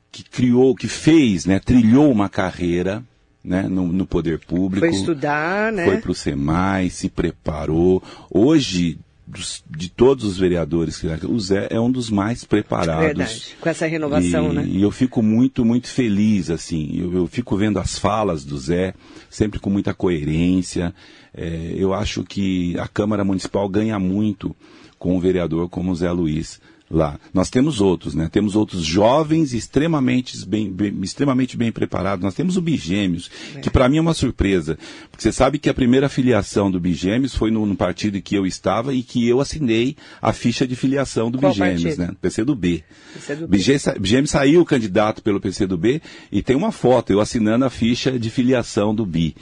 que 0.09 0.23
criou, 0.23 0.73
que 0.73 0.87
fez, 0.87 1.45
né, 1.45 1.59
trilhou 1.59 2.09
uma 2.09 2.29
carreira 2.29 3.03
né, 3.43 3.63
no, 3.63 3.85
no, 3.87 4.05
poder 4.05 4.39
público. 4.39 4.85
Foi 4.85 4.95
estudar, 4.95 5.73
né? 5.73 5.83
Foi 5.83 5.97
para 5.97 6.11
o 6.11 6.15
SEMAI, 6.15 6.89
se 6.89 7.09
preparou. 7.09 8.01
Hoje, 8.31 8.97
dos, 9.27 9.61
de 9.69 9.89
todos 9.89 10.23
os 10.23 10.37
vereadores, 10.37 11.03
o 11.27 11.39
Zé 11.39 11.67
é 11.69 11.79
um 11.79 11.91
dos 11.91 12.09
mais 12.09 12.45
preparados. 12.45 13.05
Verdade, 13.05 13.57
com 13.59 13.69
essa 13.69 13.85
renovação, 13.85 14.51
e, 14.51 14.55
né? 14.55 14.65
E 14.65 14.81
eu 14.81 14.89
fico 14.89 15.21
muito, 15.21 15.65
muito 15.65 15.89
feliz, 15.89 16.49
assim. 16.49 16.97
Eu, 16.97 17.13
eu, 17.13 17.27
fico 17.27 17.57
vendo 17.57 17.77
as 17.77 17.99
falas 17.99 18.45
do 18.45 18.57
Zé, 18.57 18.93
sempre 19.29 19.59
com 19.59 19.69
muita 19.69 19.93
coerência. 19.93 20.95
É, 21.33 21.73
eu 21.75 21.93
acho 21.93 22.23
que 22.23 22.79
a 22.79 22.87
Câmara 22.87 23.25
Municipal 23.25 23.67
ganha 23.67 23.99
muito 23.99 24.55
com 24.97 25.15
um 25.15 25.19
vereador 25.19 25.67
como 25.69 25.91
o 25.91 25.95
Zé 25.95 26.11
Luiz 26.11 26.61
lá. 26.89 27.19
Nós 27.33 27.49
temos 27.49 27.81
outros, 27.81 28.15
né? 28.15 28.29
Temos 28.31 28.55
outros 28.55 28.83
jovens 28.83 29.53
extremamente 29.53 30.45
bem, 30.45 30.71
bem 30.71 30.97
extremamente 31.01 31.57
bem 31.57 31.71
preparados. 31.71 32.23
Nós 32.23 32.33
temos 32.33 32.57
o 32.57 32.61
Bigêmeos, 32.61 33.29
é. 33.55 33.59
que 33.59 33.69
para 33.69 33.87
mim 33.89 33.97
é 33.97 34.01
uma 34.01 34.13
surpresa. 34.13 34.77
Porque 35.11 35.23
você 35.23 35.31
sabe 35.31 35.59
que 35.59 35.69
a 35.69 35.73
primeira 35.73 36.07
filiação 36.07 36.71
do 36.71 36.79
Bigêmeos 36.79 37.35
foi 37.35 37.51
no, 37.51 37.65
no, 37.65 37.75
partido 37.75 38.17
em 38.17 38.21
que 38.21 38.35
eu 38.35 38.45
estava 38.45 38.93
e 38.93 39.03
que 39.03 39.27
eu 39.27 39.41
assinei 39.41 39.95
a 40.21 40.31
ficha 40.31 40.65
de 40.65 40.75
filiação 40.75 41.29
do 41.29 41.39
Qual 41.39 41.51
Bigêmeos, 41.51 41.97
né? 41.97 42.11
PCdoB. 42.21 42.83
PCdoB. 43.13 43.57
Bigêmeos 43.99 44.31
saiu 44.31 44.65
candidato 44.65 45.21
pelo 45.21 45.41
PCdoB 45.41 46.01
e 46.31 46.41
tem 46.41 46.55
uma 46.55 46.71
foto, 46.71 47.11
eu 47.11 47.19
assinando 47.19 47.65
a 47.65 47.69
ficha 47.69 48.17
de 48.17 48.29
filiação 48.29 48.95
do 48.95 49.05
BI 49.05 49.35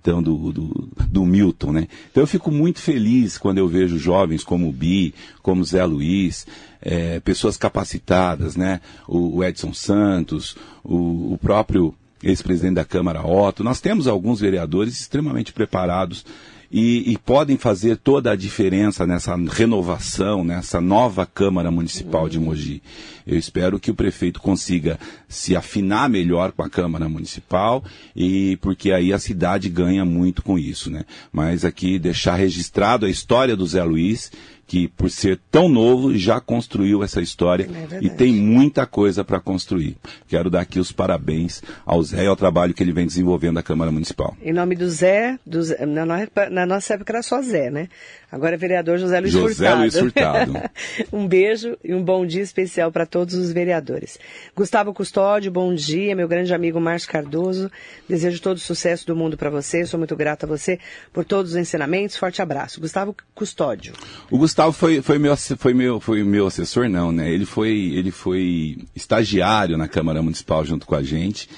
então, 0.00 0.22
do, 0.22 0.50
do, 0.50 0.88
do, 1.08 1.26
Milton, 1.26 1.72
né? 1.72 1.88
Então 2.10 2.22
eu 2.22 2.26
fico 2.26 2.50
muito 2.50 2.80
feliz 2.80 3.36
quando 3.36 3.58
eu 3.58 3.68
vejo 3.68 3.98
jovens 3.98 4.42
como 4.42 4.68
o 4.68 4.72
Bi, 4.72 5.14
como 5.42 5.60
o 5.60 5.64
Zé 5.64 5.84
Luiz, 5.84 6.46
é, 6.80 7.20
pessoas 7.20 7.58
capacitadas, 7.58 8.56
né? 8.56 8.80
O, 9.06 9.36
o 9.36 9.44
Edson 9.44 9.74
Santos, 9.74 10.56
o, 10.82 11.34
o 11.34 11.38
próprio 11.40 11.94
ex-presidente 12.22 12.76
da 12.76 12.84
Câmara 12.84 13.26
Otto. 13.26 13.62
Nós 13.62 13.80
temos 13.80 14.06
alguns 14.06 14.40
vereadores 14.40 14.98
extremamente 14.98 15.52
preparados 15.52 16.24
e, 16.70 17.12
e, 17.12 17.18
podem 17.18 17.56
fazer 17.56 17.96
toda 17.96 18.30
a 18.30 18.36
diferença 18.36 19.04
nessa 19.04 19.34
renovação, 19.34 20.44
nessa 20.44 20.80
nova 20.80 21.26
Câmara 21.26 21.68
Municipal 21.68 22.28
de 22.28 22.38
Mogi. 22.38 22.80
Eu 23.26 23.36
espero 23.36 23.80
que 23.80 23.90
o 23.90 23.94
prefeito 23.94 24.40
consiga 24.40 24.98
se 25.28 25.56
afinar 25.56 26.08
melhor 26.08 26.52
com 26.52 26.62
a 26.62 26.70
Câmara 26.70 27.08
Municipal 27.08 27.82
e 28.14 28.56
porque 28.58 28.92
aí 28.92 29.12
a 29.12 29.18
cidade 29.18 29.68
ganha 29.68 30.04
muito 30.04 30.42
com 30.42 30.58
isso, 30.58 30.90
né? 30.90 31.04
Mas 31.32 31.64
aqui 31.64 31.98
deixar 31.98 32.36
registrado 32.36 33.04
a 33.04 33.10
história 33.10 33.56
do 33.56 33.66
Zé 33.66 33.82
Luiz, 33.82 34.30
que 34.70 34.86
por 34.86 35.10
ser 35.10 35.36
tão 35.50 35.68
novo 35.68 36.16
já 36.16 36.40
construiu 36.40 37.02
essa 37.02 37.20
história 37.20 37.68
é 37.92 37.98
e 38.00 38.08
tem 38.08 38.32
muita 38.32 38.86
coisa 38.86 39.24
para 39.24 39.40
construir. 39.40 39.96
Quero 40.28 40.48
dar 40.48 40.60
aqui 40.60 40.78
os 40.78 40.92
parabéns 40.92 41.60
ao 41.84 42.00
Zé 42.04 42.22
e 42.22 42.26
ao 42.28 42.36
trabalho 42.36 42.72
que 42.72 42.80
ele 42.80 42.92
vem 42.92 43.04
desenvolvendo 43.04 43.54
na 43.54 43.64
Câmara 43.64 43.90
Municipal. 43.90 44.36
Em 44.40 44.52
nome 44.52 44.76
do 44.76 44.88
Zé, 44.88 45.40
do 45.44 45.60
Zé 45.60 45.84
na, 45.84 46.04
na, 46.48 46.66
nossa 46.66 46.94
época 46.94 47.14
era 47.14 47.20
só 47.20 47.42
Zé, 47.42 47.68
né? 47.68 47.88
Agora 48.30 48.54
é 48.54 48.58
vereador 48.58 48.98
José 48.98 49.20
Luiz 49.20 49.32
José 49.32 49.54
Furtado. 49.54 49.80
Luiz 49.80 49.98
Furtado. 49.98 50.52
um 51.12 51.26
beijo 51.26 51.76
e 51.82 51.92
um 51.92 52.02
bom 52.02 52.24
dia 52.24 52.42
especial 52.42 52.92
para 52.92 53.04
todos 53.04 53.34
os 53.34 53.52
vereadores. 53.52 54.18
Gustavo 54.54 54.94
Custódio, 54.94 55.50
bom 55.50 55.74
dia, 55.74 56.14
meu 56.14 56.28
grande 56.28 56.54
amigo 56.54 56.80
Márcio 56.80 57.10
Cardoso. 57.10 57.70
Desejo 58.08 58.40
todo 58.40 58.58
o 58.58 58.60
sucesso 58.60 59.06
do 59.06 59.16
mundo 59.16 59.36
para 59.36 59.50
você. 59.50 59.84
Sou 59.84 59.98
muito 59.98 60.14
grata 60.14 60.46
a 60.46 60.48
você 60.48 60.78
por 61.12 61.24
todos 61.24 61.52
os 61.52 61.56
ensinamentos. 61.56 62.16
Forte 62.16 62.40
abraço. 62.40 62.80
Gustavo 62.80 63.14
Custódio. 63.34 63.94
O 64.30 64.38
Gustavo 64.38 64.72
foi, 64.72 65.02
foi, 65.02 65.18
meu, 65.18 65.36
foi, 65.36 65.74
meu, 65.74 65.98
foi 65.98 66.22
meu 66.22 66.46
assessor, 66.46 66.88
não, 66.88 67.10
né? 67.10 67.30
Ele 67.30 67.44
foi, 67.44 67.92
ele 67.94 68.12
foi 68.12 68.78
estagiário 68.94 69.76
na 69.76 69.88
Câmara 69.88 70.22
Municipal 70.22 70.64
junto 70.64 70.86
com 70.86 70.94
a 70.94 71.02
gente. 71.02 71.48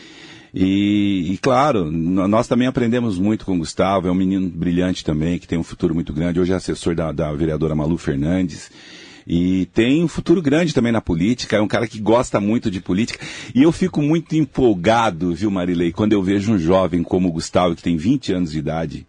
E, 0.54 1.32
e, 1.32 1.38
claro, 1.38 1.90
nós 1.90 2.46
também 2.46 2.68
aprendemos 2.68 3.18
muito 3.18 3.46
com 3.46 3.54
o 3.54 3.58
Gustavo, 3.58 4.06
é 4.06 4.10
um 4.10 4.14
menino 4.14 4.50
brilhante 4.50 5.02
também, 5.02 5.38
que 5.38 5.48
tem 5.48 5.58
um 5.58 5.62
futuro 5.62 5.94
muito 5.94 6.12
grande. 6.12 6.38
Hoje 6.38 6.52
é 6.52 6.56
assessor 6.56 6.94
da, 6.94 7.10
da 7.10 7.32
vereadora 7.32 7.74
Malu 7.74 7.96
Fernandes. 7.96 8.70
E 9.26 9.66
tem 9.72 10.02
um 10.02 10.08
futuro 10.08 10.42
grande 10.42 10.74
também 10.74 10.92
na 10.92 11.00
política, 11.00 11.56
é 11.56 11.60
um 11.60 11.68
cara 11.68 11.86
que 11.86 11.98
gosta 11.98 12.40
muito 12.40 12.70
de 12.70 12.80
política. 12.80 13.24
E 13.54 13.62
eu 13.62 13.72
fico 13.72 14.02
muito 14.02 14.34
empolgado, 14.34 15.34
viu, 15.34 15.50
Marilei, 15.50 15.92
quando 15.92 16.12
eu 16.12 16.22
vejo 16.22 16.52
um 16.52 16.58
jovem 16.58 17.02
como 17.02 17.28
o 17.28 17.32
Gustavo, 17.32 17.76
que 17.76 17.82
tem 17.82 17.96
20 17.96 18.32
anos 18.32 18.52
de 18.52 18.58
idade, 18.58 19.06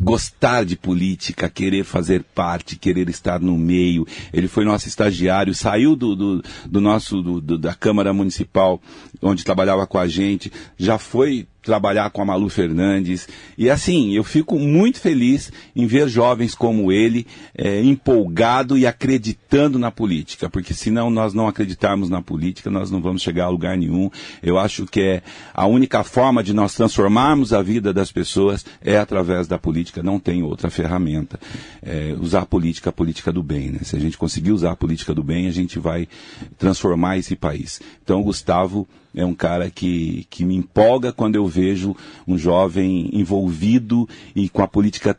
gostar 0.00 0.64
de 0.64 0.76
política, 0.76 1.48
querer 1.48 1.84
fazer 1.84 2.24
parte, 2.34 2.76
querer 2.76 3.08
estar 3.08 3.38
no 3.40 3.58
meio. 3.58 4.06
Ele 4.32 4.48
foi 4.48 4.64
nosso 4.64 4.88
estagiário, 4.88 5.54
saiu 5.54 5.94
do, 5.94 6.16
do, 6.16 6.42
do 6.66 6.80
nosso, 6.80 7.22
do, 7.22 7.58
da 7.58 7.74
Câmara 7.74 8.12
Municipal, 8.12 8.80
onde 9.20 9.44
trabalhava 9.44 9.86
com 9.86 9.98
a 9.98 10.08
gente, 10.08 10.50
já 10.78 10.98
foi 10.98 11.46
trabalhar 11.62 12.10
com 12.10 12.22
a 12.22 12.24
Malu 12.24 12.48
Fernandes. 12.48 13.28
E 13.56 13.68
assim, 13.68 14.14
eu 14.14 14.24
fico 14.24 14.58
muito 14.58 15.00
feliz 15.00 15.52
em 15.74 15.86
ver 15.86 16.08
jovens 16.08 16.54
como 16.54 16.90
ele 16.90 17.26
é, 17.54 17.82
empolgado 17.82 18.78
e 18.78 18.86
acreditando 18.86 19.78
na 19.78 19.90
política, 19.90 20.48
porque 20.48 20.72
senão 20.72 21.10
nós 21.10 21.34
não 21.34 21.46
acreditarmos 21.46 22.08
na 22.08 22.22
política, 22.22 22.70
nós 22.70 22.90
não 22.90 23.00
vamos 23.00 23.22
chegar 23.22 23.44
a 23.44 23.48
lugar 23.48 23.76
nenhum. 23.76 24.10
Eu 24.42 24.58
acho 24.58 24.86
que 24.86 25.00
é 25.00 25.22
a 25.52 25.66
única 25.66 26.02
forma 26.02 26.42
de 26.42 26.52
nós 26.52 26.74
transformarmos 26.74 27.52
a 27.52 27.62
vida 27.62 27.92
das 27.92 28.10
pessoas 28.10 28.64
é 28.80 28.96
através 28.96 29.46
da 29.46 29.58
política, 29.58 30.02
não 30.02 30.18
tem 30.18 30.42
outra 30.42 30.70
ferramenta. 30.70 31.38
É, 31.82 32.14
usar 32.20 32.40
a 32.40 32.46
política, 32.46 32.90
a 32.90 32.92
política 32.92 33.32
do 33.32 33.42
bem. 33.42 33.70
Né? 33.70 33.80
Se 33.82 33.96
a 33.96 34.00
gente 34.00 34.16
conseguir 34.16 34.52
usar 34.52 34.72
a 34.72 34.76
política 34.76 35.14
do 35.14 35.22
bem, 35.22 35.46
a 35.46 35.52
gente 35.52 35.78
vai 35.78 36.08
transformar 36.58 37.18
esse 37.18 37.36
país. 37.36 37.80
Então, 38.02 38.22
Gustavo 38.22 38.88
é 39.14 39.24
um 39.24 39.34
cara 39.34 39.70
que, 39.70 40.26
que 40.30 40.44
me 40.44 40.54
empolga 40.54 41.12
quando 41.12 41.36
eu 41.36 41.46
vejo 41.46 41.96
um 42.26 42.38
jovem 42.38 43.10
envolvido 43.12 44.08
e 44.34 44.48
com 44.48 44.62
a 44.62 44.68
política 44.68 45.16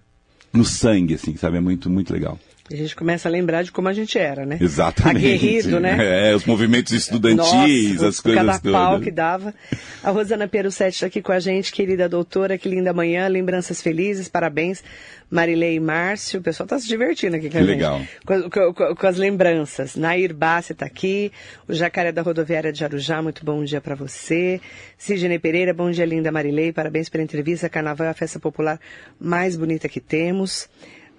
no 0.54 0.66
sangue, 0.66 1.16
assim, 1.16 1.36
sabe? 1.36 1.58
É 1.58 1.62
muito, 1.62 1.90
muito 1.90 2.14
legal. 2.14 2.40
A 2.74 2.78
gente 2.78 2.96
começa 2.96 3.28
a 3.28 3.32
lembrar 3.32 3.64
de 3.64 3.72
como 3.72 3.88
a 3.88 3.94
gente 3.94 4.18
era, 4.18 4.46
né? 4.46 4.58
Exatamente. 4.60 5.26
Aguerrido, 5.26 5.80
né? 5.80 5.98
É, 6.12 6.36
os 6.36 6.46
movimentos 6.46 6.94
estudantis, 6.94 7.96
Nossa, 7.96 8.08
as 8.08 8.20
coisas 8.20 8.46
cada 8.46 8.60
todas. 8.60 8.72
pau 8.72 9.00
que 9.00 9.12
dava. 9.12 9.54
A 10.04 10.10
Rosana 10.10 10.48
Perucete 10.48 10.96
está 10.96 11.08
aqui 11.08 11.22
com 11.22 11.32
a 11.32 11.40
gente, 11.40 11.72
querida 11.72 12.10
doutora, 12.10 12.58
que 12.58 12.68
linda 12.68 12.94
manhã, 12.94 13.28
lembranças 13.28 13.82
felizes, 13.82 14.28
parabéns. 14.28 14.84
Marilei 15.32 15.76
e 15.76 15.80
Márcio, 15.80 16.42
o 16.42 16.44
pessoal 16.44 16.66
está 16.66 16.78
se 16.78 16.88
divertindo 16.88 17.38
aqui 17.38 17.50
com 17.50 17.58
a 17.58 17.62
legal. 17.62 18.02
Com, 18.26 18.50
com, 18.50 18.96
com, 18.96 19.08
as 19.08 19.16
lembranças. 19.16 19.96
Nair 19.96 20.34
Bassi 20.34 20.74
está 20.74 20.86
aqui, 20.86 21.32
o 21.70 21.74
Jacaré 21.74 22.12
da 22.12 22.22
Rodoviária 22.22 22.74
de 22.74 22.84
Arujá, 22.84 23.22
muito 23.22 23.46
bom 23.46 23.64
dia 23.64 23.80
para 23.80 23.96
você. 23.96 24.60
Sidney 24.98 25.40
Pereira, 25.40 25.74
bom 25.74 25.90
dia 25.90 26.06
linda 26.06 26.34
Marilei, 26.34 26.74
parabéns 26.74 27.08
pela 27.08 27.24
entrevista. 27.24 27.70
Carnaval 27.70 28.08
é 28.08 28.10
a 28.10 28.14
festa 28.14 28.40
popular 28.40 28.78
mais 29.18 29.56
bonita 29.56 29.88
que 29.88 30.02
temos. 30.02 30.68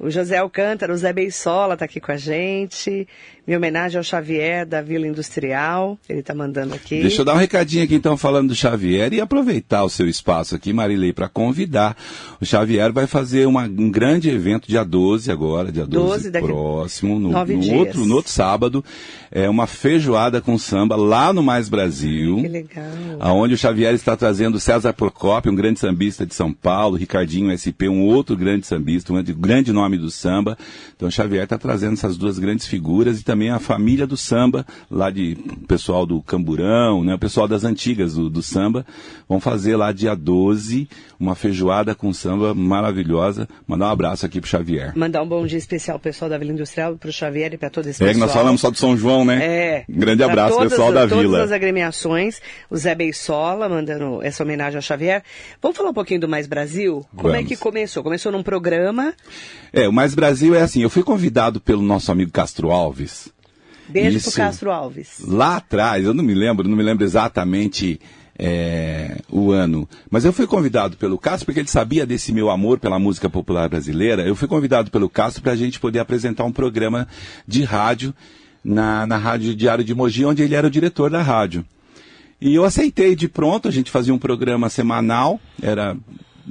O 0.02 0.10
José 0.10 0.36
Alcântara, 0.36 0.92
o 0.92 0.96
Zé 0.96 1.12
Beisola 1.12 1.74
está 1.74 1.84
aqui 1.84 2.00
com 2.00 2.10
a 2.10 2.16
gente. 2.16 3.06
Minha 3.44 3.58
homenagem 3.58 3.98
ao 3.98 4.04
Xavier 4.04 4.64
da 4.64 4.80
Vila 4.80 5.04
Industrial. 5.04 5.98
Ele 6.08 6.20
está 6.20 6.32
mandando 6.32 6.74
aqui. 6.74 7.00
Deixa 7.00 7.22
eu 7.22 7.24
dar 7.24 7.34
um 7.34 7.38
recadinho 7.38 7.82
aqui 7.82 7.96
então 7.96 8.16
falando 8.16 8.48
do 8.48 8.54
Xavier 8.54 9.12
e 9.12 9.20
aproveitar 9.20 9.82
o 9.82 9.88
seu 9.88 10.08
espaço 10.08 10.54
aqui, 10.54 10.72
Marilei, 10.72 11.12
para 11.12 11.28
convidar. 11.28 11.96
O 12.40 12.46
Xavier 12.46 12.92
vai 12.92 13.08
fazer 13.08 13.46
uma, 13.46 13.64
um 13.64 13.90
grande 13.90 14.30
evento 14.30 14.68
dia 14.68 14.84
12 14.84 15.32
agora, 15.32 15.72
dia 15.72 15.84
12, 15.84 16.30
12 16.30 16.46
próximo, 16.46 17.18
no, 17.18 17.30
no 17.30 17.74
outro, 17.74 18.06
no 18.06 18.14
outro 18.14 18.30
sábado. 18.30 18.84
É 19.28 19.48
uma 19.48 19.66
feijoada 19.66 20.40
com 20.40 20.56
samba 20.56 20.94
lá 20.94 21.32
no 21.32 21.42
Mais 21.42 21.68
Brasil. 21.68 22.36
Que 22.42 22.48
legal. 22.48 22.84
Aonde 23.18 23.54
o 23.54 23.58
Xavier 23.58 23.92
está 23.92 24.16
trazendo 24.16 24.60
César 24.60 24.92
Procópio, 24.92 25.50
um 25.50 25.56
grande 25.56 25.80
sambista 25.80 26.24
de 26.24 26.34
São 26.34 26.52
Paulo, 26.52 26.96
Ricardinho 26.96 27.50
SP, 27.56 27.88
um 27.88 28.02
outro 28.02 28.36
grande 28.36 28.66
sambista, 28.66 29.12
um 29.12 29.20
grande 29.20 29.72
nome 29.72 29.98
do 29.98 30.10
samba. 30.12 30.56
Então 30.94 31.08
o 31.08 31.12
Xavier 31.12 31.42
está 31.42 31.58
trazendo 31.58 31.94
essas 31.94 32.16
duas 32.16 32.38
grandes 32.38 32.68
figuras 32.68 33.18
e 33.18 33.24
também 33.32 33.48
a 33.48 33.58
família 33.58 34.06
do 34.06 34.14
samba, 34.14 34.66
lá 34.90 35.08
de 35.08 35.38
pessoal 35.66 36.04
do 36.04 36.20
Camburão, 36.20 37.02
né, 37.02 37.14
o 37.14 37.18
pessoal 37.18 37.48
das 37.48 37.64
antigas 37.64 38.14
do, 38.14 38.28
do 38.28 38.42
samba, 38.42 38.84
vão 39.26 39.40
fazer 39.40 39.74
lá 39.74 39.90
dia 39.90 40.14
12 40.14 40.86
uma 41.18 41.34
feijoada 41.34 41.94
com 41.94 42.12
samba 42.12 42.52
maravilhosa. 42.52 43.48
Mandar 43.66 43.86
um 43.86 43.90
abraço 43.90 44.26
aqui 44.26 44.38
pro 44.38 44.50
Xavier. 44.50 44.92
Mandar 44.94 45.22
um 45.22 45.26
bom 45.26 45.46
dia 45.46 45.56
especial 45.56 45.98
pro 45.98 46.10
pessoal 46.10 46.28
da 46.28 46.36
Vila 46.36 46.52
Industrial, 46.52 46.94
pro 46.96 47.10
Xavier 47.10 47.54
e 47.54 47.56
para 47.56 47.70
todo 47.70 47.86
esse 47.86 48.00
pessoal. 48.00 48.10
É 48.10 48.12
que 48.12 48.20
nós 48.20 48.32
falamos 48.32 48.60
só 48.60 48.70
do 48.70 48.76
São 48.76 48.96
João, 48.96 49.24
né? 49.24 49.38
É. 49.42 49.84
grande 49.88 50.22
abraço, 50.22 50.56
todas, 50.56 50.70
pessoal 50.70 50.92
da 50.92 51.02
todas 51.02 51.18
Vila. 51.18 51.38
Todas 51.38 51.52
as 51.52 51.56
agremiações, 51.56 52.42
o 52.68 52.76
Zé 52.76 52.94
Beisola 52.94 53.66
mandando 53.66 54.22
essa 54.22 54.42
homenagem 54.42 54.76
ao 54.76 54.82
Xavier. 54.82 55.22
Vamos 55.62 55.76
falar 55.76 55.90
um 55.90 55.94
pouquinho 55.94 56.20
do 56.20 56.28
Mais 56.28 56.46
Brasil? 56.46 57.06
Como 57.16 57.30
Vamos. 57.30 57.46
é 57.46 57.48
que 57.48 57.56
começou? 57.56 58.02
Começou 58.02 58.30
num 58.30 58.42
programa. 58.42 59.14
É, 59.72 59.88
o 59.88 59.92
Mais 59.92 60.14
Brasil 60.14 60.54
é 60.54 60.60
assim, 60.60 60.82
eu 60.82 60.90
fui 60.90 61.02
convidado 61.02 61.60
pelo 61.60 61.82
nosso 61.82 62.10
amigo 62.12 62.32
Castro 62.32 62.70
Alves. 62.70 63.21
Beijo 63.88 64.16
Isso, 64.16 64.30
pro 64.30 64.36
Castro 64.38 64.70
Alves. 64.70 65.18
Lá 65.20 65.56
atrás, 65.56 66.04
eu 66.04 66.14
não 66.14 66.24
me 66.24 66.34
lembro, 66.34 66.68
não 66.68 66.76
me 66.76 66.82
lembro 66.82 67.04
exatamente 67.04 68.00
é, 68.38 69.18
o 69.30 69.52
ano. 69.52 69.88
Mas 70.10 70.24
eu 70.24 70.32
fui 70.32 70.46
convidado 70.46 70.96
pelo 70.96 71.18
Castro, 71.18 71.46
porque 71.46 71.60
ele 71.60 71.68
sabia 71.68 72.06
desse 72.06 72.32
meu 72.32 72.50
amor 72.50 72.78
pela 72.78 72.98
música 72.98 73.28
popular 73.28 73.68
brasileira. 73.68 74.22
Eu 74.22 74.34
fui 74.34 74.48
convidado 74.48 74.90
pelo 74.90 75.08
Castro 75.08 75.42
para 75.42 75.52
a 75.52 75.56
gente 75.56 75.78
poder 75.78 75.98
apresentar 75.98 76.44
um 76.44 76.52
programa 76.52 77.06
de 77.46 77.62
rádio 77.62 78.14
na, 78.64 79.06
na 79.06 79.16
Rádio 79.16 79.54
Diário 79.54 79.84
de 79.84 79.94
Mogi, 79.94 80.24
onde 80.24 80.42
ele 80.42 80.54
era 80.54 80.66
o 80.66 80.70
diretor 80.70 81.10
da 81.10 81.22
rádio. 81.22 81.64
E 82.40 82.54
eu 82.54 82.64
aceitei 82.64 83.14
de 83.14 83.28
pronto, 83.28 83.68
a 83.68 83.70
gente 83.70 83.90
fazia 83.90 84.12
um 84.12 84.18
programa 84.18 84.68
semanal, 84.68 85.40
era 85.62 85.96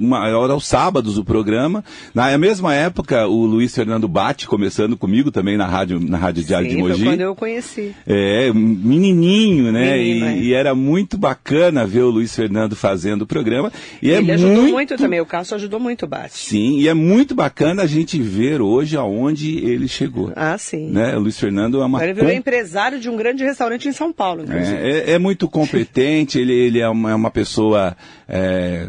era 0.00 0.52
aos 0.52 0.66
sábados 0.66 1.18
o 1.18 1.24
programa. 1.24 1.84
Na 2.14 2.36
mesma 2.38 2.74
época, 2.74 3.26
o 3.26 3.44
Luiz 3.46 3.74
Fernando 3.74 4.08
Bate, 4.08 4.46
começando 4.46 4.96
comigo 4.96 5.30
também 5.30 5.56
na 5.56 5.66
rádio, 5.66 6.00
na 6.00 6.16
rádio 6.18 6.44
Diário 6.44 6.68
Sim, 6.70 6.76
de 6.76 6.82
Mogi. 6.82 6.98
Foi 7.04 7.12
quando 7.12 7.20
eu 7.20 7.34
conheci. 7.34 7.94
É, 8.06 8.50
menininho, 8.52 9.72
né? 9.72 9.96
Menino, 9.96 10.26
e, 10.26 10.28
é. 10.28 10.38
e 10.38 10.52
era 10.54 10.74
muito 10.74 11.16
bacana 11.18 11.86
ver 11.86 12.02
o 12.02 12.10
Luiz 12.10 12.34
Fernando 12.34 12.76
fazendo 12.76 13.22
o 13.22 13.26
programa. 13.26 13.72
E 14.00 14.10
Ele 14.10 14.30
é 14.30 14.34
ajudou 14.34 14.56
muito, 14.56 14.72
muito 14.72 14.96
também, 14.96 15.20
o 15.20 15.26
Cássio 15.26 15.56
ajudou 15.56 15.80
muito 15.80 16.04
o 16.04 16.08
Bate. 16.08 16.36
Sim, 16.36 16.78
e 16.78 16.88
é 16.88 16.94
muito 16.94 17.34
bacana 17.34 17.82
a 17.82 17.86
gente 17.86 18.20
ver 18.20 18.60
hoje 18.60 18.96
aonde 18.96 19.58
ele 19.58 19.88
chegou. 19.88 20.32
Ah, 20.36 20.56
sim. 20.58 20.90
Né? 20.90 21.16
O 21.16 21.20
Luiz 21.20 21.38
Fernando 21.38 21.80
é 21.80 21.84
uma 21.84 21.98
Agora 21.98 22.06
ele 22.10 22.14
virou 22.14 22.30
com- 22.30 22.36
empresário 22.36 22.98
de 23.00 23.08
um 23.08 23.16
grande 23.16 23.44
restaurante 23.44 23.88
em 23.88 23.92
São 23.92 24.12
Paulo, 24.12 24.42
inclusive. 24.42 24.76
é, 24.76 25.10
é- 25.10 25.10
é 25.12 25.18
muito 25.18 25.48
competente, 25.48 26.38
ele, 26.38 26.52
ele 26.52 26.80
é, 26.80 26.88
uma, 26.88 27.10
é 27.10 27.14
uma 27.14 27.30
pessoa 27.30 27.96
é, 28.28 28.88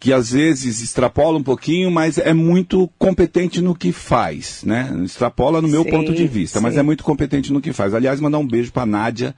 que 0.00 0.14
às 0.14 0.32
vezes 0.32 0.80
extrapola 0.80 1.36
um 1.36 1.42
pouquinho, 1.42 1.90
mas 1.90 2.16
é 2.16 2.32
muito 2.32 2.90
competente 2.98 3.60
no 3.60 3.74
que 3.74 3.92
faz, 3.92 4.64
né? 4.64 4.90
Extrapola 5.04 5.60
no 5.60 5.68
meu 5.68 5.84
Sim, 5.84 5.90
ponto 5.90 6.14
de 6.14 6.26
vista, 6.26 6.58
mas 6.58 6.72
sim. 6.72 6.80
é 6.80 6.82
muito 6.82 7.04
competente 7.04 7.52
no 7.52 7.60
que 7.60 7.70
faz. 7.70 7.92
Aliás, 7.92 8.18
mandar 8.18 8.38
um 8.38 8.46
beijo 8.46 8.72
para 8.72 8.86
Nádia, 8.86 9.34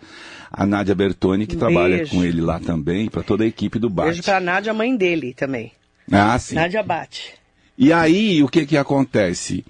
a 0.53 0.65
Nádia 0.65 0.95
Bertoni, 0.95 1.49
que 1.49 1.57
trabalha 1.57 1.97
Beijo. 1.97 2.13
com 2.13 2.25
ele 2.25 2.41
lá 2.41 2.61
também, 2.61 3.11
para 3.11 3.25
toda 3.25 3.43
a 3.43 3.47
equipe 3.47 3.77
do 3.77 3.91
Bate. 3.91 4.11
Beijo 4.11 4.23
pra 4.23 4.39
Nádia, 4.39 4.71
a 4.71 4.75
mãe 4.75 4.97
dele 4.97 5.35
também. 5.35 5.73
Ah, 6.11 6.39
sim. 6.39 6.55
Nádia 6.55 6.83
Bate. 6.83 7.35
E 7.77 7.93
aí, 7.93 8.41
o 8.41 8.49
que 8.49 8.65
que 8.65 8.77
acontece? 8.77 9.65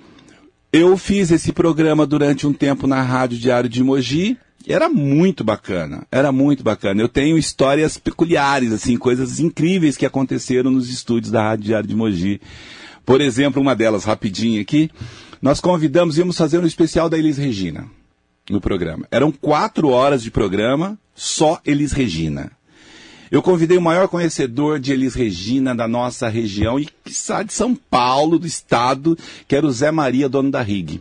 Eu 0.70 0.98
fiz 0.98 1.30
esse 1.30 1.52
programa 1.52 2.06
durante 2.06 2.46
um 2.46 2.52
tempo 2.52 2.86
na 2.86 3.00
Rádio 3.00 3.38
Diário 3.38 3.68
de 3.68 3.82
Mogi. 3.82 4.36
Era 4.68 4.88
muito 4.88 5.42
bacana, 5.42 6.06
era 6.10 6.30
muito 6.30 6.62
bacana. 6.62 7.00
Eu 7.00 7.08
tenho 7.08 7.38
histórias 7.38 7.98
peculiares, 7.98 8.72
assim, 8.72 8.96
coisas 8.96 9.40
incríveis 9.40 9.96
que 9.96 10.06
aconteceram 10.06 10.70
nos 10.70 10.88
estúdios 10.88 11.30
da 11.30 11.42
Rádio 11.42 11.66
Diário 11.66 11.88
de 11.88 11.96
Mogi. 11.96 12.40
Por 13.04 13.20
exemplo, 13.20 13.60
uma 13.60 13.74
delas, 13.74 14.04
rapidinho 14.04 14.60
aqui, 14.60 14.90
nós 15.40 15.60
convidamos, 15.60 16.18
íamos 16.18 16.36
fazer 16.36 16.58
um 16.58 16.66
especial 16.66 17.08
da 17.08 17.18
Elis 17.18 17.36
Regina 17.36 17.86
no 18.48 18.60
programa. 18.60 19.06
Eram 19.10 19.32
quatro 19.32 19.88
horas 19.88 20.22
de 20.22 20.30
programa, 20.30 20.98
só 21.14 21.60
Elis 21.64 21.92
Regina. 21.92 22.52
Eu 23.30 23.42
convidei 23.42 23.78
o 23.78 23.82
maior 23.82 24.08
conhecedor 24.08 24.78
de 24.78 24.92
Elis 24.92 25.14
Regina 25.14 25.74
da 25.74 25.88
nossa 25.88 26.28
região 26.28 26.78
e 26.78 26.86
quiçá 27.04 27.42
de 27.42 27.52
São 27.52 27.74
Paulo, 27.74 28.38
do 28.38 28.46
estado, 28.46 29.16
que 29.48 29.56
era 29.56 29.66
o 29.66 29.72
Zé 29.72 29.90
Maria, 29.90 30.28
dono 30.28 30.50
da 30.50 30.60
RIG. 30.60 31.00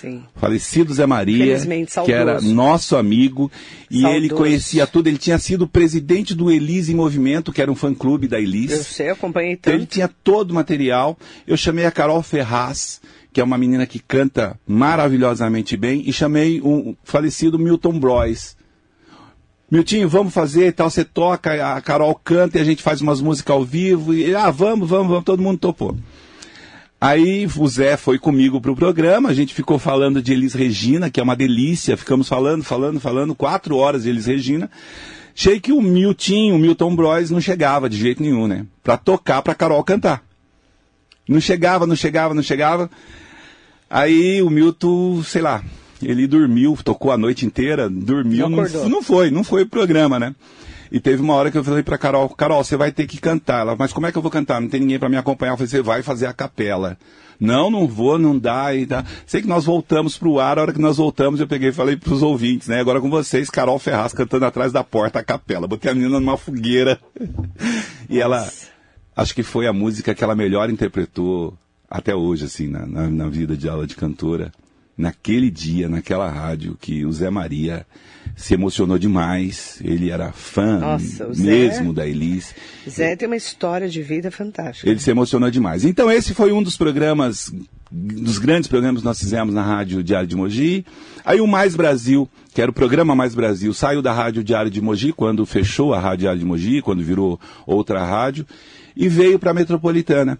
Sim. 0.00 0.22
Falecido 0.36 0.94
Zé 0.94 1.04
Maria, 1.06 1.58
que 2.04 2.12
era 2.12 2.40
nosso 2.40 2.96
amigo, 2.96 3.50
e 3.90 4.00
Saudoso. 4.00 4.16
ele 4.16 4.28
conhecia 4.30 4.86
tudo. 4.86 5.08
Ele 5.08 5.18
tinha 5.18 5.38
sido 5.38 5.68
presidente 5.68 6.34
do 6.34 6.50
Elis 6.50 6.88
em 6.88 6.94
Movimento, 6.94 7.52
que 7.52 7.60
era 7.60 7.70
um 7.70 7.74
fã-clube 7.74 8.26
da 8.26 8.40
Elis. 8.40 8.70
Eu 8.70 8.84
sei, 8.84 9.10
acompanhei 9.10 9.52
Então, 9.52 9.72
ele 9.72 9.82
tanto. 9.82 9.92
tinha 9.92 10.08
todo 10.08 10.52
o 10.52 10.54
material. 10.54 11.18
Eu 11.46 11.56
chamei 11.56 11.84
a 11.84 11.90
Carol 11.90 12.22
Ferraz, 12.22 13.00
que 13.32 13.40
é 13.40 13.44
uma 13.44 13.58
menina 13.58 13.86
que 13.86 13.98
canta 13.98 14.58
maravilhosamente 14.66 15.76
bem, 15.76 16.02
e 16.06 16.12
chamei 16.12 16.60
o 16.62 16.96
falecido 17.04 17.58
Milton 17.58 17.98
Blois. 18.00 18.56
Miltinho, 19.70 20.08
vamos 20.08 20.34
fazer 20.34 20.66
e 20.66 20.72
tal, 20.72 20.90
você 20.90 21.04
toca, 21.04 21.76
a 21.76 21.80
Carol 21.80 22.12
canta 22.14 22.58
e 22.58 22.60
a 22.60 22.64
gente 22.64 22.82
faz 22.82 23.00
umas 23.00 23.20
músicas 23.20 23.54
ao 23.54 23.64
vivo. 23.64 24.12
E, 24.12 24.34
ah, 24.34 24.50
vamos, 24.50 24.88
vamos, 24.88 25.08
vamos, 25.08 25.24
todo 25.24 25.40
mundo 25.42 25.58
topou. 25.58 25.96
Aí 27.00 27.48
o 27.56 27.66
Zé 27.66 27.96
foi 27.96 28.18
comigo 28.18 28.60
pro 28.60 28.76
programa, 28.76 29.30
a 29.30 29.34
gente 29.34 29.54
ficou 29.54 29.78
falando 29.78 30.20
de 30.20 30.34
Elis 30.34 30.52
Regina, 30.52 31.08
que 31.08 31.18
é 31.18 31.22
uma 31.22 31.34
delícia, 31.34 31.96
ficamos 31.96 32.28
falando, 32.28 32.62
falando, 32.62 33.00
falando, 33.00 33.34
quatro 33.34 33.76
horas 33.76 34.02
de 34.02 34.10
Elis 34.10 34.26
Regina. 34.26 34.70
Achei 35.34 35.58
que 35.58 35.72
o 35.72 35.80
Miltinho, 35.80 36.56
o 36.56 36.58
Milton 36.58 36.94
Blois, 36.94 37.30
não 37.30 37.40
chegava 37.40 37.88
de 37.88 37.96
jeito 37.96 38.22
nenhum, 38.22 38.46
né? 38.46 38.66
Pra 38.82 38.98
tocar 38.98 39.40
pra 39.40 39.54
Carol 39.54 39.82
cantar. 39.82 40.22
Não 41.26 41.40
chegava, 41.40 41.86
não 41.86 41.96
chegava, 41.96 42.34
não 42.34 42.42
chegava. 42.42 42.90
Aí 43.88 44.42
o 44.42 44.50
Milton, 44.50 45.22
sei 45.22 45.40
lá, 45.40 45.64
ele 46.02 46.26
dormiu, 46.26 46.76
tocou 46.84 47.12
a 47.12 47.16
noite 47.16 47.46
inteira, 47.46 47.88
dormiu, 47.88 48.48
Não 48.48 48.90
não 48.90 49.02
foi, 49.02 49.30
não 49.30 49.42
foi 49.42 49.62
o 49.62 49.66
programa, 49.66 50.18
né? 50.18 50.34
E 50.90 50.98
teve 50.98 51.22
uma 51.22 51.34
hora 51.34 51.50
que 51.50 51.58
eu 51.58 51.62
falei 51.62 51.82
pra 51.82 51.96
Carol, 51.96 52.28
Carol, 52.30 52.64
você 52.64 52.76
vai 52.76 52.90
ter 52.90 53.06
que 53.06 53.20
cantar. 53.20 53.60
Ela, 53.60 53.76
mas 53.78 53.92
como 53.92 54.06
é 54.06 54.12
que 54.12 54.18
eu 54.18 54.22
vou 54.22 54.30
cantar? 54.30 54.60
Não 54.60 54.68
tem 54.68 54.80
ninguém 54.80 54.98
pra 54.98 55.08
me 55.08 55.16
acompanhar. 55.16 55.52
Eu 55.52 55.56
falei, 55.56 55.68
você 55.68 55.82
vai 55.82 56.02
fazer 56.02 56.26
a 56.26 56.32
capela. 56.32 56.98
Não, 57.38 57.70
não 57.70 57.86
vou, 57.86 58.18
não 58.18 58.36
dá. 58.36 58.74
E 58.74 58.86
tá. 58.86 59.04
Sei 59.24 59.40
que 59.40 59.48
nós 59.48 59.64
voltamos 59.64 60.18
pro 60.18 60.40
ar, 60.40 60.58
a 60.58 60.62
hora 60.62 60.72
que 60.72 60.80
nós 60.80 60.96
voltamos 60.98 61.40
eu 61.40 61.46
peguei 61.46 61.70
e 61.70 61.72
falei 61.72 61.96
pros 61.96 62.22
ouvintes, 62.22 62.68
né? 62.68 62.80
Agora 62.80 63.00
com 63.00 63.08
vocês, 63.08 63.48
Carol 63.48 63.78
Ferraz 63.78 64.12
cantando 64.12 64.44
atrás 64.44 64.72
da 64.72 64.82
porta 64.82 65.20
a 65.20 65.24
capela. 65.24 65.68
Botei 65.68 65.90
a 65.90 65.94
menina 65.94 66.18
numa 66.18 66.36
fogueira. 66.36 67.00
e 68.10 68.20
ela, 68.20 68.46
acho 69.16 69.34
que 69.34 69.42
foi 69.42 69.66
a 69.66 69.72
música 69.72 70.14
que 70.14 70.24
ela 70.24 70.34
melhor 70.34 70.68
interpretou 70.68 71.56
até 71.88 72.14
hoje, 72.14 72.44
assim, 72.44 72.68
na, 72.68 72.84
na, 72.84 73.08
na 73.08 73.28
vida 73.28 73.56
de 73.56 73.68
aula 73.68 73.86
de 73.86 73.96
cantora. 73.96 74.52
Naquele 74.98 75.50
dia, 75.50 75.88
naquela 75.88 76.28
rádio, 76.28 76.76
que 76.78 77.06
o 77.06 77.12
Zé 77.12 77.30
Maria 77.30 77.86
se 78.40 78.54
emocionou 78.54 78.98
demais. 78.98 79.78
Ele 79.84 80.10
era 80.10 80.32
fã 80.32 80.78
Nossa, 80.78 81.28
o 81.28 81.34
Zé- 81.34 81.42
mesmo 81.42 81.92
da 81.92 82.06
Elis. 82.08 82.54
Zé 82.88 83.14
tem 83.14 83.26
uma 83.28 83.36
história 83.36 83.88
de 83.88 84.02
vida 84.02 84.30
fantástica. 84.30 84.88
Ele 84.88 84.98
se 84.98 85.10
emocionou 85.10 85.50
demais. 85.50 85.84
Então 85.84 86.10
esse 86.10 86.32
foi 86.32 86.50
um 86.50 86.62
dos 86.62 86.76
programas, 86.76 87.52
dos 87.90 88.38
grandes 88.38 88.66
programas 88.68 89.02
que 89.02 89.04
nós 89.06 89.18
fizemos 89.18 89.54
na 89.54 89.62
Rádio 89.62 90.02
Diário 90.02 90.26
de 90.26 90.34
Mogi. 90.36 90.86
Aí 91.24 91.40
o 91.40 91.46
Mais 91.46 91.76
Brasil, 91.76 92.28
que 92.54 92.62
era 92.62 92.70
o 92.70 92.74
programa 92.74 93.14
Mais 93.14 93.34
Brasil, 93.34 93.74
saiu 93.74 94.00
da 94.00 94.12
Rádio 94.12 94.42
Diário 94.42 94.70
de 94.70 94.80
Mogi, 94.80 95.12
quando 95.12 95.44
fechou 95.44 95.92
a 95.92 96.00
Rádio 96.00 96.20
Diário 96.20 96.40
de 96.40 96.46
Mogi, 96.46 96.80
quando 96.80 97.02
virou 97.04 97.38
outra 97.66 98.04
rádio, 98.04 98.46
e 98.96 99.06
veio 99.08 99.38
para 99.38 99.50
a 99.50 99.54
Metropolitana. 99.54 100.38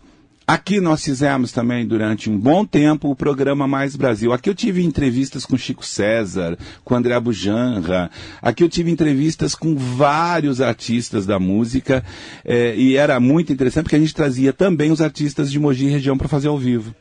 Aqui 0.50 0.80
nós 0.80 1.04
fizemos 1.04 1.52
também 1.52 1.86
durante 1.86 2.28
um 2.28 2.36
bom 2.36 2.66
tempo 2.66 3.08
o 3.08 3.14
programa 3.14 3.68
Mais 3.68 3.94
Brasil. 3.94 4.32
Aqui 4.32 4.50
eu 4.50 4.54
tive 4.54 4.84
entrevistas 4.84 5.46
com 5.46 5.56
Chico 5.56 5.86
César, 5.86 6.58
com 6.84 6.96
André 6.96 7.20
Bujanra. 7.20 8.10
Aqui 8.42 8.64
eu 8.64 8.68
tive 8.68 8.90
entrevistas 8.90 9.54
com 9.54 9.76
vários 9.76 10.60
artistas 10.60 11.24
da 11.24 11.38
música 11.38 12.04
eh, 12.44 12.74
e 12.76 12.96
era 12.96 13.20
muito 13.20 13.52
interessante 13.52 13.84
porque 13.84 13.94
a 13.94 14.00
gente 14.00 14.12
trazia 14.12 14.52
também 14.52 14.90
os 14.90 15.00
artistas 15.00 15.52
de 15.52 15.60
Mogi 15.60 15.88
região 15.88 16.18
para 16.18 16.26
fazer 16.26 16.48
ao 16.48 16.58
vivo. 16.58 16.92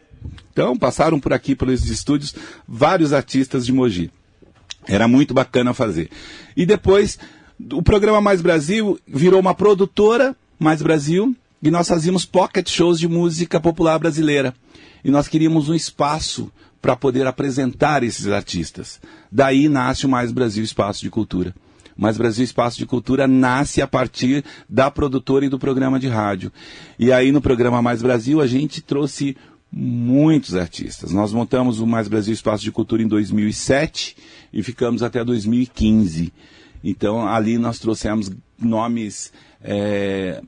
Então 0.54 0.78
passaram 0.78 1.20
por 1.20 1.34
aqui 1.34 1.56
pelos 1.56 1.90
estúdios 1.90 2.36
vários 2.68 3.14
artistas 3.14 3.66
de 3.66 3.74
Mogi. 3.74 4.12
Era 4.88 5.08
muito 5.08 5.34
bacana 5.34 5.74
fazer. 5.74 6.12
E 6.56 6.68
depois, 6.68 7.18
o 7.74 7.82
programa 7.82 8.22
Mais 8.22 8.44
Brasil 8.44 9.00
virou 9.08 9.40
uma 9.40 9.56
produtora, 9.56 10.36
Mais 10.60 10.84
Brasil, 10.84 11.36
e 11.62 11.70
nós 11.70 11.88
fazíamos 11.88 12.26
pocket 12.26 12.70
shows 12.70 13.00
de 13.00 13.08
música 13.08 13.60
popular 13.60 14.00
brasileira. 14.00 14.54
E 15.04 15.12
nós 15.12 15.28
queríamos 15.28 15.70
um 15.70 15.74
espaço 15.74 16.52
para 16.82 16.96
poder 16.96 17.28
apresentar 17.28 18.04
esses 18.04 18.28
artistas. 18.28 19.00
Daí 19.32 19.68
nasce 19.68 20.06
o 20.06 20.10
Mais 20.10 20.32
Brasil 20.32 20.64
Espaço 20.64 21.02
de 21.02 21.10
Cultura. 21.10 21.54
Mais 21.96 22.18
Brasil 22.18 22.44
Espaço 22.46 22.78
de 22.78 22.86
Cultura 22.86 23.28
nasce 23.28 23.82
a 23.82 23.88
partir 23.88 24.44
da 24.70 24.90
produtora 24.90 25.46
e 25.46 25.50
do 25.50 25.60
programa 25.60 26.00
de 26.00 26.08
rádio. 26.08 26.52
E 26.98 27.12
aí 27.12 27.32
no 27.32 27.42
programa 27.42 27.82
Mais 27.82 28.02
Brasil 28.02 28.40
a 28.40 28.48
gente 28.48 28.82
trouxe 28.82 29.36
muitos 29.72 30.56
artistas. 30.56 31.12
Nós 31.12 31.34
montamos 31.34 31.82
o 31.82 31.88
Mais 31.88 32.08
Brasil 32.08 32.34
Espaço 32.34 32.64
de 32.64 32.72
Cultura 32.72 33.04
em 33.04 33.08
2007 33.08 34.16
e 34.54 34.64
ficamos 34.64 35.04
até 35.04 35.24
2015. 35.26 36.32
Então 36.82 37.28
ali 37.28 37.58
nós 37.58 37.80
trouxemos 37.80 38.32
nomes 38.58 39.34
é, 39.62 40.42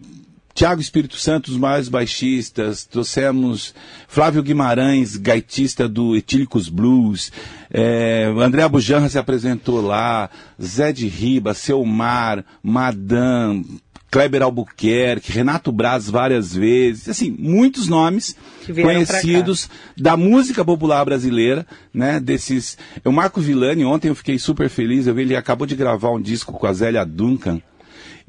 Tiago 0.53 0.81
Espírito 0.81 1.15
Santo, 1.15 1.49
os 1.49 1.57
maiores 1.57 1.89
baixistas, 1.89 2.85
trouxemos 2.85 3.73
Flávio 4.07 4.43
Guimarães, 4.43 5.15
gaitista 5.17 5.87
do 5.87 6.15
Etílicos 6.15 6.69
Blues, 6.69 7.31
é, 7.69 8.31
André 8.37 8.63
Abujanra 8.63 9.09
se 9.09 9.17
apresentou 9.17 9.81
lá, 9.81 10.29
Zé 10.61 10.91
de 10.91 11.07
Riba, 11.07 11.53
Selmar, 11.53 12.43
Madame, 12.61 13.81
Kleber 14.11 14.43
Albuquerque, 14.43 15.31
Renato 15.31 15.71
Braz 15.71 16.09
várias 16.09 16.53
vezes, 16.53 17.07
assim, 17.07 17.33
muitos 17.39 17.87
nomes 17.87 18.35
conhecidos 18.67 19.69
da 19.97 20.17
música 20.17 20.65
popular 20.65 21.05
brasileira, 21.05 21.65
né, 21.93 22.19
desses... 22.19 22.77
O 23.05 23.11
Marco 23.11 23.39
Villani, 23.39 23.85
ontem 23.85 24.09
eu 24.09 24.15
fiquei 24.15 24.37
super 24.37 24.67
feliz, 24.67 25.07
eu 25.07 25.15
vi 25.15 25.21
ele 25.21 25.35
acabou 25.35 25.65
de 25.65 25.77
gravar 25.77 26.11
um 26.11 26.21
disco 26.21 26.51
com 26.51 26.67
a 26.67 26.73
Zélia 26.73 27.05
Duncan, 27.05 27.61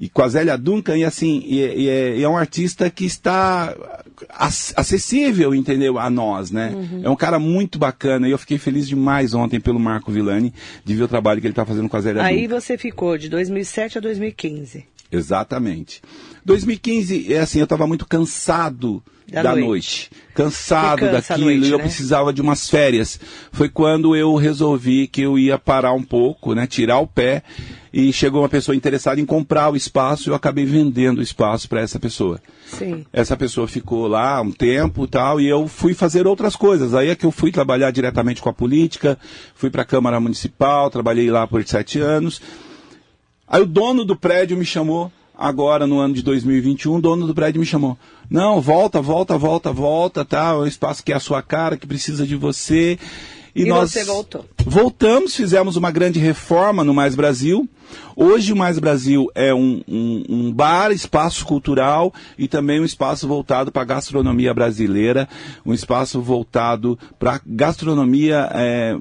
e 0.02 0.08
com 0.08 0.20
a 0.22 0.28
Zélia 0.28 0.58
Duncan, 0.58 0.98
e 0.98 1.04
assim, 1.04 1.40
e, 1.46 1.60
e 1.60 1.88
é, 1.88 2.16
e 2.18 2.22
é 2.24 2.28
um 2.28 2.36
artista 2.36 2.90
que 2.90 3.04
está 3.04 3.72
ac- 4.28 4.72
acessível, 4.76 5.54
entendeu, 5.54 5.96
a 5.96 6.10
nós, 6.10 6.50
né? 6.50 6.74
É 7.04 7.08
um 7.08 7.14
cara 7.14 7.38
muito 7.38 7.78
bacana, 7.78 8.26
e 8.26 8.32
eu 8.32 8.38
fiquei 8.38 8.58
feliz 8.58 8.88
demais 8.88 9.32
ontem 9.32 9.60
pelo 9.60 9.78
Marco 9.78 10.10
Villani, 10.10 10.52
de 10.84 10.94
ver 10.96 11.04
o 11.04 11.08
trabalho 11.08 11.40
que 11.40 11.46
ele 11.46 11.52
está 11.52 11.64
fazendo 11.64 11.88
com 11.88 11.96
a 11.96 12.00
Zélia 12.00 12.20
Aí 12.20 12.48
Duncan. 12.48 12.60
você 12.60 12.76
ficou 12.76 13.16
de 13.16 13.28
2007 13.28 13.98
a 13.98 14.00
2015. 14.00 14.84
Exatamente. 15.12 16.00
2015, 16.44 17.32
é 17.32 17.40
assim, 17.40 17.58
eu 17.58 17.64
estava 17.64 17.86
muito 17.86 18.06
cansado 18.06 19.02
da, 19.30 19.42
da 19.42 19.50
noite. 19.50 19.66
noite. 19.66 20.10
Cansado 20.34 21.10
daquilo, 21.10 21.44
noite, 21.44 21.68
eu 21.68 21.78
né? 21.78 21.84
precisava 21.84 22.32
de 22.32 22.40
umas 22.40 22.68
férias. 22.68 23.20
Foi 23.52 23.68
quando 23.68 24.16
eu 24.16 24.34
resolvi 24.34 25.06
que 25.06 25.22
eu 25.22 25.38
ia 25.38 25.58
parar 25.58 25.92
um 25.92 26.02
pouco, 26.02 26.54
né, 26.54 26.66
tirar 26.66 26.98
o 26.98 27.06
pé, 27.06 27.42
e 27.92 28.10
chegou 28.12 28.40
uma 28.40 28.48
pessoa 28.48 28.74
interessada 28.74 29.20
em 29.20 29.26
comprar 29.26 29.70
o 29.70 29.76
espaço, 29.76 30.30
eu 30.30 30.34
acabei 30.34 30.64
vendendo 30.64 31.18
o 31.18 31.22
espaço 31.22 31.68
para 31.68 31.82
essa 31.82 32.00
pessoa. 32.00 32.40
Sim. 32.66 33.04
Essa 33.12 33.36
pessoa 33.36 33.68
ficou 33.68 34.08
lá 34.08 34.40
um 34.40 34.50
tempo 34.50 35.06
tal, 35.06 35.40
e 35.40 35.46
eu 35.46 35.68
fui 35.68 35.92
fazer 35.92 36.26
outras 36.26 36.56
coisas. 36.56 36.94
Aí 36.94 37.10
é 37.10 37.14
que 37.14 37.26
eu 37.26 37.30
fui 37.30 37.52
trabalhar 37.52 37.90
diretamente 37.90 38.40
com 38.40 38.48
a 38.48 38.52
política, 38.52 39.18
fui 39.54 39.68
para 39.68 39.82
a 39.82 39.86
Câmara 39.86 40.18
Municipal, 40.18 40.90
trabalhei 40.90 41.30
lá 41.30 41.46
por 41.46 41.62
sete 41.66 42.00
anos. 42.00 42.40
Aí 43.46 43.62
o 43.62 43.66
dono 43.66 44.04
do 44.04 44.16
prédio 44.16 44.56
me 44.56 44.64
chamou 44.64 45.10
agora 45.36 45.86
no 45.86 45.98
ano 45.98 46.14
de 46.14 46.22
2021, 46.22 46.96
o 46.96 47.00
dono 47.00 47.26
do 47.26 47.34
prédio 47.34 47.60
me 47.60 47.66
chamou. 47.66 47.98
Não, 48.30 48.60
volta, 48.60 49.00
volta, 49.00 49.36
volta, 49.36 49.72
volta, 49.72 50.24
tá? 50.24 50.56
O 50.56 50.66
espaço 50.66 51.02
que 51.02 51.12
é 51.12 51.16
a 51.16 51.20
sua 51.20 51.42
cara, 51.42 51.76
que 51.76 51.86
precisa 51.86 52.26
de 52.26 52.36
você. 52.36 52.98
E, 53.54 53.62
e 53.62 53.66
nós 53.66 53.90
você 53.90 54.04
voltou. 54.04 54.44
Voltamos, 54.64 55.36
fizemos 55.36 55.76
uma 55.76 55.90
grande 55.90 56.18
reforma 56.18 56.82
no 56.82 56.94
Mais 56.94 57.14
Brasil. 57.14 57.68
Hoje 58.16 58.52
o 58.52 58.56
Mais 58.56 58.78
Brasil 58.78 59.28
é 59.34 59.52
um, 59.52 59.82
um, 59.86 60.24
um 60.28 60.52
bar, 60.52 60.90
espaço 60.92 61.44
cultural 61.44 62.12
e 62.38 62.48
também 62.48 62.80
um 62.80 62.84
espaço 62.84 63.28
voltado 63.28 63.70
para 63.70 63.82
a 63.82 63.86
gastronomia 63.86 64.54
brasileira, 64.54 65.28
um 65.66 65.74
espaço 65.74 66.22
voltado 66.22 66.98
para 67.18 67.40
gastronomia 67.44 68.48
é, 68.54 68.96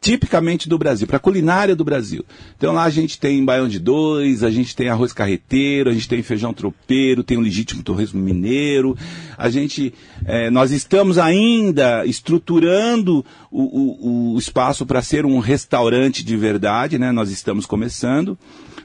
tipicamente 0.00 0.68
do 0.68 0.78
Brasil, 0.78 1.06
para 1.06 1.16
a 1.16 1.20
culinária 1.20 1.76
do 1.76 1.84
Brasil. 1.84 2.24
Então 2.56 2.72
lá 2.72 2.84
a 2.84 2.90
gente 2.90 3.18
tem 3.18 3.44
baião 3.44 3.68
de 3.68 3.78
dois, 3.78 4.42
a 4.42 4.50
gente 4.50 4.74
tem 4.74 4.88
arroz 4.88 5.12
carreteiro, 5.12 5.90
a 5.90 5.92
gente 5.92 6.08
tem 6.08 6.22
feijão 6.22 6.52
tropeiro, 6.52 7.22
tem 7.22 7.38
o 7.38 7.40
legítimo 7.40 7.82
torresmo 7.82 8.20
mineiro. 8.20 8.96
A 9.36 9.48
gente, 9.48 9.92
é, 10.24 10.50
nós 10.50 10.70
estamos 10.70 11.18
ainda 11.18 12.04
estruturando 12.06 13.24
o, 13.50 13.62
o, 13.62 14.34
o 14.34 14.38
espaço 14.38 14.84
para 14.86 15.02
ser 15.02 15.24
um 15.24 15.38
restaurante 15.38 16.24
de 16.24 16.36
verdade, 16.36 16.98
né? 16.98 17.12
Nós 17.12 17.30
estamos 17.30 17.66
começando. 17.66 18.38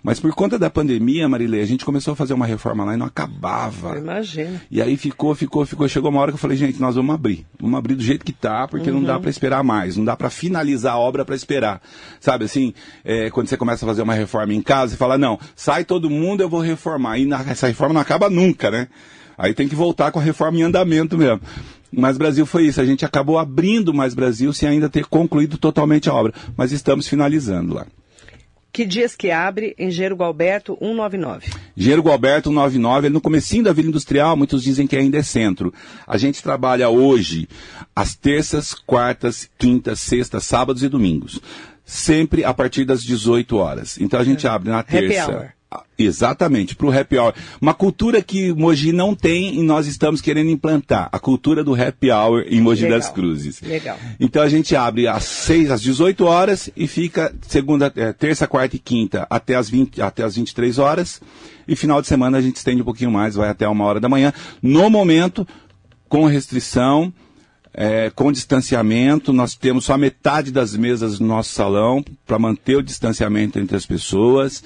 Mas 0.04 0.20
por 0.20 0.34
conta 0.34 0.58
da 0.58 0.70
pandemia, 0.70 1.28
Marilei, 1.28 1.62
a 1.62 1.66
gente 1.66 1.86
começou 1.86 2.14
a 2.14 2.16
fazer 2.16 2.34
uma 2.34 2.46
reforma 2.46 2.84
lá 2.86 2.94
e 2.94 2.98
não 2.98 3.06
acabava. 3.06 3.98
Imagina. 3.98 4.62
E 4.70 4.82
aí 4.82 4.98
ficou, 4.98 5.34
ficou, 5.36 5.66
ficou. 5.66 5.88
Chegou 5.88 6.10
uma 6.10 6.20
hora 6.20 6.32
que 6.32 6.36
eu 6.36 6.40
falei, 6.40 6.58
gente, 6.58 6.80
nós 6.80 6.96
vamos 6.96 7.14
abrir. 7.14 7.46
Vamos 7.60 7.78
abrir 7.78 7.96
do 7.96 8.04
jeito 8.04 8.26
que 8.26 8.34
tá, 8.34 8.68
porque 8.68 8.90
uhum. 8.90 8.98
não 8.98 9.04
dá 9.04 9.16
uhum. 9.16 9.22
para 9.22 9.30
esperar 9.30 9.64
mais. 9.64 9.98
Não 9.98 10.06
dá 10.06 10.16
para 10.16 10.30
finalizar 10.30 10.94
a 10.94 10.98
obra 10.98 11.26
para 11.26 11.36
esperar. 11.36 11.82
Sabe 12.20 12.46
assim, 12.46 12.74
é, 13.04 13.30
quando 13.30 13.48
você 13.48 13.58
começa 13.58 13.86
a 13.86 13.88
fazer 13.88 14.02
uma 14.02 14.14
reforma 14.14 14.54
em 14.54 14.62
casa, 14.62 14.92
você 14.92 14.98
fala, 14.98 15.18
não, 15.18 15.40
sai 15.56 15.84
todo 15.84 16.10
mundo, 16.10 16.42
eu 16.42 16.50
vou 16.50 16.62
reformar. 16.62 17.18
E 17.18 17.26
na, 17.26 17.42
essa 17.42 17.68
reforma 17.68 17.94
não 17.94 18.02
acaba 18.02 18.30
nunca, 18.30 18.72
né? 18.72 18.88
Aí 19.38 19.54
tem 19.54 19.68
que 19.68 19.76
voltar 19.76 20.12
com 20.12 20.20
a 20.20 20.22
reforma 20.22 20.58
em 20.58 20.64
andamento 20.64 21.18
mesmo. 21.18 21.42
Mais 21.92 22.18
Brasil 22.18 22.46
foi 22.46 22.66
isso. 22.66 22.82
A 22.82 22.86
gente 22.86 23.06
acabou 23.06 23.38
abrindo 23.38 23.94
Mais 23.94 24.14
Brasil 24.14 24.52
sem 24.52 24.68
ainda 24.68 24.90
ter 24.90 25.06
concluído 25.06 25.58
totalmente 25.58 26.10
a 26.10 26.14
obra. 26.14 26.34
Mas 26.56 26.72
estamos 26.72 27.08
finalizando 27.08 27.76
lá. 27.76 27.86
Que 28.78 28.86
dias 28.86 29.16
que 29.16 29.32
abre 29.32 29.74
em 29.76 29.90
Gero 29.90 30.16
Gualberto 30.16 30.78
199? 30.80 31.48
Gero 31.76 32.04
Gualberto 32.04 32.50
199, 32.50 33.08
é 33.08 33.10
no 33.10 33.20
comecinho 33.20 33.64
da 33.64 33.74
Vila 33.74 33.88
Industrial, 33.88 34.38
muitos 34.38 34.62
dizem 34.62 34.86
que 34.86 34.96
ainda 34.96 35.18
é 35.18 35.24
centro. 35.24 35.74
A 36.06 36.16
gente 36.16 36.44
trabalha 36.44 36.88
hoje 36.88 37.50
às 37.96 38.14
terças, 38.14 38.76
quartas, 38.76 39.50
quintas, 39.58 40.00
sextas, 40.00 40.44
sábados 40.44 40.84
e 40.84 40.90
domingos. 40.90 41.42
Sempre 41.84 42.44
a 42.44 42.54
partir 42.54 42.86
das 42.86 43.02
18 43.04 43.58
horas. 43.58 43.98
Então 44.00 44.20
a 44.20 44.24
gente 44.24 44.46
é. 44.46 44.50
abre 44.52 44.70
na 44.70 44.84
terça. 44.84 45.57
Exatamente, 45.98 46.76
para 46.76 46.88
o 46.88 46.92
happy 46.98 47.18
hour. 47.18 47.34
Uma 47.60 47.74
cultura 47.74 48.22
que 48.22 48.54
Mogi 48.54 48.92
não 48.92 49.14
tem 49.16 49.56
e 49.56 49.64
nós 49.64 49.88
estamos 49.88 50.22
querendo 50.22 50.50
implantar. 50.50 51.10
A 51.12 51.20
cultura 51.20 51.64
do 51.64 51.74
happy 51.74 52.12
hour 52.12 52.46
em 52.48 52.62
Mogi 52.62 52.84
Legal. 52.84 53.00
das 53.00 53.10
Cruzes. 53.10 53.62
Legal. 53.62 53.98
Então 54.20 54.42
a 54.42 54.48
gente 54.48 54.76
abre 54.76 55.08
às 55.08 55.24
6, 55.24 55.72
às 55.72 55.82
18 55.82 56.24
horas 56.26 56.70
e 56.78 56.88
fica 56.88 57.34
segunda, 57.48 57.92
é, 57.96 58.14
terça, 58.14 58.48
quarta 58.48 58.76
e 58.76 58.80
quinta 58.80 59.28
até 59.30 59.56
as, 59.56 59.70
20, 59.70 60.02
até 60.02 60.24
as 60.24 60.36
23 60.36 60.78
horas. 60.78 61.20
E 61.68 61.76
final 61.76 62.02
de 62.02 62.08
semana 62.08 62.38
a 62.38 62.42
gente 62.42 62.56
estende 62.56 62.82
um 62.82 62.86
pouquinho 62.86 63.12
mais, 63.12 63.36
vai 63.36 63.50
até 63.50 63.68
uma 63.68 63.84
hora 63.84 64.00
da 64.00 64.08
manhã. 64.08 64.32
No 64.62 64.90
momento, 64.90 65.46
com 66.08 66.26
restrição, 66.26 67.12
é, 67.74 68.10
com 68.10 68.32
distanciamento, 68.32 69.34
nós 69.34 69.56
temos 69.56 69.86
só 69.86 69.98
metade 69.98 70.52
das 70.52 70.78
mesas 70.78 71.20
no 71.20 71.28
nosso 71.28 71.54
salão 71.54 72.06
para 72.26 72.40
manter 72.40 72.78
o 72.78 72.84
distanciamento 72.84 73.60
entre 73.60 73.76
as 73.76 73.86
pessoas. 73.86 74.64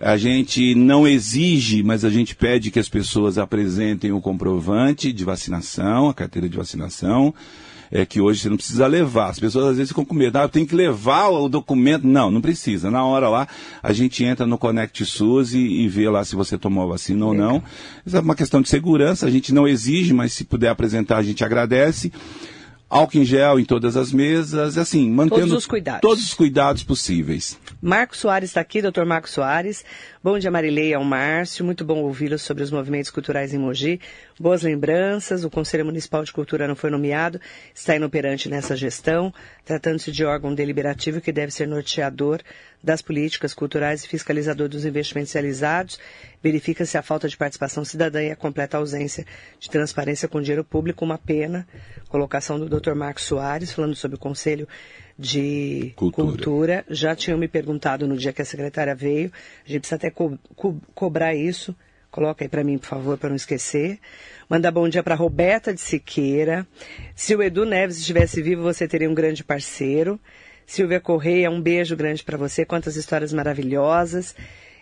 A 0.00 0.16
gente 0.16 0.74
não 0.74 1.06
exige, 1.06 1.82
mas 1.82 2.04
a 2.04 2.10
gente 2.10 2.34
pede 2.34 2.70
que 2.70 2.78
as 2.78 2.88
pessoas 2.88 3.38
apresentem 3.38 4.12
o 4.12 4.20
comprovante 4.20 5.12
de 5.12 5.24
vacinação, 5.24 6.08
a 6.08 6.14
carteira 6.14 6.48
de 6.48 6.56
vacinação. 6.56 7.34
É 7.90 8.04
que 8.04 8.20
hoje 8.20 8.40
você 8.40 8.48
não 8.48 8.56
precisa 8.56 8.88
levar. 8.88 9.28
As 9.28 9.38
pessoas 9.38 9.66
às 9.66 9.76
vezes 9.76 9.90
ficam 9.90 10.04
com 10.04 10.14
medo. 10.14 10.36
Ah, 10.36 10.42
eu 10.42 10.48
tenho 10.48 10.66
que 10.66 10.74
levar 10.74 11.28
o 11.28 11.48
documento. 11.48 12.04
Não, 12.04 12.28
não 12.28 12.40
precisa. 12.40 12.90
Na 12.90 13.04
hora 13.04 13.28
lá, 13.28 13.46
a 13.80 13.92
gente 13.92 14.24
entra 14.24 14.44
no 14.46 14.58
Connect 14.58 15.04
SUS 15.04 15.54
e, 15.54 15.58
e 15.60 15.88
vê 15.88 16.08
lá 16.08 16.24
se 16.24 16.34
você 16.34 16.58
tomou 16.58 16.82
a 16.82 16.88
vacina 16.88 17.24
ou 17.24 17.34
não. 17.34 17.62
Isso 18.04 18.16
é 18.16 18.20
uma 18.20 18.34
questão 18.34 18.60
de 18.60 18.68
segurança. 18.68 19.26
A 19.26 19.30
gente 19.30 19.54
não 19.54 19.68
exige, 19.68 20.12
mas 20.12 20.32
se 20.32 20.44
puder 20.44 20.70
apresentar, 20.70 21.18
a 21.18 21.22
gente 21.22 21.44
agradece 21.44 22.10
álcool 22.94 23.18
em 23.18 23.24
gel 23.24 23.58
em 23.58 23.64
todas 23.64 23.96
as 23.96 24.12
mesas, 24.12 24.78
assim, 24.78 25.10
mantendo 25.10 25.40
todos 25.40 25.52
os 25.54 25.66
cuidados, 25.66 26.00
todos 26.00 26.24
os 26.24 26.32
cuidados 26.32 26.84
possíveis. 26.84 27.58
Marcos 27.82 28.20
Soares 28.20 28.50
está 28.50 28.60
aqui, 28.60 28.80
doutor 28.80 29.04
Marcos 29.04 29.32
Soares. 29.32 29.84
Bom 30.24 30.38
dia, 30.38 30.50
Marileia, 30.50 30.96
ao 30.96 31.04
Márcio. 31.04 31.66
Muito 31.66 31.84
bom 31.84 31.98
ouvi-lo 31.98 32.38
sobre 32.38 32.62
os 32.62 32.70
movimentos 32.70 33.10
culturais 33.10 33.52
em 33.52 33.58
Mogi. 33.58 34.00
Boas 34.40 34.62
lembranças. 34.62 35.44
O 35.44 35.50
Conselho 35.50 35.84
Municipal 35.84 36.24
de 36.24 36.32
Cultura 36.32 36.66
não 36.66 36.74
foi 36.74 36.88
nomeado, 36.88 37.38
está 37.74 37.94
inoperante 37.94 38.48
nessa 38.48 38.74
gestão, 38.74 39.30
tratando-se 39.66 40.10
de 40.10 40.24
órgão 40.24 40.54
deliberativo 40.54 41.20
que 41.20 41.30
deve 41.30 41.52
ser 41.52 41.68
norteador 41.68 42.40
das 42.82 43.02
políticas 43.02 43.52
culturais 43.52 44.02
e 44.02 44.08
fiscalizador 44.08 44.66
dos 44.66 44.86
investimentos 44.86 45.30
realizados. 45.30 46.00
Verifica-se 46.42 46.96
a 46.96 47.02
falta 47.02 47.28
de 47.28 47.36
participação 47.36 47.84
cidadã 47.84 48.22
e 48.22 48.30
a 48.30 48.36
completa 48.36 48.78
ausência 48.78 49.26
de 49.60 49.68
transparência 49.68 50.26
com 50.26 50.40
dinheiro 50.40 50.64
público. 50.64 51.04
Uma 51.04 51.18
pena. 51.18 51.68
Colocação 52.08 52.58
do 52.58 52.66
Dr. 52.66 52.94
Marcos 52.94 53.24
Soares, 53.24 53.74
falando 53.74 53.94
sobre 53.94 54.16
o 54.16 54.18
Conselho 54.18 54.66
de 55.18 55.92
cultura. 55.96 56.26
cultura. 56.26 56.84
Já 56.90 57.14
tinham 57.14 57.38
me 57.38 57.48
perguntado 57.48 58.06
no 58.06 58.16
dia 58.16 58.32
que 58.32 58.42
a 58.42 58.44
secretária 58.44 58.94
veio. 58.94 59.32
A 59.64 59.68
gente 59.68 59.80
precisa 59.80 59.96
até 59.96 60.10
co 60.10 60.38
co 60.56 60.76
cobrar 60.94 61.34
isso. 61.34 61.74
Coloca 62.10 62.44
aí 62.44 62.48
para 62.48 62.62
mim, 62.62 62.78
por 62.78 62.86
favor, 62.86 63.18
para 63.18 63.28
não 63.28 63.36
esquecer. 63.36 63.98
Mandar 64.48 64.70
bom 64.70 64.88
dia 64.88 65.02
para 65.02 65.16
Roberta 65.16 65.74
de 65.74 65.80
Siqueira. 65.80 66.66
Se 67.14 67.34
o 67.34 67.42
Edu 67.42 67.64
Neves 67.64 67.98
estivesse 67.98 68.40
vivo, 68.40 68.62
você 68.62 68.86
teria 68.86 69.10
um 69.10 69.14
grande 69.14 69.42
parceiro. 69.42 70.20
Silvia 70.66 71.00
Correia, 71.00 71.50
um 71.50 71.60
beijo 71.60 71.96
grande 71.96 72.22
para 72.22 72.36
você. 72.36 72.64
Quantas 72.64 72.94
histórias 72.94 73.32
maravilhosas. 73.32 74.34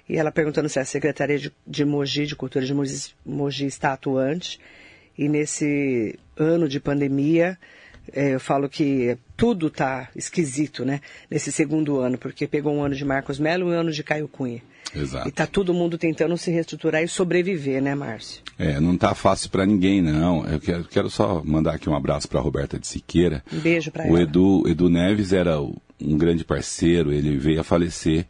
E 0.08 0.18
ela 0.18 0.30
perguntando 0.30 0.68
se 0.68 0.78
a 0.78 0.84
Secretaria 0.84 1.38
de, 1.38 1.52
de 1.66 1.84
Mogi, 1.84 2.26
de 2.26 2.36
Cultura 2.36 2.66
de 2.66 2.74
Mogi, 2.74 3.14
Mogi 3.24 3.64
está 3.64 3.94
atuante. 3.94 4.60
E 5.16 5.28
nesse 5.28 6.18
ano 6.36 6.68
de 6.68 6.80
pandemia, 6.80 7.50
é, 7.50 7.58
eu 8.12 8.40
falo 8.40 8.68
que 8.68 9.16
tudo 9.36 9.68
está 9.68 10.08
esquisito, 10.16 10.84
né? 10.84 11.00
Nesse 11.30 11.52
segundo 11.52 11.98
ano, 11.98 12.18
porque 12.18 12.46
pegou 12.46 12.74
um 12.74 12.82
ano 12.82 12.94
de 12.94 13.04
Marcos 13.04 13.38
Melo 13.38 13.72
e 13.72 13.76
um 13.76 13.80
ano 13.80 13.92
de 13.92 14.02
Caio 14.02 14.28
Cunha. 14.28 14.62
Exato. 14.94 15.26
E 15.26 15.30
está 15.30 15.46
todo 15.46 15.72
mundo 15.72 15.96
tentando 15.96 16.36
se 16.36 16.50
reestruturar 16.50 17.02
e 17.02 17.08
sobreviver, 17.08 17.82
né, 17.82 17.94
Márcio? 17.94 18.42
É, 18.58 18.78
não 18.78 18.94
está 18.94 19.14
fácil 19.14 19.50
para 19.50 19.64
ninguém, 19.64 20.02
não. 20.02 20.46
Eu 20.46 20.60
quero, 20.60 20.84
quero, 20.84 21.10
só 21.10 21.42
mandar 21.44 21.74
aqui 21.74 21.88
um 21.88 21.96
abraço 21.96 22.28
para 22.28 22.40
Roberta 22.40 22.78
de 22.78 22.86
Siqueira. 22.86 23.42
Um 23.52 23.60
beijo 23.60 23.90
para 23.90 24.04
ela. 24.04 24.12
O 24.12 24.18
Edu, 24.18 24.68
Edu 24.68 24.90
Neves 24.90 25.32
era 25.32 25.60
um 25.60 26.18
grande 26.18 26.44
parceiro, 26.44 27.12
ele 27.12 27.38
veio 27.38 27.60
a 27.60 27.64
falecer 27.64 28.26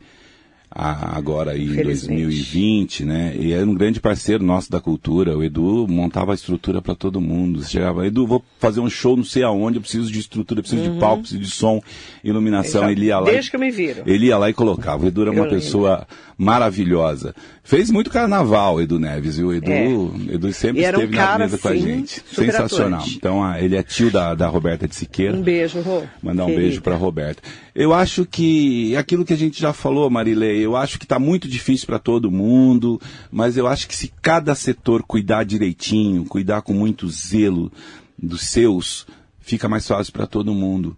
agora 0.74 1.52
aí 1.52 1.64
em 1.64 1.82
2020, 1.82 3.04
né? 3.04 3.34
E 3.38 3.52
era 3.52 3.66
um 3.66 3.74
grande 3.74 4.00
parceiro 4.00 4.42
nosso 4.42 4.70
da 4.70 4.80
cultura. 4.80 5.36
O 5.36 5.44
Edu 5.44 5.86
montava 5.88 6.32
a 6.32 6.34
estrutura 6.34 6.80
para 6.80 6.94
todo 6.94 7.20
mundo. 7.20 7.62
Chegava, 7.62 8.06
Edu, 8.06 8.26
vou 8.26 8.42
fazer 8.58 8.80
um 8.80 8.88
show 8.88 9.16
não 9.16 9.24
sei 9.24 9.42
aonde, 9.42 9.78
eu 9.78 9.82
preciso 9.82 10.10
de 10.10 10.18
estrutura, 10.18 10.60
eu 10.60 10.62
preciso 10.62 10.82
uhum. 10.82 10.94
de 10.94 11.00
palco, 11.00 11.20
preciso 11.20 11.40
de 11.40 11.50
som, 11.50 11.80
iluminação. 12.24 12.90
Ele 12.90 13.06
ia 13.06 13.18
lá. 13.18 13.30
Desde 13.30 13.50
que 13.50 13.56
eu 13.56 13.60
me 13.60 13.70
viro. 13.70 14.02
Ele 14.06 14.26
ia 14.26 14.38
lá 14.38 14.48
e 14.48 14.54
colocava. 14.54 15.04
O 15.04 15.08
Edu 15.08 15.22
era 15.22 15.30
uma 15.30 15.44
eu 15.44 15.50
pessoa 15.50 15.90
lembro. 15.90 16.06
maravilhosa. 16.38 17.34
Fez 17.64 17.90
muito 17.90 18.10
carnaval, 18.10 18.80
Edu 18.80 18.98
Neves, 18.98 19.38
e 19.38 19.44
o 19.44 19.52
Edu, 19.52 19.70
é. 19.70 20.34
Edu 20.34 20.52
sempre 20.52 20.82
esteve 20.82 21.14
um 21.14 21.16
na 21.16 21.38
mesa 21.38 21.58
com 21.58 21.68
a 21.68 21.76
gente. 21.76 22.22
Sensacional. 22.32 23.00
Atuante. 23.00 23.16
Então, 23.16 23.56
ele 23.56 23.76
é 23.76 23.82
tio 23.82 24.10
da, 24.10 24.34
da 24.34 24.48
Roberta 24.48 24.88
de 24.88 24.96
Siqueira. 24.96 25.36
Um 25.36 25.42
beijo, 25.42 25.80
Rô. 25.80 26.02
Mandar 26.22 26.44
um 26.46 26.54
beijo 26.54 26.82
para 26.82 26.96
Roberta. 26.96 27.42
Eu 27.74 27.94
acho 27.94 28.26
que 28.26 28.94
aquilo 28.96 29.24
que 29.24 29.32
a 29.32 29.36
gente 29.36 29.58
já 29.58 29.72
falou, 29.72 30.10
Marilei, 30.10 30.58
eu 30.60 30.76
acho 30.76 30.98
que 30.98 31.06
está 31.06 31.18
muito 31.18 31.48
difícil 31.48 31.86
para 31.86 31.98
todo 31.98 32.30
mundo, 32.30 33.00
mas 33.30 33.56
eu 33.56 33.66
acho 33.66 33.88
que 33.88 33.96
se 33.96 34.12
cada 34.20 34.54
setor 34.54 35.02
cuidar 35.02 35.44
direitinho, 35.44 36.26
cuidar 36.26 36.60
com 36.60 36.74
muito 36.74 37.08
zelo 37.08 37.72
dos 38.18 38.42
seus, 38.42 39.06
fica 39.40 39.68
mais 39.68 39.86
fácil 39.88 40.12
para 40.12 40.26
todo 40.26 40.54
mundo. 40.54 40.96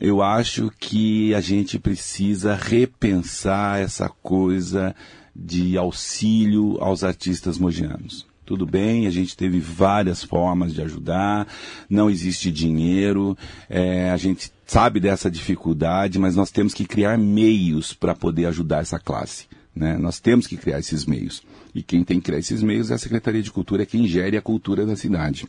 eu 0.00 0.22
acho 0.22 0.70
que 0.80 1.34
a 1.34 1.40
gente 1.40 1.78
precisa 1.78 2.54
repensar 2.54 3.80
essa 3.80 4.08
coisa 4.08 4.94
de 5.34 5.78
auxílio 5.78 6.76
aos 6.80 7.04
artistas 7.04 7.58
mogianos. 7.58 8.31
Tudo 8.44 8.66
bem, 8.66 9.06
a 9.06 9.10
gente 9.10 9.36
teve 9.36 9.60
várias 9.60 10.22
formas 10.22 10.74
de 10.74 10.82
ajudar, 10.82 11.46
não 11.88 12.10
existe 12.10 12.50
dinheiro, 12.50 13.38
é, 13.70 14.10
a 14.10 14.16
gente 14.16 14.50
sabe 14.66 14.98
dessa 14.98 15.30
dificuldade, 15.30 16.18
mas 16.18 16.34
nós 16.34 16.50
temos 16.50 16.74
que 16.74 16.84
criar 16.84 17.16
meios 17.16 17.92
para 17.92 18.14
poder 18.14 18.46
ajudar 18.46 18.80
essa 18.80 18.98
classe. 18.98 19.46
Né? 19.74 19.96
Nós 19.96 20.18
temos 20.18 20.46
que 20.46 20.56
criar 20.56 20.80
esses 20.80 21.06
meios. 21.06 21.42
E 21.74 21.82
quem 21.82 22.02
tem 22.02 22.18
que 22.18 22.26
criar 22.26 22.38
esses 22.38 22.62
meios 22.62 22.90
é 22.90 22.94
a 22.94 22.98
Secretaria 22.98 23.42
de 23.42 23.50
Cultura, 23.50 23.84
é 23.84 23.86
quem 23.86 24.06
gere 24.06 24.36
a 24.36 24.42
cultura 24.42 24.84
da 24.84 24.96
cidade. 24.96 25.46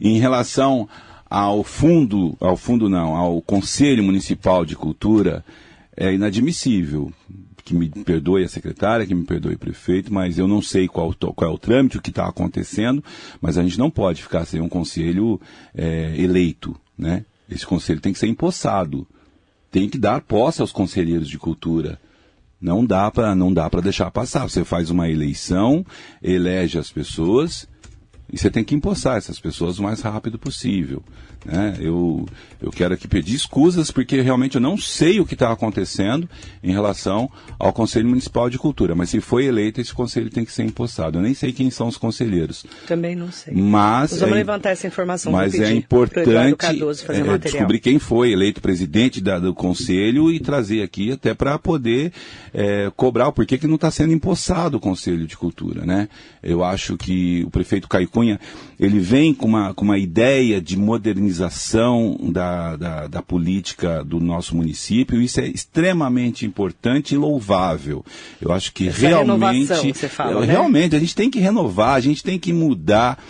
Em 0.00 0.18
relação 0.18 0.88
ao 1.28 1.64
fundo, 1.64 2.36
ao 2.40 2.56
fundo 2.56 2.88
não, 2.88 3.16
ao 3.16 3.42
Conselho 3.42 4.04
Municipal 4.04 4.64
de 4.64 4.76
Cultura, 4.76 5.44
é 5.96 6.12
inadmissível. 6.12 7.12
Que 7.66 7.74
me 7.74 7.88
perdoe 7.88 8.44
a 8.44 8.48
secretária, 8.48 9.04
que 9.04 9.14
me 9.14 9.24
perdoe 9.24 9.54
o 9.54 9.58
prefeito, 9.58 10.14
mas 10.14 10.38
eu 10.38 10.46
não 10.46 10.62
sei 10.62 10.86
qual, 10.86 11.12
qual 11.12 11.50
é 11.50 11.52
o 11.52 11.58
trâmite, 11.58 11.98
o 11.98 12.00
que 12.00 12.10
está 12.10 12.28
acontecendo, 12.28 13.02
mas 13.40 13.58
a 13.58 13.62
gente 13.64 13.76
não 13.76 13.90
pode 13.90 14.22
ficar 14.22 14.44
sem 14.44 14.60
um 14.60 14.68
conselho 14.68 15.40
é, 15.74 16.14
eleito, 16.16 16.76
né? 16.96 17.24
Esse 17.50 17.66
conselho 17.66 18.00
tem 18.00 18.12
que 18.12 18.20
ser 18.20 18.28
empossado. 18.28 19.04
Tem 19.68 19.88
que 19.88 19.98
dar 19.98 20.20
posse 20.20 20.60
aos 20.60 20.70
conselheiros 20.70 21.28
de 21.28 21.38
cultura. 21.38 21.98
Não 22.60 22.86
dá 22.86 23.10
para 23.10 23.34
não 23.34 23.52
dá 23.52 23.68
para 23.68 23.80
deixar 23.80 24.12
passar. 24.12 24.48
Você 24.48 24.64
faz 24.64 24.88
uma 24.88 25.10
eleição, 25.10 25.84
elege 26.22 26.78
as 26.78 26.90
pessoas 26.92 27.68
e 28.32 28.36
você 28.36 28.50
tem 28.50 28.64
que 28.64 28.74
empossar 28.74 29.16
essas 29.16 29.38
pessoas 29.38 29.78
o 29.78 29.82
mais 29.82 30.00
rápido 30.00 30.38
possível. 30.38 31.02
Né? 31.44 31.76
Eu, 31.78 32.26
eu 32.60 32.70
quero 32.70 32.94
aqui 32.94 33.06
pedir 33.06 33.36
escusas 33.36 33.92
porque 33.92 34.20
realmente 34.20 34.56
eu 34.56 34.60
não 34.60 34.76
sei 34.76 35.20
o 35.20 35.26
que 35.26 35.34
está 35.34 35.52
acontecendo 35.52 36.28
em 36.62 36.72
relação 36.72 37.30
ao 37.56 37.72
Conselho 37.72 38.08
Municipal 38.08 38.50
de 38.50 38.58
Cultura, 38.58 38.96
mas 38.96 39.10
se 39.10 39.20
foi 39.20 39.46
eleito, 39.46 39.80
esse 39.80 39.94
conselho 39.94 40.28
tem 40.28 40.44
que 40.44 40.50
ser 40.50 40.64
empossado. 40.64 41.18
Eu 41.18 41.22
nem 41.22 41.34
sei 41.34 41.52
quem 41.52 41.70
são 41.70 41.86
os 41.86 41.96
conselheiros. 41.96 42.66
Também 42.88 43.14
não 43.14 43.30
sei. 43.30 43.54
Mas 43.54 44.10
Nós 44.10 44.20
vamos 44.20 44.34
é, 44.34 44.38
levantar 44.38 44.70
essa 44.70 44.88
informação. 44.88 45.30
Mas 45.30 45.54
é 45.54 45.72
importante 45.72 46.66
é, 46.66 47.38
descobrir 47.38 47.78
quem 47.78 47.98
foi 48.00 48.32
eleito 48.32 48.60
presidente 48.60 49.20
da, 49.20 49.38
do 49.38 49.54
conselho 49.54 50.32
e 50.32 50.40
trazer 50.40 50.82
aqui 50.82 51.12
até 51.12 51.32
para 51.32 51.56
poder 51.58 52.12
é, 52.52 52.90
cobrar 52.96 53.28
o 53.28 53.32
porquê 53.32 53.56
que 53.56 53.68
não 53.68 53.76
está 53.76 53.90
sendo 53.90 54.12
empossado 54.12 54.78
o 54.78 54.80
Conselho 54.80 55.26
de 55.26 55.36
Cultura. 55.36 55.86
Né? 55.86 56.08
Eu 56.42 56.64
acho 56.64 56.96
que 56.96 57.44
o 57.44 57.50
prefeito 57.50 57.88
Caio 57.88 58.08
Cunha 58.16 58.40
ele 58.78 58.98
vem 58.98 59.32
com 59.32 59.46
uma, 59.46 59.72
com 59.72 59.84
uma 59.84 59.98
ideia 59.98 60.60
de 60.60 60.76
modernização 60.76 62.16
da, 62.30 62.76
da, 62.76 63.06
da 63.06 63.22
política 63.22 64.04
do 64.04 64.20
nosso 64.20 64.54
município, 64.54 65.20
isso 65.20 65.40
é 65.40 65.46
extremamente 65.46 66.44
importante 66.44 67.14
e 67.14 67.18
louvável. 67.18 68.04
Eu 68.40 68.52
acho 68.52 68.72
que 68.72 68.88
Essa 68.88 69.00
realmente. 69.00 69.94
Você 69.94 70.08
fala, 70.08 70.40
né? 70.40 70.46
Realmente, 70.46 70.94
a 70.94 70.98
gente 70.98 71.14
tem 71.14 71.30
que 71.30 71.38
renovar, 71.38 71.94
a 71.94 72.00
gente 72.00 72.22
tem 72.22 72.38
que 72.38 72.52
mudar. 72.52 73.22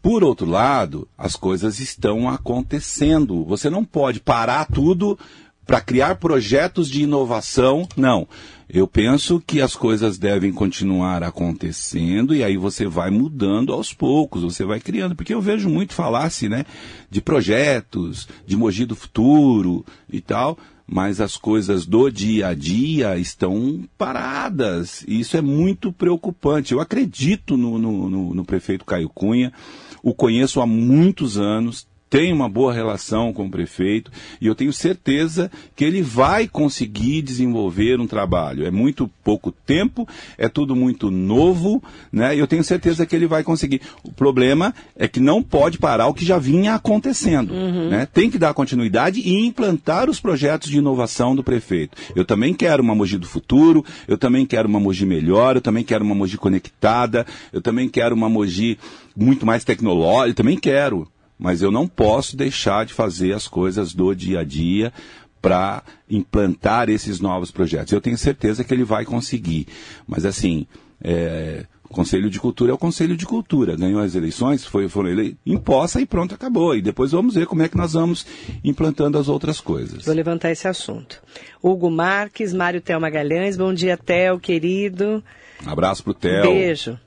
Por 0.00 0.24
outro 0.24 0.48
lado, 0.48 1.06
as 1.18 1.36
coisas 1.36 1.78
estão 1.78 2.28
acontecendo. 2.28 3.44
Você 3.44 3.68
não 3.68 3.84
pode 3.84 4.20
parar 4.20 4.66
tudo 4.66 5.18
para 5.66 5.80
criar 5.80 6.14
projetos 6.14 6.88
de 6.88 7.02
inovação. 7.02 7.88
Não. 7.96 8.26
Eu 8.72 8.86
penso 8.86 9.42
que 9.44 9.60
as 9.60 9.74
coisas 9.74 10.16
devem 10.16 10.52
continuar 10.52 11.24
acontecendo 11.24 12.32
e 12.34 12.44
aí 12.44 12.56
você 12.56 12.86
vai 12.86 13.10
mudando 13.10 13.72
aos 13.72 13.92
poucos, 13.92 14.42
você 14.42 14.64
vai 14.64 14.78
criando, 14.78 15.16
porque 15.16 15.34
eu 15.34 15.40
vejo 15.40 15.68
muito 15.68 15.92
falar-se, 15.92 16.48
né, 16.48 16.64
de 17.10 17.20
projetos, 17.20 18.28
de 18.46 18.56
Mogi 18.56 18.86
do 18.86 18.94
futuro 18.94 19.84
e 20.08 20.20
tal, 20.20 20.56
mas 20.86 21.20
as 21.20 21.36
coisas 21.36 21.84
do 21.84 22.08
dia 22.10 22.48
a 22.48 22.54
dia 22.54 23.18
estão 23.18 23.82
paradas. 23.98 25.04
E 25.06 25.18
isso 25.18 25.36
é 25.36 25.40
muito 25.40 25.92
preocupante. 25.92 26.72
Eu 26.72 26.80
acredito 26.80 27.56
no, 27.56 27.76
no, 27.76 28.08
no, 28.08 28.34
no 28.34 28.44
prefeito 28.44 28.84
Caio 28.84 29.08
Cunha, 29.08 29.52
o 30.00 30.14
conheço 30.14 30.60
há 30.60 30.66
muitos 30.66 31.38
anos, 31.38 31.86
tem 32.10 32.32
uma 32.32 32.48
boa 32.48 32.72
relação 32.74 33.32
com 33.32 33.46
o 33.46 33.50
prefeito 33.50 34.10
e 34.40 34.46
eu 34.48 34.54
tenho 34.54 34.72
certeza 34.72 35.48
que 35.76 35.84
ele 35.84 36.02
vai 36.02 36.48
conseguir 36.48 37.22
desenvolver 37.22 38.00
um 38.00 38.06
trabalho. 38.06 38.66
É 38.66 38.70
muito 38.70 39.08
pouco 39.22 39.52
tempo, 39.52 40.08
é 40.36 40.48
tudo 40.48 40.74
muito 40.74 41.08
novo, 41.08 41.80
né? 42.12 42.34
E 42.34 42.40
eu 42.40 42.48
tenho 42.48 42.64
certeza 42.64 43.06
que 43.06 43.14
ele 43.14 43.28
vai 43.28 43.44
conseguir. 43.44 43.80
O 44.02 44.10
problema 44.10 44.74
é 44.96 45.06
que 45.06 45.20
não 45.20 45.40
pode 45.40 45.78
parar 45.78 46.08
o 46.08 46.14
que 46.14 46.24
já 46.24 46.36
vinha 46.36 46.74
acontecendo, 46.74 47.54
Uhum. 47.54 47.88
né? 47.90 48.06
Tem 48.12 48.28
que 48.28 48.38
dar 48.38 48.52
continuidade 48.54 49.20
e 49.20 49.46
implantar 49.46 50.10
os 50.10 50.18
projetos 50.18 50.68
de 50.68 50.78
inovação 50.78 51.36
do 51.36 51.44
prefeito. 51.44 51.96
Eu 52.16 52.24
também 52.24 52.52
quero 52.52 52.82
uma 52.82 52.94
Mogi 52.94 53.18
do 53.18 53.26
futuro, 53.28 53.84
eu 54.08 54.18
também 54.18 54.44
quero 54.44 54.68
uma 54.68 54.80
Mogi 54.80 55.06
melhor, 55.06 55.54
eu 55.54 55.62
também 55.62 55.84
quero 55.84 56.04
uma 56.04 56.14
Mogi 56.14 56.36
conectada, 56.36 57.24
eu 57.52 57.60
também 57.62 57.88
quero 57.88 58.16
uma 58.16 58.28
Mogi 58.28 58.76
muito 59.16 59.46
mais 59.46 59.62
tecnológica, 59.62 60.30
eu 60.30 60.34
também 60.34 60.58
quero 60.58 61.06
mas 61.40 61.62
eu 61.62 61.72
não 61.72 61.88
posso 61.88 62.36
deixar 62.36 62.84
de 62.84 62.92
fazer 62.92 63.32
as 63.32 63.48
coisas 63.48 63.94
do 63.94 64.14
dia 64.14 64.40
a 64.40 64.44
dia 64.44 64.92
para 65.40 65.82
implantar 66.08 66.90
esses 66.90 67.18
novos 67.18 67.50
projetos. 67.50 67.94
Eu 67.94 68.00
tenho 68.00 68.18
certeza 68.18 68.62
que 68.62 68.74
ele 68.74 68.84
vai 68.84 69.06
conseguir. 69.06 69.66
Mas 70.06 70.26
assim, 70.26 70.66
é, 71.02 71.64
o 71.88 71.94
Conselho 71.94 72.28
de 72.28 72.38
Cultura 72.38 72.72
é 72.72 72.74
o 72.74 72.78
Conselho 72.78 73.16
de 73.16 73.24
Cultura. 73.24 73.74
Ganhou 73.74 74.02
as 74.02 74.14
eleições, 74.14 74.66
foi, 74.66 74.86
foram 74.86 75.08
ele 75.08 75.34
imposta 75.46 75.98
e 75.98 76.04
pronto, 76.04 76.34
acabou. 76.34 76.76
E 76.76 76.82
depois 76.82 77.12
vamos 77.12 77.34
ver 77.34 77.46
como 77.46 77.62
é 77.62 77.70
que 77.70 77.76
nós 77.76 77.94
vamos 77.94 78.26
implantando 78.62 79.16
as 79.16 79.26
outras 79.26 79.60
coisas. 79.60 80.04
Vou 80.04 80.14
levantar 80.14 80.50
esse 80.50 80.68
assunto. 80.68 81.22
Hugo 81.62 81.90
Marques, 81.90 82.52
Mário 82.52 82.82
Tel 82.82 83.00
Magalhães, 83.00 83.56
bom 83.56 83.72
dia, 83.72 83.96
Tel, 83.96 84.38
querido. 84.38 85.24
Abraço 85.64 86.04
pro 86.04 86.12
Theo. 86.12 86.42
Beijo. 86.42 86.98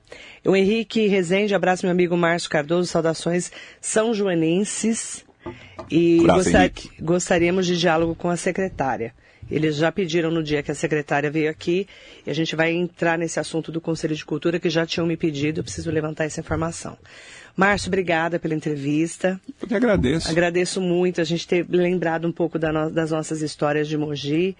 O 0.46 0.56
Henrique 0.56 1.08
Rezende, 1.08 1.56
abraço 1.56 1.86
meu 1.86 1.92
amigo 1.92 2.18
Márcio 2.18 2.50
Cardoso, 2.50 2.90
saudações 2.90 3.52
são 3.80 4.14
joanenses. 4.14 5.24
E 5.92 6.20
gostar- 6.20 6.72
gostaríamos 7.02 7.66
de 7.66 7.78
diálogo 7.78 8.16
com 8.16 8.30
a 8.30 8.38
secretária. 8.38 9.14
Eles 9.52 9.76
já 9.76 9.92
pediram 9.92 10.32
no 10.32 10.42
dia 10.42 10.64
que 10.64 10.72
a 10.72 10.76
secretária 10.76 11.30
veio 11.30 11.50
aqui 11.50 11.86
e 12.26 12.30
a 12.30 12.34
gente 12.34 12.56
vai 12.56 12.72
entrar 12.72 13.18
nesse 13.18 13.40
assunto 13.40 13.72
do 13.74 13.82
Conselho 13.82 14.16
de 14.16 14.24
Cultura 14.24 14.58
que 14.60 14.70
já 14.70 14.86
tinham 14.86 15.06
me 15.06 15.18
pedido, 15.18 15.60
eu 15.60 15.64
preciso 15.64 15.92
levantar 15.92 16.24
essa 16.24 16.40
informação. 16.40 16.98
Márcio, 17.56 17.90
obrigada 17.90 18.40
pela 18.40 18.54
entrevista. 18.56 19.40
Eu 19.62 19.68
que 19.68 19.76
agradeço. 19.76 20.30
Agradeço 20.32 20.80
muito 20.82 21.20
a 21.20 21.24
gente 21.26 21.46
ter 21.46 21.66
lembrado 21.70 22.26
um 22.26 22.32
pouco 22.32 22.58
das 22.58 23.12
nossas 23.12 23.42
histórias 23.42 23.88
de 23.88 23.98
Mogi. 23.98 24.56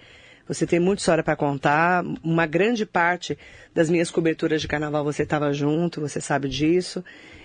Você 0.46 0.66
tem 0.66 0.78
muita 0.78 1.00
história 1.00 1.22
para 1.24 1.36
contar. 1.36 2.04
Uma 2.22 2.46
grande 2.46 2.84
parte 2.84 3.36
das 3.74 3.88
minhas 3.88 4.10
coberturas 4.10 4.60
de 4.60 4.68
carnaval 4.68 5.02
você 5.04 5.22
estava 5.22 5.52
junto, 5.52 6.00
você 6.00 6.20
sabe 6.20 6.48
disso. 6.48 7.02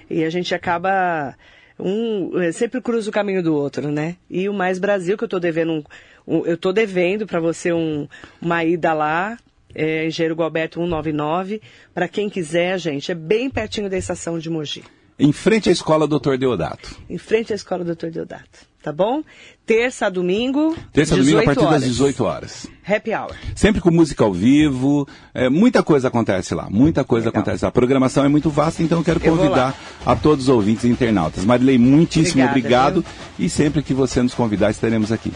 E 0.10 0.24
a 0.24 0.30
gente 0.30 0.54
acaba 0.54 1.36
um 1.80 2.38
eh, 2.41 2.52
sempre 2.52 2.82
cruza 2.82 3.10
o 3.10 3.14
caminho 3.14 3.41
do 3.41 3.56
outro, 3.56 3.89
né? 3.89 4.18
E 4.30 4.50
o 4.50 4.54
Mais 4.54 4.80
Brasil 4.80 5.18
que 5.18 5.24
eu 5.24 5.28
estou 5.28 5.39
devendo 5.39 5.72
um, 5.72 5.84
um- 6.28 6.45
eu 6.45 6.58
tô 6.58 6.74
devendo 6.74 7.26
para 7.26 7.39
você 7.39 7.72
um- 7.72 8.08
uma 8.41 8.64
ida 8.66 8.93
lá 8.93 9.38
é, 9.74 10.08
Engenheiro 10.08 10.36
Gualberto 10.36 10.80
199 10.80 11.62
para 11.93 12.08
quem 12.08 12.28
quiser, 12.30 12.78
gente, 12.80 13.12
é 13.12 13.16
bem 13.16 13.50
pertinho 13.52 13.88
da 13.89 13.97
estação 13.97 14.39
de 14.39 14.50
Mogi 14.50 14.84
Em 15.18 15.32
frente 15.32 15.70
à 15.70 15.72
escola 15.72 16.08
Dr. 16.08 16.38
Deodato. 16.38 16.97
em 17.10 17.18
frente 17.20 17.54
à 17.54 17.56
escola 17.56 17.86
Dr. 17.86 18.08
Deodato. 18.08 18.68
Tá 18.82 18.94
bom? 18.94 19.22
Terça 19.66 20.06
a 20.06 20.10
domingo. 20.10 20.76
Terça 20.94 21.14
a 21.14 21.18
domingo 21.18 21.40
a 21.40 21.42
18 21.42 21.46
partir 21.46 21.66
das 21.66 21.74
horas. 21.74 21.84
18 21.84 22.24
horas. 22.24 22.68
Happy 22.88 23.14
hour. 23.14 23.36
Sempre 23.54 23.82
com 23.82 23.92
música 23.92 24.24
ao 24.24 24.34
vivo, 24.34 25.06
é, 25.34 25.50
muita 25.50 25.84
coisa 25.84 26.08
acontece 26.08 26.56
lá, 26.56 26.70
muita 26.70 27.04
coisa 27.04 27.28
Legal. 27.28 27.42
acontece 27.42 27.66
lá. 27.66 27.70
A 27.70 27.72
programação 27.72 28.24
é 28.24 28.30
muito 28.30 28.50
vasta, 28.50 28.82
então 28.82 29.00
eu 29.00 29.04
quero 29.04 29.20
Eu 29.22 29.36
convidar 29.36 29.78
a 30.06 30.16
todos 30.16 30.46
os 30.46 30.50
ouvintes 30.50 30.86
e 30.86 30.88
internautas. 30.88 31.44
Marilei, 31.44 31.78
muitíssimo 31.78 32.44
Obrigada, 32.44 33.00
obrigado 33.00 33.06
e 33.38 33.50
sempre 33.50 33.84
que 33.84 33.94
você 33.94 34.22
nos 34.24 34.34
convidar 34.34 34.72
estaremos 34.72 35.12
aqui. 35.12 35.34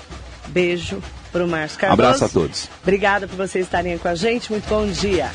Beijo 0.47 1.01
pro 1.31 1.45
Márcio 1.45 1.79
Cardoso. 1.79 2.01
Abraço 2.01 2.25
a 2.25 2.29
todos. 2.29 2.69
Obrigada 2.81 3.27
por 3.27 3.35
vocês 3.35 3.65
estarem 3.65 3.97
com 3.97 4.07
a 4.07 4.15
gente. 4.15 4.51
Muito 4.51 4.67
bom 4.69 4.87
dia. 4.87 5.29